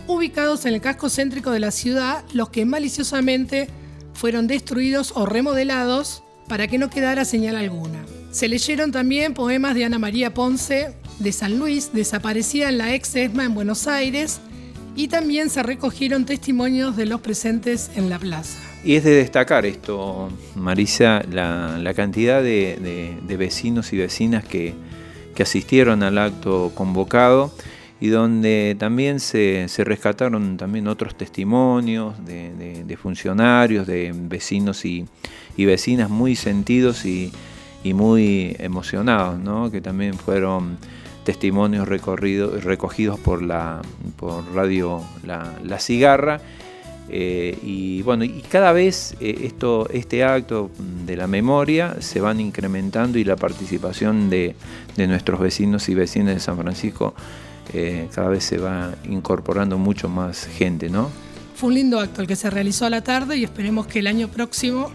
ubicados 0.07 0.67
en 0.67 0.75
el 0.75 0.81
casco 0.81 1.09
céntrico 1.09 1.51
de 1.51 1.61
la 1.61 1.71
ciudad, 1.71 2.25
los 2.33 2.51
que 2.51 2.65
maliciosamente 2.65 3.69
fueron 4.13 4.47
destruidos 4.47 5.13
o 5.15 5.27
remodelados 5.27 6.23
para 6.49 6.69
que 6.69 6.79
no 6.79 6.91
quedara 6.91 7.25
señal 7.25 7.57
alguna. 7.57 8.05
Se 8.31 8.49
leyeron 8.49 8.93
también 8.93 9.35
poemas 9.35 9.75
de 9.75 9.85
Ana 9.85 9.99
María 9.99 10.35
Ponce 10.35 10.95
de 11.19 11.33
San 11.33 11.59
Luis, 11.59 11.93
desaparecida 11.93 12.69
en 12.69 12.79
la 12.79 12.95
ex 12.95 13.15
ESMA 13.15 13.45
en 13.45 13.55
Buenos 13.55 13.87
Aires, 13.87 14.41
y 14.97 15.09
también 15.09 15.51
se 15.51 15.63
recogieron 15.63 16.25
testimonios 16.25 16.97
de 16.97 17.07
los 17.07 17.21
presentes 17.21 17.91
en 17.97 18.11
la 18.11 18.19
plaza. 18.19 18.59
Y 18.85 18.97
es 18.97 19.05
de 19.05 19.13
destacar 19.13 19.65
esto, 19.67 20.29
Marisa, 20.55 21.23
la, 21.31 21.93
cantidad 21.95 22.43
de, 22.43 23.19
vecinos 23.39 23.93
y 23.93 23.97
vecinas 23.97 24.45
que, 24.45 24.75
que 25.35 25.43
asistieron 25.43 26.03
al 26.03 26.19
acto 26.19 26.71
convocado 26.75 27.53
y 28.01 28.09
donde 28.09 28.77
también 28.79 29.21
se, 29.21 29.67
rescataron 29.79 30.57
también 30.57 30.89
otros 30.89 31.15
testimonios 31.15 32.15
de, 32.25 32.99
funcionarios, 33.01 33.87
de 33.87 34.13
vecinos 34.15 34.85
y, 34.85 35.07
vecinas 35.57 36.11
muy 36.11 36.37
sentidos 36.37 37.05
y, 37.05 37.33
muy 37.85 38.57
emocionados, 38.59 39.39
¿no? 39.39 39.71
que 39.71 39.81
también 39.81 40.15
fueron 40.15 40.79
testimonios 41.25 41.89
recogidos 41.89 43.21
por 43.21 43.43
la 43.43 43.83
por 44.17 44.55
radio 44.55 45.03
La, 45.25 45.79
Cigarra. 45.79 46.41
Eh, 47.11 47.59
y 47.63 48.01
bueno, 48.01 48.25
y 48.25 48.41
cada 48.49 48.73
vez 48.73 49.15
eh, 49.21 49.41
esto, 49.43 49.87
este 49.91 50.25
acto 50.25 50.71
de 51.05 51.19
la 51.19 51.27
memoria 51.27 51.97
se 52.01 52.19
van 52.19 52.41
incrementando 52.41 53.19
y 53.19 53.25
la 53.25 53.37
participación 53.37 54.31
de, 54.31 54.57
de 54.97 55.07
nuestros 55.07 55.39
vecinos 55.39 55.91
y 55.91 55.95
vecinas 55.95 56.35
de 56.35 56.41
San 56.41 56.57
Francisco 56.57 57.15
eh, 57.73 58.09
cada 58.15 58.29
vez 58.29 58.45
se 58.45 58.59
va 58.59 58.95
incorporando 59.09 59.79
mucho 59.79 60.09
más 60.09 60.47
gente, 60.47 60.91
¿no? 60.91 61.11
Fue 61.55 61.69
un 61.69 61.75
lindo 61.75 62.01
acto 62.01 62.21
el 62.21 62.27
que 62.27 62.37
se 62.37 62.51
realizó 62.51 62.87
a 62.87 62.91
la 62.91 63.03
tarde 63.03 63.37
y 63.37 63.45
esperemos 63.45 63.87
que 63.87 64.01
el 64.01 64.07
año 64.07 64.29
próximo 64.29 64.91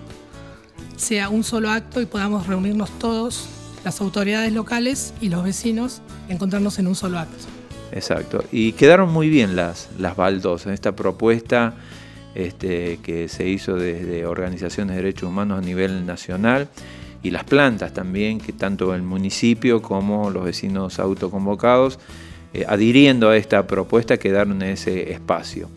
sea 0.97 1.29
un 1.29 1.43
solo 1.43 1.69
acto 1.69 2.01
y 2.01 2.05
podamos 2.05 2.47
reunirnos 2.47 2.89
todos, 2.99 3.47
las 3.83 4.01
autoridades 4.01 4.51
locales 4.51 5.13
y 5.21 5.29
los 5.29 5.43
vecinos, 5.43 6.01
encontrarnos 6.27 6.77
en 6.79 6.87
un 6.87 6.95
solo 6.95 7.19
acto. 7.19 7.45
Exacto. 7.91 8.43
Y 8.51 8.73
quedaron 8.73 9.11
muy 9.11 9.29
bien 9.29 9.55
las, 9.55 9.89
las 9.97 10.15
baldosas. 10.15 10.73
Esta 10.73 10.95
propuesta 10.95 11.73
este, 12.35 12.99
que 13.01 13.27
se 13.27 13.47
hizo 13.47 13.75
desde 13.75 14.25
organizaciones 14.25 14.95
de 14.95 15.01
derechos 15.01 15.29
humanos 15.29 15.59
a 15.59 15.61
nivel 15.61 16.05
nacional 16.05 16.67
y 17.23 17.31
las 17.31 17.43
plantas 17.43 17.93
también, 17.93 18.39
que 18.39 18.53
tanto 18.53 18.93
el 18.93 19.01
municipio 19.01 19.81
como 19.81 20.29
los 20.29 20.43
vecinos 20.43 20.99
autoconvocados 20.99 21.99
eh, 22.53 22.65
adhiriendo 22.67 23.29
a 23.29 23.37
esta 23.37 23.67
propuesta 23.67 24.17
quedaron 24.17 24.61
en 24.61 24.69
ese 24.69 25.11
espacio. 25.11 25.69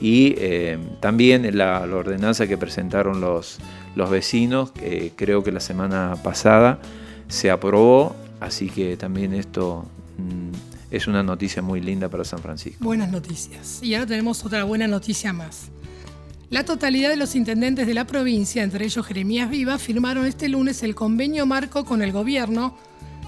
Y 0.00 0.34
eh, 0.38 0.78
también 1.00 1.56
la, 1.56 1.80
ordenanza 1.80 2.46
que 2.46 2.58
presentaron 2.58 3.20
los, 3.20 3.58
los 3.94 4.10
vecinos, 4.10 4.72
creo 5.16 5.42
que 5.42 5.52
la 5.52 5.60
semana 5.60 6.16
pasada 6.22 6.80
se 7.28 7.50
aprobó, 7.50 8.14
así 8.40 8.68
que 8.68 8.96
también 8.96 9.34
esto 9.34 9.86
mm, 10.18 10.94
es 10.94 11.06
una 11.06 11.22
noticia 11.22 11.62
muy 11.62 11.80
linda 11.80 12.08
para 12.08 12.24
San 12.24 12.40
Francisco. 12.40 12.84
Buenas 12.84 13.10
noticias. 13.10 13.82
Y 13.82 13.94
ahora 13.94 14.06
tenemos 14.06 14.44
otra 14.44 14.64
buena 14.64 14.86
noticia 14.86 15.32
más. 15.32 15.70
La 16.48 16.64
totalidad 16.64 17.10
de 17.10 17.16
los 17.16 17.34
intendentes 17.34 17.88
de 17.88 17.94
la 17.94 18.06
provincia, 18.06 18.62
entre 18.62 18.84
ellos 18.84 19.04
Jeremías 19.04 19.50
Viva, 19.50 19.78
firmaron 19.78 20.26
este 20.26 20.48
lunes 20.48 20.82
el 20.84 20.94
convenio 20.94 21.44
marco 21.44 21.84
con 21.84 22.02
el 22.02 22.12
gobierno 22.12 22.76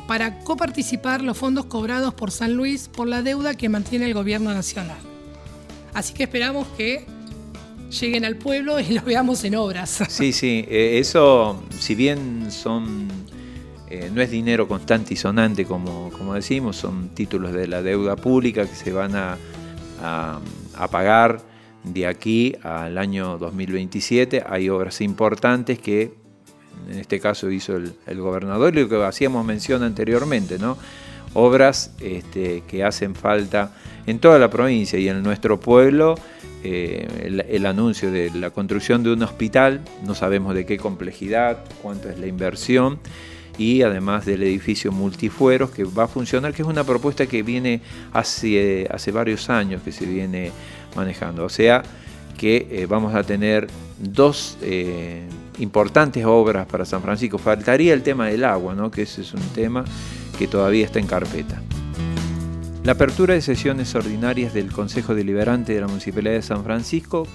para 0.09 0.39
coparticipar 0.41 1.23
los 1.23 1.37
fondos 1.37 1.67
cobrados 1.67 2.15
por 2.15 2.31
San 2.31 2.55
Luis 2.55 2.89
por 2.89 3.07
la 3.07 3.21
deuda 3.23 3.55
que 3.55 3.69
mantiene 3.69 4.07
el 4.07 4.15
gobierno 4.15 4.55
nacional. 4.55 4.97
Así 5.93 6.15
que 6.15 6.23
esperamos 6.23 6.67
que 6.79 7.05
lleguen 7.91 8.25
al 8.25 8.37
pueblo 8.37 8.81
y 8.81 8.95
los 8.95 9.05
veamos 9.05 9.45
en 9.45 9.55
obras. 9.55 10.03
Sí, 10.09 10.33
sí, 10.33 10.65
eh, 10.67 10.99
eso, 10.99 11.63
si 11.79 11.95
bien 11.95 12.51
son, 12.51 13.09
eh, 13.91 14.11
no 14.13 14.23
es 14.23 14.31
dinero 14.31 14.67
constante 14.67 15.13
y 15.13 15.17
sonante 15.19 15.67
como, 15.67 16.11
como 16.11 16.33
decimos, 16.33 16.77
son 16.77 17.11
títulos 17.11 17.53
de 17.53 17.69
la 17.69 17.83
deuda 17.83 18.17
pública 18.17 18.67
que 18.67 18.75
se 18.75 18.93
van 18.93 19.15
a, 19.15 19.37
a, 20.03 20.89
pagar 20.91 21.43
de 21.85 22.07
aquí 22.07 22.55
al 22.63 22.97
año 22.97 23.37
2027. 23.37 24.43
Hay 24.49 24.71
obras 24.71 25.03
importantes 25.03 25.79
que 25.79 26.15
en 26.91 26.99
este 26.99 27.20
caso 27.20 27.51
hizo 27.51 27.76
el, 27.76 27.93
el 28.07 28.20
gobernador 28.20 28.76
y 28.76 28.83
lo 28.83 28.89
que 28.89 29.03
hacíamos 29.05 29.45
mención 29.45 29.83
anteriormente, 29.83 30.59
¿no? 30.59 30.76
Obras 31.35 31.93
este, 32.01 32.62
que 32.66 32.85
hacen 32.85 33.14
falta 33.14 33.72
en 34.07 34.18
toda 34.18 34.39
la 34.39 34.49
provincia 34.49 34.99
y 34.99 35.09
en 35.09 35.22
nuestro 35.22 35.61
pueblo 35.61 36.14
eh, 36.64 37.45
el, 37.49 37.66
anuncio 37.66 38.11
de 38.11 38.31
la 38.31 38.51
construcción 38.51 39.05
de 39.05 39.12
un 39.12 39.22
hospital, 39.22 39.81
no 40.05 40.14
sabemos 40.14 40.55
de 40.55 40.66
qué 40.66 40.76
complejidad, 40.76 41.59
cuánto 41.83 42.09
es 42.09 42.18
la 42.18 42.26
inversión, 42.26 42.99
y 43.57 43.83
además 43.83 44.26
del 44.26 44.43
edificio 44.43 44.91
multifueros 44.91 45.70
que 45.70 45.85
va 45.85 46.05
a 46.05 46.09
funcionar, 46.09 46.53
que 46.53 46.62
es 46.62 46.68
una 46.68 46.83
propuesta 46.85 47.26
que 47.26 47.45
viene 47.45 47.81
hace, 48.12 48.89
hace 48.91 49.12
varios 49.12 49.51
años 49.51 49.83
que 49.83 49.93
se 49.93 50.05
viene 50.05 50.51
manejando. 50.97 51.45
O 51.45 51.49
sea 51.49 51.83
que 52.37 52.66
eh, 52.70 52.87
vamos 52.87 53.14
a 53.14 53.22
tener 53.22 53.68
dos 53.99 54.59
eh, 54.62 55.29
importantes 55.59 56.25
obras 56.25 56.67
para 56.67 56.85
San 56.85 57.03
Francisco. 57.03 57.39
Faltaría 57.39 57.95
el 57.95 58.03
tema 58.03 58.27
del 58.27 58.45
agua, 58.45 58.75
¿no? 58.75 58.91
que 58.91 59.03
ese 59.03 59.23
es 59.23 59.35
un 59.35 59.47
tema 59.55 59.85
que 60.39 60.47
todavía 60.47 60.85
está 60.85 60.99
en 60.99 61.07
carpeta. 61.07 61.61
La 62.85 62.93
apertura 62.93 63.35
de 63.35 63.43
sesiones 63.43 63.95
ordinarias 63.95 64.55
del 64.55 64.73
Consejo 64.73 65.15
Deliberante 65.15 65.75
de 65.75 65.81
la 65.81 65.89
Municipalidad 65.89 66.35
de 66.35 66.43
San 66.43 66.65
Francisco, 66.65 67.27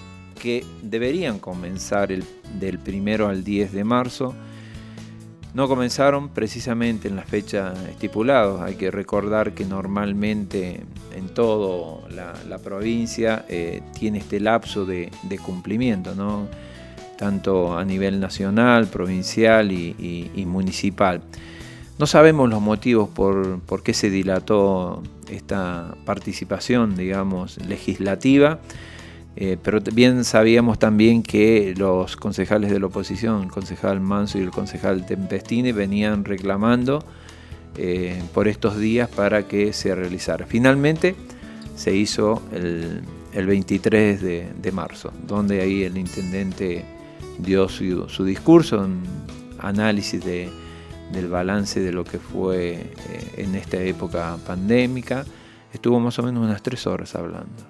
que 0.41 0.65
deberían 0.81 1.37
comenzar 1.39 2.09
del 2.09 2.79
primero 2.79 3.27
al 3.27 3.43
10 3.43 3.71
de 3.71 3.83
marzo, 3.83 4.33
no 5.53 5.67
comenzaron 5.67 6.29
precisamente 6.29 7.07
en 7.07 7.15
la 7.15 7.21
fecha 7.21 7.73
estipulada. 7.87 8.65
Hay 8.65 8.75
que 8.75 8.89
recordar 8.89 9.53
que 9.53 9.65
normalmente 9.65 10.81
en 11.15 11.29
toda 11.29 11.99
la, 12.09 12.57
provincia 12.57 13.45
eh, 13.47 13.83
tiene 13.97 14.17
este 14.17 14.39
lapso 14.39 14.85
de, 14.85 15.11
cumplimiento, 15.45 16.15
¿no? 16.15 16.47
Tanto 17.23 17.77
a 17.77 17.85
nivel 17.85 18.19
nacional, 18.19 18.87
provincial 18.87 19.71
y 19.71 20.45
municipal. 20.45 21.21
No 21.99 22.07
sabemos 22.07 22.49
los 22.49 22.61
motivos 22.61 23.07
por, 23.07 23.59
por, 23.61 23.83
qué 23.83 23.93
se 23.93 24.09
dilató 24.09 25.03
esta 25.29 25.95
participación, 26.05 26.95
digamos, 26.95 27.57
legislativa, 27.65 28.59
eh, 29.35 29.57
pero 29.61 29.79
bien 29.79 30.23
sabíamos 30.23 30.79
también 30.79 31.21
que 31.21 31.73
los 31.77 32.17
concejales 32.17 32.71
de 32.71 32.79
la 32.79 32.87
oposición, 32.87 33.43
el 33.43 33.51
concejal 33.51 34.01
Manso 34.01 34.39
y 34.39 34.41
el 34.41 34.51
concejal 34.51 35.05
Tempestini, 35.05 35.71
venían 35.71 36.25
reclamando 36.25 37.05
eh, 37.77 38.21
por 38.33 38.47
estos 38.47 38.77
días 38.77 39.07
para 39.07 39.47
que 39.47 39.71
se 39.71 39.93
realizara. 39.93 40.45
Finalmente 40.47 41.15
se 41.75 41.95
hizo 41.95 42.41
el, 42.51 43.01
23 43.45 44.21
de, 44.21 44.71
marzo, 44.71 45.13
donde 45.27 45.61
ahí 45.61 45.83
el 45.83 45.97
intendente 45.97 46.83
dio 47.39 47.69
su, 47.69 48.25
discurso, 48.25 48.79
un 48.79 49.03
análisis 49.59 50.23
de 50.23 50.49
del 51.13 51.29
balance 51.29 51.79
de 51.79 51.91
lo 51.93 52.03
que 52.03 52.19
fue 52.19 52.71
eh, 52.71 53.33
en 53.37 53.55
esta 53.55 53.77
época 53.77 54.37
pandémica. 54.45 55.25
Estuvo 55.71 55.99
más 55.99 56.19
o 56.19 56.23
menos 56.23 56.43
unas 56.43 56.61
tres 56.61 56.85
horas 56.87 57.15
hablando. 57.15 57.63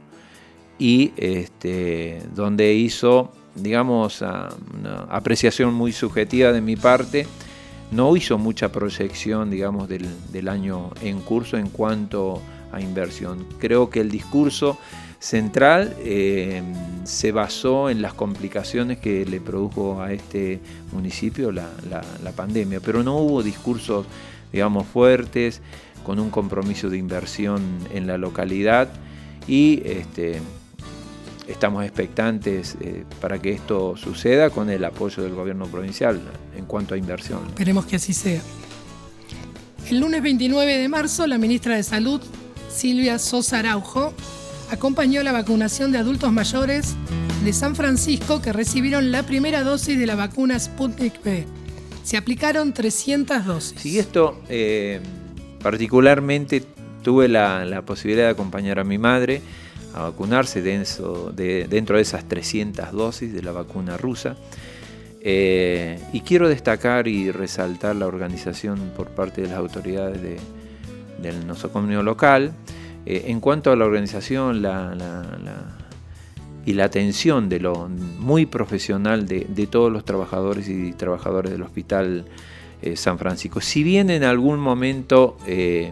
Y 0.79 1.11
este, 1.17 2.23
donde 2.33 2.73
hizo, 2.73 3.31
digamos, 3.55 4.21
una 4.21 5.01
apreciación 5.09 5.73
muy 5.73 5.91
subjetiva 5.91 6.51
de 6.51 6.61
mi 6.61 6.75
parte, 6.75 7.27
no 7.91 8.15
hizo 8.15 8.37
mucha 8.37 8.71
proyección, 8.71 9.51
digamos, 9.51 9.87
del, 9.87 10.07
del 10.31 10.49
año 10.49 10.91
en 11.01 11.19
curso 11.21 11.57
en 11.57 11.69
cuanto 11.69 12.41
a 12.71 12.81
inversión. 12.81 13.45
Creo 13.59 13.89
que 13.89 14.01
el 14.01 14.09
discurso 14.09 14.79
central 15.23 15.95
eh, 15.99 16.61
se 17.05 17.31
basó 17.31 17.89
en 17.89 18.01
las 18.01 18.13
complicaciones 18.13 18.97
que 18.97 19.25
le 19.25 19.39
produjo 19.39 20.01
a 20.01 20.11
este 20.11 20.59
municipio 20.91 21.49
la, 21.53 21.71
pandemia, 22.35 22.81
pero 22.81 23.03
no 23.03 23.17
hubo 23.19 23.41
discursos, 23.41 24.05
digamos, 24.51 24.85
fuertes, 24.85 25.61
con 26.05 26.19
un 26.19 26.29
compromiso 26.29 26.89
de 26.89 26.97
inversión 26.97 27.61
en 27.93 28.05
la 28.05 28.17
localidad 28.17 28.89
y 29.47 29.81
este, 29.85 30.41
estamos 31.47 31.85
expectantes 31.85 32.75
eh, 32.81 33.05
para 33.21 33.41
que 33.41 33.53
esto 33.53 33.95
suceda 33.95 34.49
con 34.49 34.69
el 34.69 34.83
apoyo 34.83 35.23
del 35.23 35.35
gobierno 35.35 35.67
provincial 35.67 36.19
en 36.57 36.65
cuanto 36.65 36.95
a 36.95 36.97
inversión. 36.97 37.39
Esperemos 37.47 37.85
que 37.85 37.95
así 37.95 38.13
sea. 38.13 38.41
El 39.89 40.01
lunes 40.01 40.21
29 40.21 40.77
de 40.77 40.89
marzo, 40.89 41.25
la 41.27 41.37
ministra 41.37 41.77
de 41.77 41.83
Salud, 41.83 42.19
Silvia 42.69 43.19
Sosa 43.19 43.59
Araujo, 43.59 44.13
acompañó 44.73 45.23
la 45.23 45.31
vacunación 45.31 45.91
de 45.91 45.99
adultos 45.99 46.31
mayores 46.31 46.95
de 47.43 47.53
San 47.53 47.75
Francisco 47.75 48.41
que 48.41 48.51
recibieron 48.51 49.11
la 49.11 49.23
primera 49.23 49.63
dosis 49.63 49.97
de 49.97 50.05
la 50.05 50.15
vacuna 50.15 50.59
Sputnik 50.59 51.23
V. 51.23 51.45
Se 52.03 52.17
aplicaron 52.17 52.73
300 52.73 53.45
dosis. 53.45 53.79
Sí, 53.79 53.99
esto 53.99 54.41
eh, 54.49 54.99
particularmente 55.61 56.63
tuve 57.03 57.27
la, 57.27 57.83
posibilidad 57.85 58.25
de 58.25 58.31
acompañar 58.31 58.79
a 58.79 58.83
mi 58.83 58.97
madre 58.97 59.41
a 59.93 60.03
vacunarse 60.03 60.61
dentro 60.61 61.31
de, 61.31 62.01
esas 62.01 62.27
300 62.27 62.91
dosis 62.91 63.31
de 63.31 63.43
la 63.43 63.51
vacuna 63.51 63.95
rusa. 63.95 64.35
Eh, 65.21 65.99
y 66.11 66.21
quiero 66.21 66.49
destacar 66.49 67.07
y 67.07 67.31
resaltar 67.31 67.95
la 67.95 68.07
organización 68.07 68.91
por 68.97 69.09
parte 69.09 69.41
de 69.41 69.49
las 69.49 69.57
autoridades 69.57 70.19
del 70.21 71.47
nosocomio 71.47 72.03
local, 72.03 72.53
eh, 73.05 73.25
en 73.27 73.39
cuanto 73.39 73.71
a 73.71 73.75
la 73.75 73.85
organización 73.85 74.65
y 76.65 76.73
la 76.73 76.85
atención 76.85 77.49
de 77.49 77.59
lo 77.59 77.89
muy 77.89 78.45
profesional 78.45 79.27
de, 79.27 79.67
todos 79.69 79.91
los 79.91 80.05
trabajadores 80.05 80.69
y 80.69 80.93
trabajadores 80.93 81.51
del 81.51 81.63
Hospital 81.63 82.25
eh, 82.81 82.95
San 82.95 83.17
Francisco, 83.17 83.61
si 83.61 83.83
bien 83.83 84.09
en 84.09 84.23
algún 84.23 84.59
momento 84.59 85.37
eh, 85.47 85.91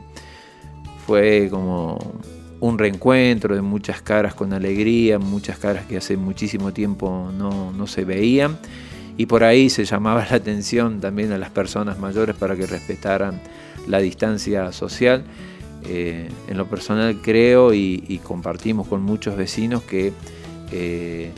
fue 1.05 1.47
como 1.49 1.97
un 2.59 2.77
reencuentro 2.77 3.55
de 3.55 3.61
muchas 3.61 4.01
caras 4.01 4.35
con 4.35 4.53
alegría, 4.53 5.19
muchas 5.19 5.57
caras 5.57 5.85
que 5.85 5.97
hace 5.97 6.15
muchísimo 6.15 6.71
tiempo 6.71 7.31
no, 7.35 7.71
no 7.71 7.87
se 7.87 8.05
veían, 8.05 8.57
y 9.17 9.25
por 9.25 9.43
ahí 9.43 9.69
se 9.69 9.83
llamaba 9.83 10.25
la 10.29 10.37
atención 10.37 11.01
también 11.01 11.31
a 11.31 11.37
las 11.37 11.49
personas 11.49 11.99
mayores 11.99 12.35
para 12.35 12.55
que 12.55 12.65
respetaran 12.65 13.41
la 13.87 13.99
distancia 13.99 14.71
social. 14.71 15.23
Eh, 15.85 16.29
en 16.47 16.57
lo 16.57 16.67
personal 16.67 17.21
creo 17.21 17.73
y, 17.73 18.19
compartimos 18.23 18.87
con 18.87 19.01
muchos 19.01 19.35
vecinos 19.35 19.81
que 19.83 20.13
eh, 20.71 21.31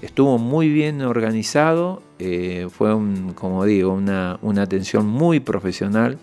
estuvo 0.00 0.38
muy 0.38 0.68
bien 0.68 1.02
organizado, 1.02 2.02
eh, 2.18 2.68
fue, 2.70 2.94
un, 2.94 3.32
como 3.34 3.64
digo, 3.64 3.92
una, 3.92 4.38
atención 4.62 5.06
muy 5.06 5.40
profesional 5.40 6.18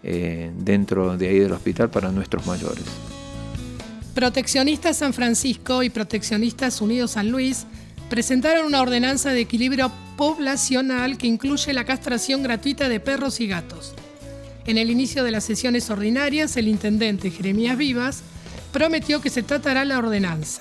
dentro 0.00 1.18
de 1.18 1.28
ahí 1.28 1.38
del 1.40 1.52
hospital 1.52 1.90
para 1.90 2.10
nuestros 2.10 2.46
mayores. 2.46 2.84
Proteccionistas 4.14 4.98
San 4.98 5.12
Francisco 5.12 5.82
y 5.82 5.90
Proteccionistas 5.90 6.80
Unidos 6.80 7.10
San 7.10 7.30
Luis 7.30 7.66
presentaron 8.08 8.64
una 8.64 8.80
ordenanza 8.80 9.32
de 9.32 9.40
equilibrio 9.40 9.90
poblacional 10.16 11.18
que 11.18 11.26
incluye 11.26 11.72
la 11.72 11.84
castración 11.84 12.42
gratuita 12.42 12.88
de 12.88 13.00
perros 13.00 13.40
y 13.40 13.48
gatos. 13.48 13.94
En 14.68 14.76
el 14.76 14.90
inicio 14.90 15.24
de 15.24 15.30
las 15.30 15.44
sesiones 15.44 15.88
ordinarias, 15.88 16.58
el 16.58 16.68
intendente 16.68 17.30
Jeremías 17.30 17.78
Vivas 17.78 18.22
prometió 18.70 19.22
que 19.22 19.30
se 19.30 19.42
tratará 19.42 19.82
la 19.86 19.96
ordenanza. 19.96 20.60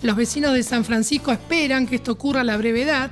Los 0.00 0.14
vecinos 0.14 0.54
de 0.54 0.62
San 0.62 0.84
Francisco 0.84 1.32
esperan 1.32 1.88
que 1.88 1.96
esto 1.96 2.12
ocurra 2.12 2.42
a 2.42 2.44
la 2.44 2.56
brevedad, 2.56 3.10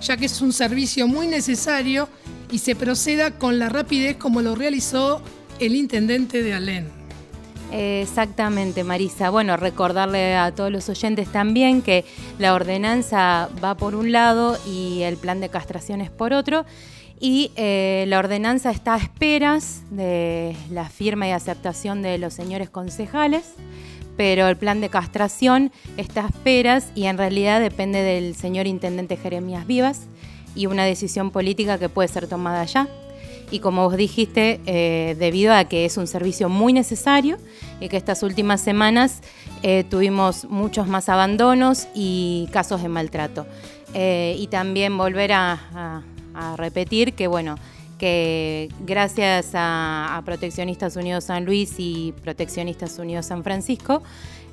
ya 0.00 0.16
que 0.16 0.24
es 0.24 0.40
un 0.40 0.54
servicio 0.54 1.06
muy 1.06 1.26
necesario 1.26 2.08
y 2.50 2.60
se 2.60 2.74
proceda 2.74 3.32
con 3.32 3.58
la 3.58 3.68
rapidez 3.68 4.16
como 4.16 4.40
lo 4.40 4.54
realizó 4.54 5.20
el 5.60 5.76
intendente 5.76 6.42
de 6.42 6.54
Alén. 6.54 6.88
Exactamente, 7.72 8.84
Marisa. 8.84 9.28
Bueno, 9.28 9.58
recordarle 9.58 10.34
a 10.34 10.54
todos 10.54 10.72
los 10.72 10.88
oyentes 10.88 11.30
también 11.30 11.82
que 11.82 12.06
la 12.38 12.54
ordenanza 12.54 13.50
va 13.62 13.76
por 13.76 13.96
un 13.96 14.12
lado 14.12 14.56
y 14.66 15.02
el 15.02 15.18
plan 15.18 15.40
de 15.40 15.50
castración 15.50 16.00
es 16.00 16.08
por 16.08 16.32
otro 16.32 16.64
Y 17.18 17.50
eh, 17.56 18.04
la 18.08 18.18
ordenanza 18.18 18.70
está 18.70 18.94
a 18.94 18.98
esperas 18.98 19.82
de 19.90 20.54
la 20.70 20.88
firma 20.88 21.26
y 21.26 21.30
aceptación 21.30 22.02
de 22.02 22.18
los 22.18 22.34
señores 22.34 22.68
concejales, 22.68 23.54
pero 24.16 24.48
el 24.48 24.56
plan 24.56 24.80
de 24.80 24.90
castración 24.90 25.72
está 25.96 26.24
a 26.24 26.28
esperas 26.28 26.90
y 26.94 27.04
en 27.04 27.16
realidad 27.16 27.60
depende 27.60 28.02
del 28.02 28.34
señor 28.34 28.66
intendente 28.66 29.16
Jeremías 29.16 29.66
Vivas 29.66 30.02
y 30.54 30.66
una 30.66 30.84
decisión 30.84 31.30
política 31.30 31.78
que 31.78 31.88
puede 31.88 32.08
ser 32.08 32.26
tomada 32.26 32.64
ya. 32.64 32.88
Y 33.50 33.60
como 33.60 33.84
vos 33.84 33.96
dijiste, 33.96 34.60
eh, 34.66 35.14
debido 35.18 35.54
a 35.54 35.66
que 35.66 35.84
es 35.84 35.96
un 35.96 36.08
servicio 36.08 36.48
muy 36.48 36.72
necesario 36.72 37.38
y 37.80 37.88
que 37.88 37.96
estas 37.96 38.24
últimas 38.24 38.60
semanas 38.60 39.22
eh, 39.62 39.84
tuvimos 39.88 40.46
muchos 40.46 40.88
más 40.88 41.08
abandonos 41.08 41.86
y 41.94 42.48
casos 42.52 42.82
de 42.82 42.88
maltrato. 42.88 43.46
y 43.94 44.46
también 44.48 44.98
volver 44.98 45.32
a 45.32 46.02
repetir 46.56 47.14
que 47.14 47.26
bueno, 47.26 47.56
que 47.98 48.68
gracias 48.80 49.50
a, 49.54 50.22
Proteccionistas 50.24 50.96
Unidos 50.96 51.24
San 51.24 51.44
Luis 51.44 51.74
y 51.78 52.12
Proteccionistas 52.22 52.98
Unidos 52.98 53.26
San 53.26 53.42
Francisco, 53.42 54.02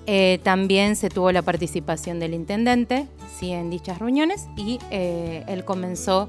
eh, 0.05 0.39
también 0.43 0.95
se 0.95 1.09
tuvo 1.09 1.31
la 1.31 1.41
participación 1.41 2.19
del 2.19 2.33
intendente 2.33 3.07
¿sí? 3.39 3.51
en 3.51 3.69
dichas 3.69 3.99
reuniones 3.99 4.47
y 4.57 4.79
eh, 4.91 5.45
él 5.47 5.63
comenzó 5.63 6.27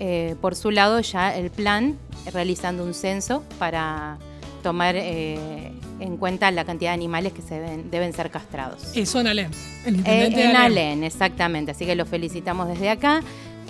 eh, 0.00 0.34
por 0.40 0.56
su 0.56 0.72
lado 0.72 0.98
ya 1.00 1.36
el 1.36 1.50
plan 1.50 1.96
realizando 2.32 2.84
un 2.84 2.94
censo 2.94 3.44
para 3.58 4.18
tomar 4.62 4.96
en 4.96 6.16
cuenta 6.18 6.50
la 6.52 6.64
cantidad 6.64 6.90
de 6.90 6.94
animales 6.94 7.32
que 7.32 7.42
se 7.42 7.58
deben, 7.58 8.12
ser 8.12 8.30
castrados. 8.30 8.96
Eso 8.96 9.20
en 9.20 9.26
Alén. 9.26 9.50
El 9.84 9.96
intendente 9.96 10.44
en 10.44 10.56
Alén, 10.56 11.04
exactamente. 11.04 11.72
Así 11.72 11.84
que 11.84 11.96
lo 11.96 12.06
felicitamos 12.06 12.68
desde 12.68 12.90
acá. 12.90 13.22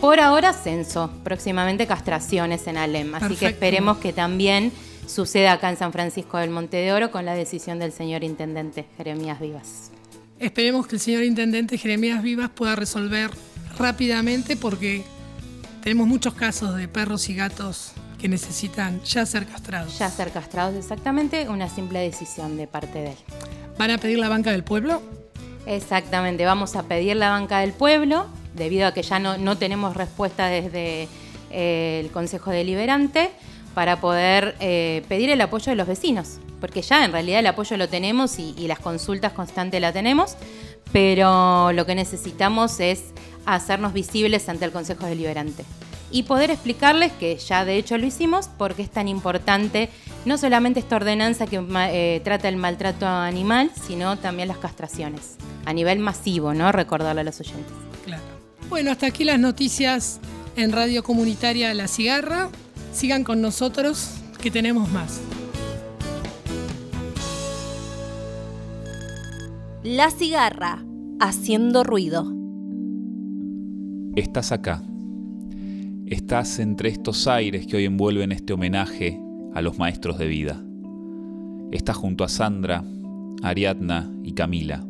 Por 0.03 0.19
ahora 0.19 0.53
censo, 0.53 1.13
próximamente 1.23 1.87
castraciones 1.87 2.67
en 2.67 2.77
Alem, 2.77 3.15
así 3.15 3.37
que 3.37 3.47
esperemos 3.47 3.99
que 3.99 4.13
también 4.13 4.73
suceda 5.07 5.53
acá 5.53 5.71
en 5.71 5.77
San 5.77 5.93
Francisco 5.93 6.39
del 6.39 6.51
Monte 6.51 6.79
de 6.79 6.93
Oro 6.93 7.13
con 7.13 7.25
la 7.25 7.37
decisión 7.37 7.79
del 7.79 7.93
señor 7.93 8.25
intendente 8.25 8.85
Jeremías 8.97 9.39
Vivas. 9.39 9.93
Esperemos 10.41 10.89
que 10.89 10.97
el 10.97 11.01
señor 11.01 11.23
intendente 11.23 11.79
Jeremías 11.79 12.21
Vivas 12.21 12.51
pueda 12.51 12.75
resolver 12.75 13.31
rápidamente 13.79 14.57
porque 14.57 15.05
tenemos 15.85 16.09
muchos 16.09 16.35
casos 16.35 16.75
de 16.75 16.89
perros 16.89 17.29
y 17.29 17.37
gatos 17.37 17.93
que 18.19 18.29
necesitan 18.29 19.01
ya 19.05 19.25
ser 19.25 19.47
castrados. 19.47 19.97
Ya 20.01 20.11
ser 20.11 20.33
castrados, 20.33 20.75
exactamente, 20.75 21.49
una 21.49 21.69
simple 21.69 22.01
decisión 22.01 22.57
de 22.57 22.67
parte 22.67 22.99
de 22.99 23.11
él. 23.11 23.19
¿Van 23.79 23.93
a 23.93 23.99
pedir 23.99 24.19
la 24.19 24.29
banca 24.29 24.51
del 24.51 24.65
pueblo? 24.65 25.01
Exactamente, 25.65 26.45
vamos 26.45 26.75
a 26.75 26.83
pedir 26.83 27.15
la 27.15 27.31
banca 27.31 27.61
del 27.61 27.71
pueblo 27.73 28.27
debido 28.55 28.87
a 28.87 28.93
que 28.93 29.03
ya 29.03 29.19
no, 29.19 29.59
tenemos 29.59 29.97
respuesta 29.97 30.47
desde 30.47 31.09
eh, 31.51 32.01
el 32.05 32.11
Consejo 32.11 32.51
Deliberante 32.51 33.31
para 33.75 34.01
poder 34.01 34.55
eh, 34.61 35.03
pedir 35.09 35.31
el 35.31 35.41
apoyo 35.41 35.71
de 35.71 35.77
los 35.77 35.87
vecinos, 35.87 36.39
porque 36.61 36.83
ya 36.83 37.05
en 37.05 37.13
realidad 37.13 37.41
el 37.41 37.47
apoyo 37.47 37.77
lo 37.77 37.89
tenemos 37.89 38.39
y, 38.39 38.55
las 38.67 38.79
consultas 38.79 39.33
constantes 39.33 39.81
la 39.81 39.93
tenemos, 39.93 40.37
pero 40.93 41.73
lo 41.73 41.87
que 41.87 41.95
necesitamos 41.95 42.81
es 42.81 43.13
hacernos 43.47 43.93
visibles 43.93 44.49
ante 44.49 44.65
el 44.65 44.73
Consejo 44.73 45.07
Deliberante 45.07 45.65
y 46.13 46.25
poder 46.25 46.51
explicarles 46.51 47.11
que 47.13 47.37
ya 47.37 47.65
de 47.65 47.77
hecho 47.77 47.97
lo 47.97 48.07
hicimos, 48.07 48.49
porque 48.59 48.83
es 48.83 48.91
tan 48.91 49.09
importante 49.09 49.89
no 50.27 50.37
solamente 50.37 50.79
esta 50.79 50.97
ordenanza 50.97 51.47
que 51.47 51.65
eh, 51.91 52.21
trata 52.23 52.49
el 52.49 52.57
maltrato 52.57 53.07
animal, 53.07 53.71
sino 53.75 54.19
también 54.19 54.49
las 54.49 54.59
castraciones, 54.59 55.37
a 55.65 55.73
nivel 55.73 55.99
masivo, 55.99 56.53
¿no? 56.53 56.71
Recordarle 56.71 57.23
a 57.23 57.25
los 57.25 57.41
oyentes. 57.41 57.92
Bueno, 58.73 58.91
hasta 58.91 59.09
aquí 59.09 59.25
las 59.25 59.39
noticias 59.39 60.19
en 60.57 60.73
Radio 60.73 61.03
Comunitaria 61.03 61.75
La 61.75 61.89
Cigarra. 61.89 62.49
Sigan 62.95 63.23
con 63.23 63.43
nosotros, 63.43 64.15
que 64.41 64.51
tenemos 64.51 64.91
más. 64.91 65.21
La 69.85 70.11
Cigarra, 70.11 70.83
haciendo 71.21 71.85
ruido. 71.85 72.33
Estás 74.17 74.53
acá. 74.53 74.83
Estás 76.07 76.59
entre 76.59 76.89
estos 76.89 77.27
aires 77.27 77.67
que 77.67 77.77
hoy 77.77 77.85
envuelven 77.85 78.33
este 78.33 78.55
homenaje 78.55 79.21
a 79.53 79.61
los 79.61 79.77
maestros 79.77 80.17
de 80.17 80.29
vida. 80.29 80.65
Estás 81.73 81.97
junto 81.97 82.25
a 82.25 82.31
Sandra, 82.31 82.83
Ariadna 83.43 84.11
y 84.25 84.33
Camila. 84.33 84.83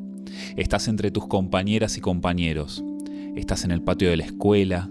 Estás 0.56 0.86
entre 0.86 1.10
tus 1.10 1.26
compañeras 1.26 1.98
y 1.98 2.00
compañeros 2.00 2.84
Estás 3.36 3.64
en 3.64 3.70
el 3.70 3.80
patio 3.80 4.10
de 4.10 4.18
la 4.18 4.24
escuela, 4.24 4.90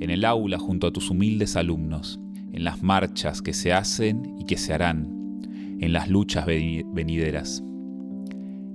en 0.00 0.10
el 0.10 0.24
aula 0.24 0.58
junto 0.58 0.88
a 0.88 0.92
tus 0.92 1.10
humildes 1.10 1.54
alumnos, 1.54 2.18
en 2.52 2.64
las 2.64 2.82
marchas 2.82 3.40
que 3.40 3.52
se 3.52 3.72
hacen 3.72 4.34
y 4.36 4.46
que 4.46 4.56
se 4.56 4.74
harán, 4.74 5.40
en 5.78 5.92
las 5.92 6.08
luchas 6.08 6.44
venideras. 6.44 7.62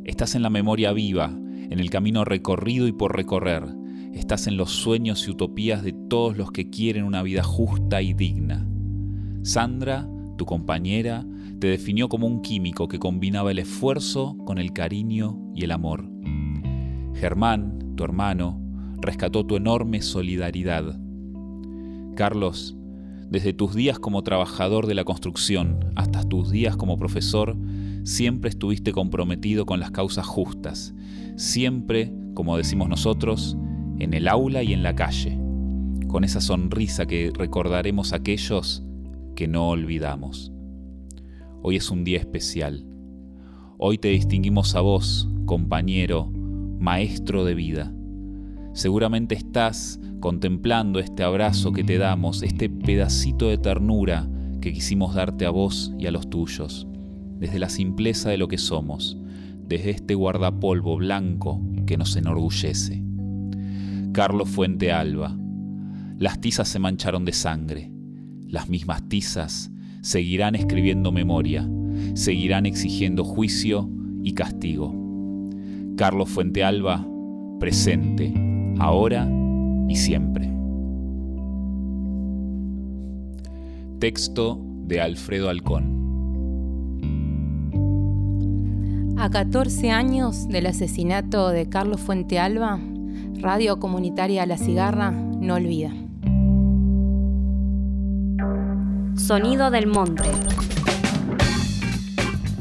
Estás 0.05 0.35
en 0.35 0.41
la 0.41 0.49
memoria 0.49 0.93
viva, 0.93 1.37
en 1.69 1.79
el 1.79 1.89
camino 1.89 2.23
recorrido 2.23 2.87
y 2.87 2.93
por 2.93 3.13
recorrer. 3.13 3.65
Estás 4.13 4.47
en 4.47 4.55
los 4.55 4.71
sueños 4.71 5.27
y 5.27 5.31
utopías 5.31 5.83
de 5.83 5.91
todos 5.91 6.37
los 6.37 6.51
que 6.51 6.69
quieren 6.69 7.03
una 7.03 7.23
vida 7.23 7.43
justa 7.43 8.01
y 8.01 8.13
digna. 8.13 8.65
Sandra, 9.41 10.07
tu 10.37 10.45
compañera, 10.45 11.25
te 11.59 11.67
definió 11.67 12.07
como 12.07 12.25
un 12.25 12.41
químico 12.41 12.87
que 12.87 12.99
combinaba 12.99 13.51
el 13.51 13.59
esfuerzo 13.59 14.37
con 14.45 14.59
el 14.59 14.71
cariño 14.71 15.51
y 15.53 15.65
el 15.65 15.71
amor. 15.71 16.09
Germán, 17.15 17.95
tu 17.97 18.05
hermano, 18.05 18.62
rescató 19.03 19.45
tu 19.45 19.55
enorme 19.55 20.01
solidaridad. 20.01 20.97
Carlos, 22.15 22.75
desde 23.29 23.53
tus 23.53 23.75
días 23.75 23.99
como 23.99 24.23
trabajador 24.23 24.87
de 24.87 24.95
la 24.95 25.03
construcción 25.03 25.79
hasta 25.95 26.23
tus 26.23 26.49
días 26.51 26.77
como 26.77 26.97
profesor, 26.97 27.55
siempre 28.03 28.49
estuviste 28.49 28.91
comprometido 28.91 29.65
con 29.65 29.79
las 29.79 29.91
causas 29.91 30.25
justas, 30.25 30.93
siempre, 31.35 32.13
como 32.33 32.57
decimos 32.57 32.89
nosotros, 32.89 33.57
en 33.99 34.13
el 34.13 34.27
aula 34.27 34.63
y 34.63 34.73
en 34.73 34.83
la 34.83 34.95
calle, 34.95 35.37
con 36.07 36.23
esa 36.23 36.41
sonrisa 36.41 37.05
que 37.05 37.31
recordaremos 37.35 38.13
aquellos 38.13 38.83
que 39.35 39.47
no 39.47 39.69
olvidamos. 39.69 40.51
Hoy 41.61 41.77
es 41.77 41.89
un 41.89 42.03
día 42.03 42.19
especial. 42.19 42.85
Hoy 43.77 43.97
te 43.97 44.09
distinguimos 44.09 44.75
a 44.75 44.81
vos, 44.81 45.27
compañero, 45.45 46.31
maestro 46.79 47.45
de 47.45 47.55
vida. 47.55 47.93
Seguramente 48.73 49.35
estás 49.35 49.99
contemplando 50.19 50.99
este 50.99 51.21
abrazo 51.21 51.71
que 51.73 51.83
te 51.83 51.99
damos, 51.99 52.41
este 52.41 52.69
pedacito 52.69 53.47
de 53.47 53.59
ternura 53.59 54.27
que 54.61 54.73
quisimos 54.73 55.13
darte 55.13 55.45
a 55.45 55.51
vos 55.51 55.93
y 55.99 56.07
a 56.07 56.11
los 56.11 56.27
tuyos, 56.27 56.87
desde 57.37 57.59
la 57.59 57.69
simpleza 57.69 58.31
de 58.31 58.37
lo 58.37 58.47
que 58.47 58.57
somos, 58.57 59.15
desde 59.67 59.91
este 59.91 60.15
guardapolvo 60.15 60.97
blanco 60.97 61.61
que 61.85 61.97
nos 61.97 62.15
enorgullece. 62.15 63.03
Carlos 64.11 64.49
Fuente 64.49 64.91
Alba, 64.91 65.37
las 66.17 66.41
tizas 66.41 66.67
se 66.67 66.79
mancharon 66.79 67.25
de 67.25 67.33
sangre, 67.33 67.91
las 68.47 68.69
mismas 68.69 69.07
tizas 69.07 69.71
seguirán 70.01 70.55
escribiendo 70.55 71.11
memoria, 71.11 71.69
seguirán 72.15 72.65
exigiendo 72.65 73.23
juicio 73.23 73.87
y 74.23 74.33
castigo. 74.33 74.95
Carlos 75.95 76.29
Fuente 76.29 76.63
Alba, 76.63 77.05
presente 77.59 78.52
ahora 78.79 79.27
y 79.87 79.95
siempre. 79.95 80.49
Texto 83.99 84.59
de 84.85 85.01
Alfredo 85.01 85.49
Alcón. 85.49 85.93
A 89.17 89.29
14 89.29 89.91
años 89.91 90.49
del 90.49 90.65
asesinato 90.65 91.49
de 91.49 91.69
Carlos 91.69 92.01
Fuente 92.01 92.39
Alba, 92.39 92.79
Radio 93.39 93.79
Comunitaria 93.79 94.45
La 94.45 94.57
Cigarra 94.57 95.11
no 95.11 95.55
olvida. 95.55 95.91
Sonido 99.15 99.71
del 99.71 99.87
Monte. 99.87 100.29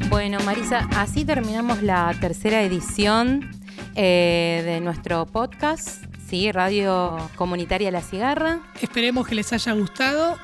Bueno, 0.09 0.37
Marisa, 0.45 0.87
así 0.95 1.25
terminamos 1.25 1.81
la 1.81 2.13
tercera 2.21 2.61
edición 2.61 3.49
eh, 3.95 4.61
de 4.65 4.81
nuestro 4.81 5.25
podcast, 5.25 6.03
¿sí? 6.27 6.51
Radio 6.51 7.17
Comunitaria 7.35 7.91
La 7.91 8.01
Cigarra. 8.01 8.59
Esperemos 8.81 9.27
que 9.27 9.35
les 9.35 9.53
haya 9.53 9.73
gustado. 9.73 10.37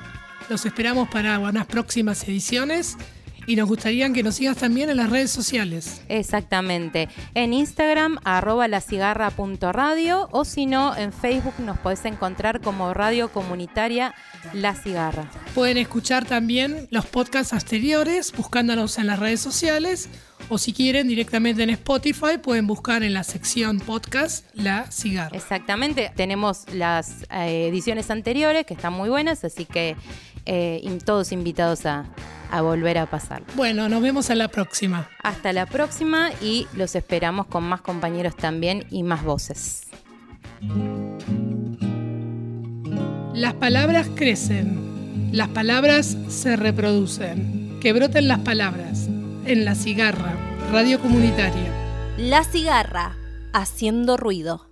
Los 0.48 0.66
esperamos 0.66 1.08
para 1.08 1.38
unas 1.38 1.66
próximas 1.66 2.26
ediciones. 2.28 2.96
Y 3.46 3.56
nos 3.56 3.68
gustaría 3.68 4.12
que 4.12 4.22
nos 4.22 4.36
sigas 4.36 4.58
también 4.58 4.90
en 4.90 4.98
las 4.98 5.10
redes 5.10 5.30
sociales. 5.30 6.02
Exactamente. 6.08 7.08
En 7.34 7.52
Instagram, 7.52 8.18
arroba 8.22 8.68
lacigarra.radio 8.68 10.28
o 10.30 10.44
si 10.44 10.66
no, 10.66 10.96
en 10.96 11.12
Facebook 11.12 11.54
nos 11.58 11.78
podés 11.78 12.04
encontrar 12.04 12.60
como 12.60 12.94
Radio 12.94 13.32
Comunitaria 13.32 14.14
La 14.52 14.74
Cigarra. 14.74 15.28
Pueden 15.54 15.78
escuchar 15.78 16.26
también 16.26 16.86
los 16.90 17.06
podcasts 17.06 17.52
anteriores 17.52 18.32
buscándonos 18.32 18.98
en 18.98 19.08
las 19.08 19.18
redes 19.18 19.40
sociales 19.40 20.08
O 20.52 20.58
si 20.58 20.72
quieren 20.72 21.06
directamente 21.06 21.62
en 21.62 21.70
Spotify 21.70 22.36
pueden 22.42 22.66
buscar 22.66 23.04
en 23.04 23.14
la 23.14 23.22
sección 23.22 23.78
podcast 23.78 24.44
La 24.52 24.90
Cigarra. 24.90 25.36
Exactamente, 25.36 26.10
tenemos 26.16 26.64
las 26.74 27.22
eh, 27.30 27.68
ediciones 27.68 28.10
anteriores 28.10 28.66
que 28.66 28.74
están 28.74 28.92
muy 28.92 29.08
buenas, 29.08 29.44
así 29.44 29.64
que 29.64 29.94
eh, 30.46 30.98
todos 31.04 31.30
invitados 31.30 31.86
a, 31.86 32.06
a 32.50 32.62
volver 32.62 32.98
a 32.98 33.06
pasar. 33.06 33.44
Bueno, 33.54 33.88
nos 33.88 34.02
vemos 34.02 34.28
a 34.30 34.34
la 34.34 34.48
próxima. 34.48 35.08
Hasta 35.22 35.52
la 35.52 35.66
próxima 35.66 36.30
y 36.42 36.66
los 36.74 36.96
esperamos 36.96 37.46
con 37.46 37.62
más 37.62 37.80
compañeros 37.80 38.34
también 38.34 38.86
y 38.90 39.04
más 39.04 39.22
voces. 39.22 39.86
Las 43.34 43.54
palabras 43.54 44.08
crecen, 44.16 45.30
las 45.30 45.46
palabras 45.50 46.16
se 46.28 46.56
reproducen. 46.56 47.78
Que 47.80 47.94
broten 47.94 48.28
las 48.28 48.40
palabras 48.40 49.08
en 49.46 49.64
La 49.64 49.74
Cigarra, 49.74 50.34
Radio 50.70 51.00
Comunitaria. 51.00 51.72
La 52.18 52.44
cigarra, 52.44 53.16
haciendo 53.52 54.16
ruido. 54.16 54.68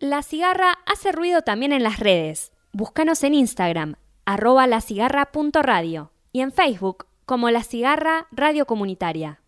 La 0.00 0.22
cigarra 0.22 0.78
hace 0.86 1.12
ruido 1.12 1.42
también 1.42 1.72
en 1.72 1.82
las 1.82 2.00
redes. 2.00 2.52
Búscanos 2.72 3.22
en 3.24 3.34
Instagram, 3.34 3.96
arroba 4.24 4.66
lacigarra.radio 4.66 6.12
y 6.32 6.40
en 6.40 6.52
Facebook 6.52 7.06
como 7.24 7.50
La 7.50 7.62
Cigarra 7.62 8.26
Radio 8.32 8.66
Comunitaria. 8.66 9.39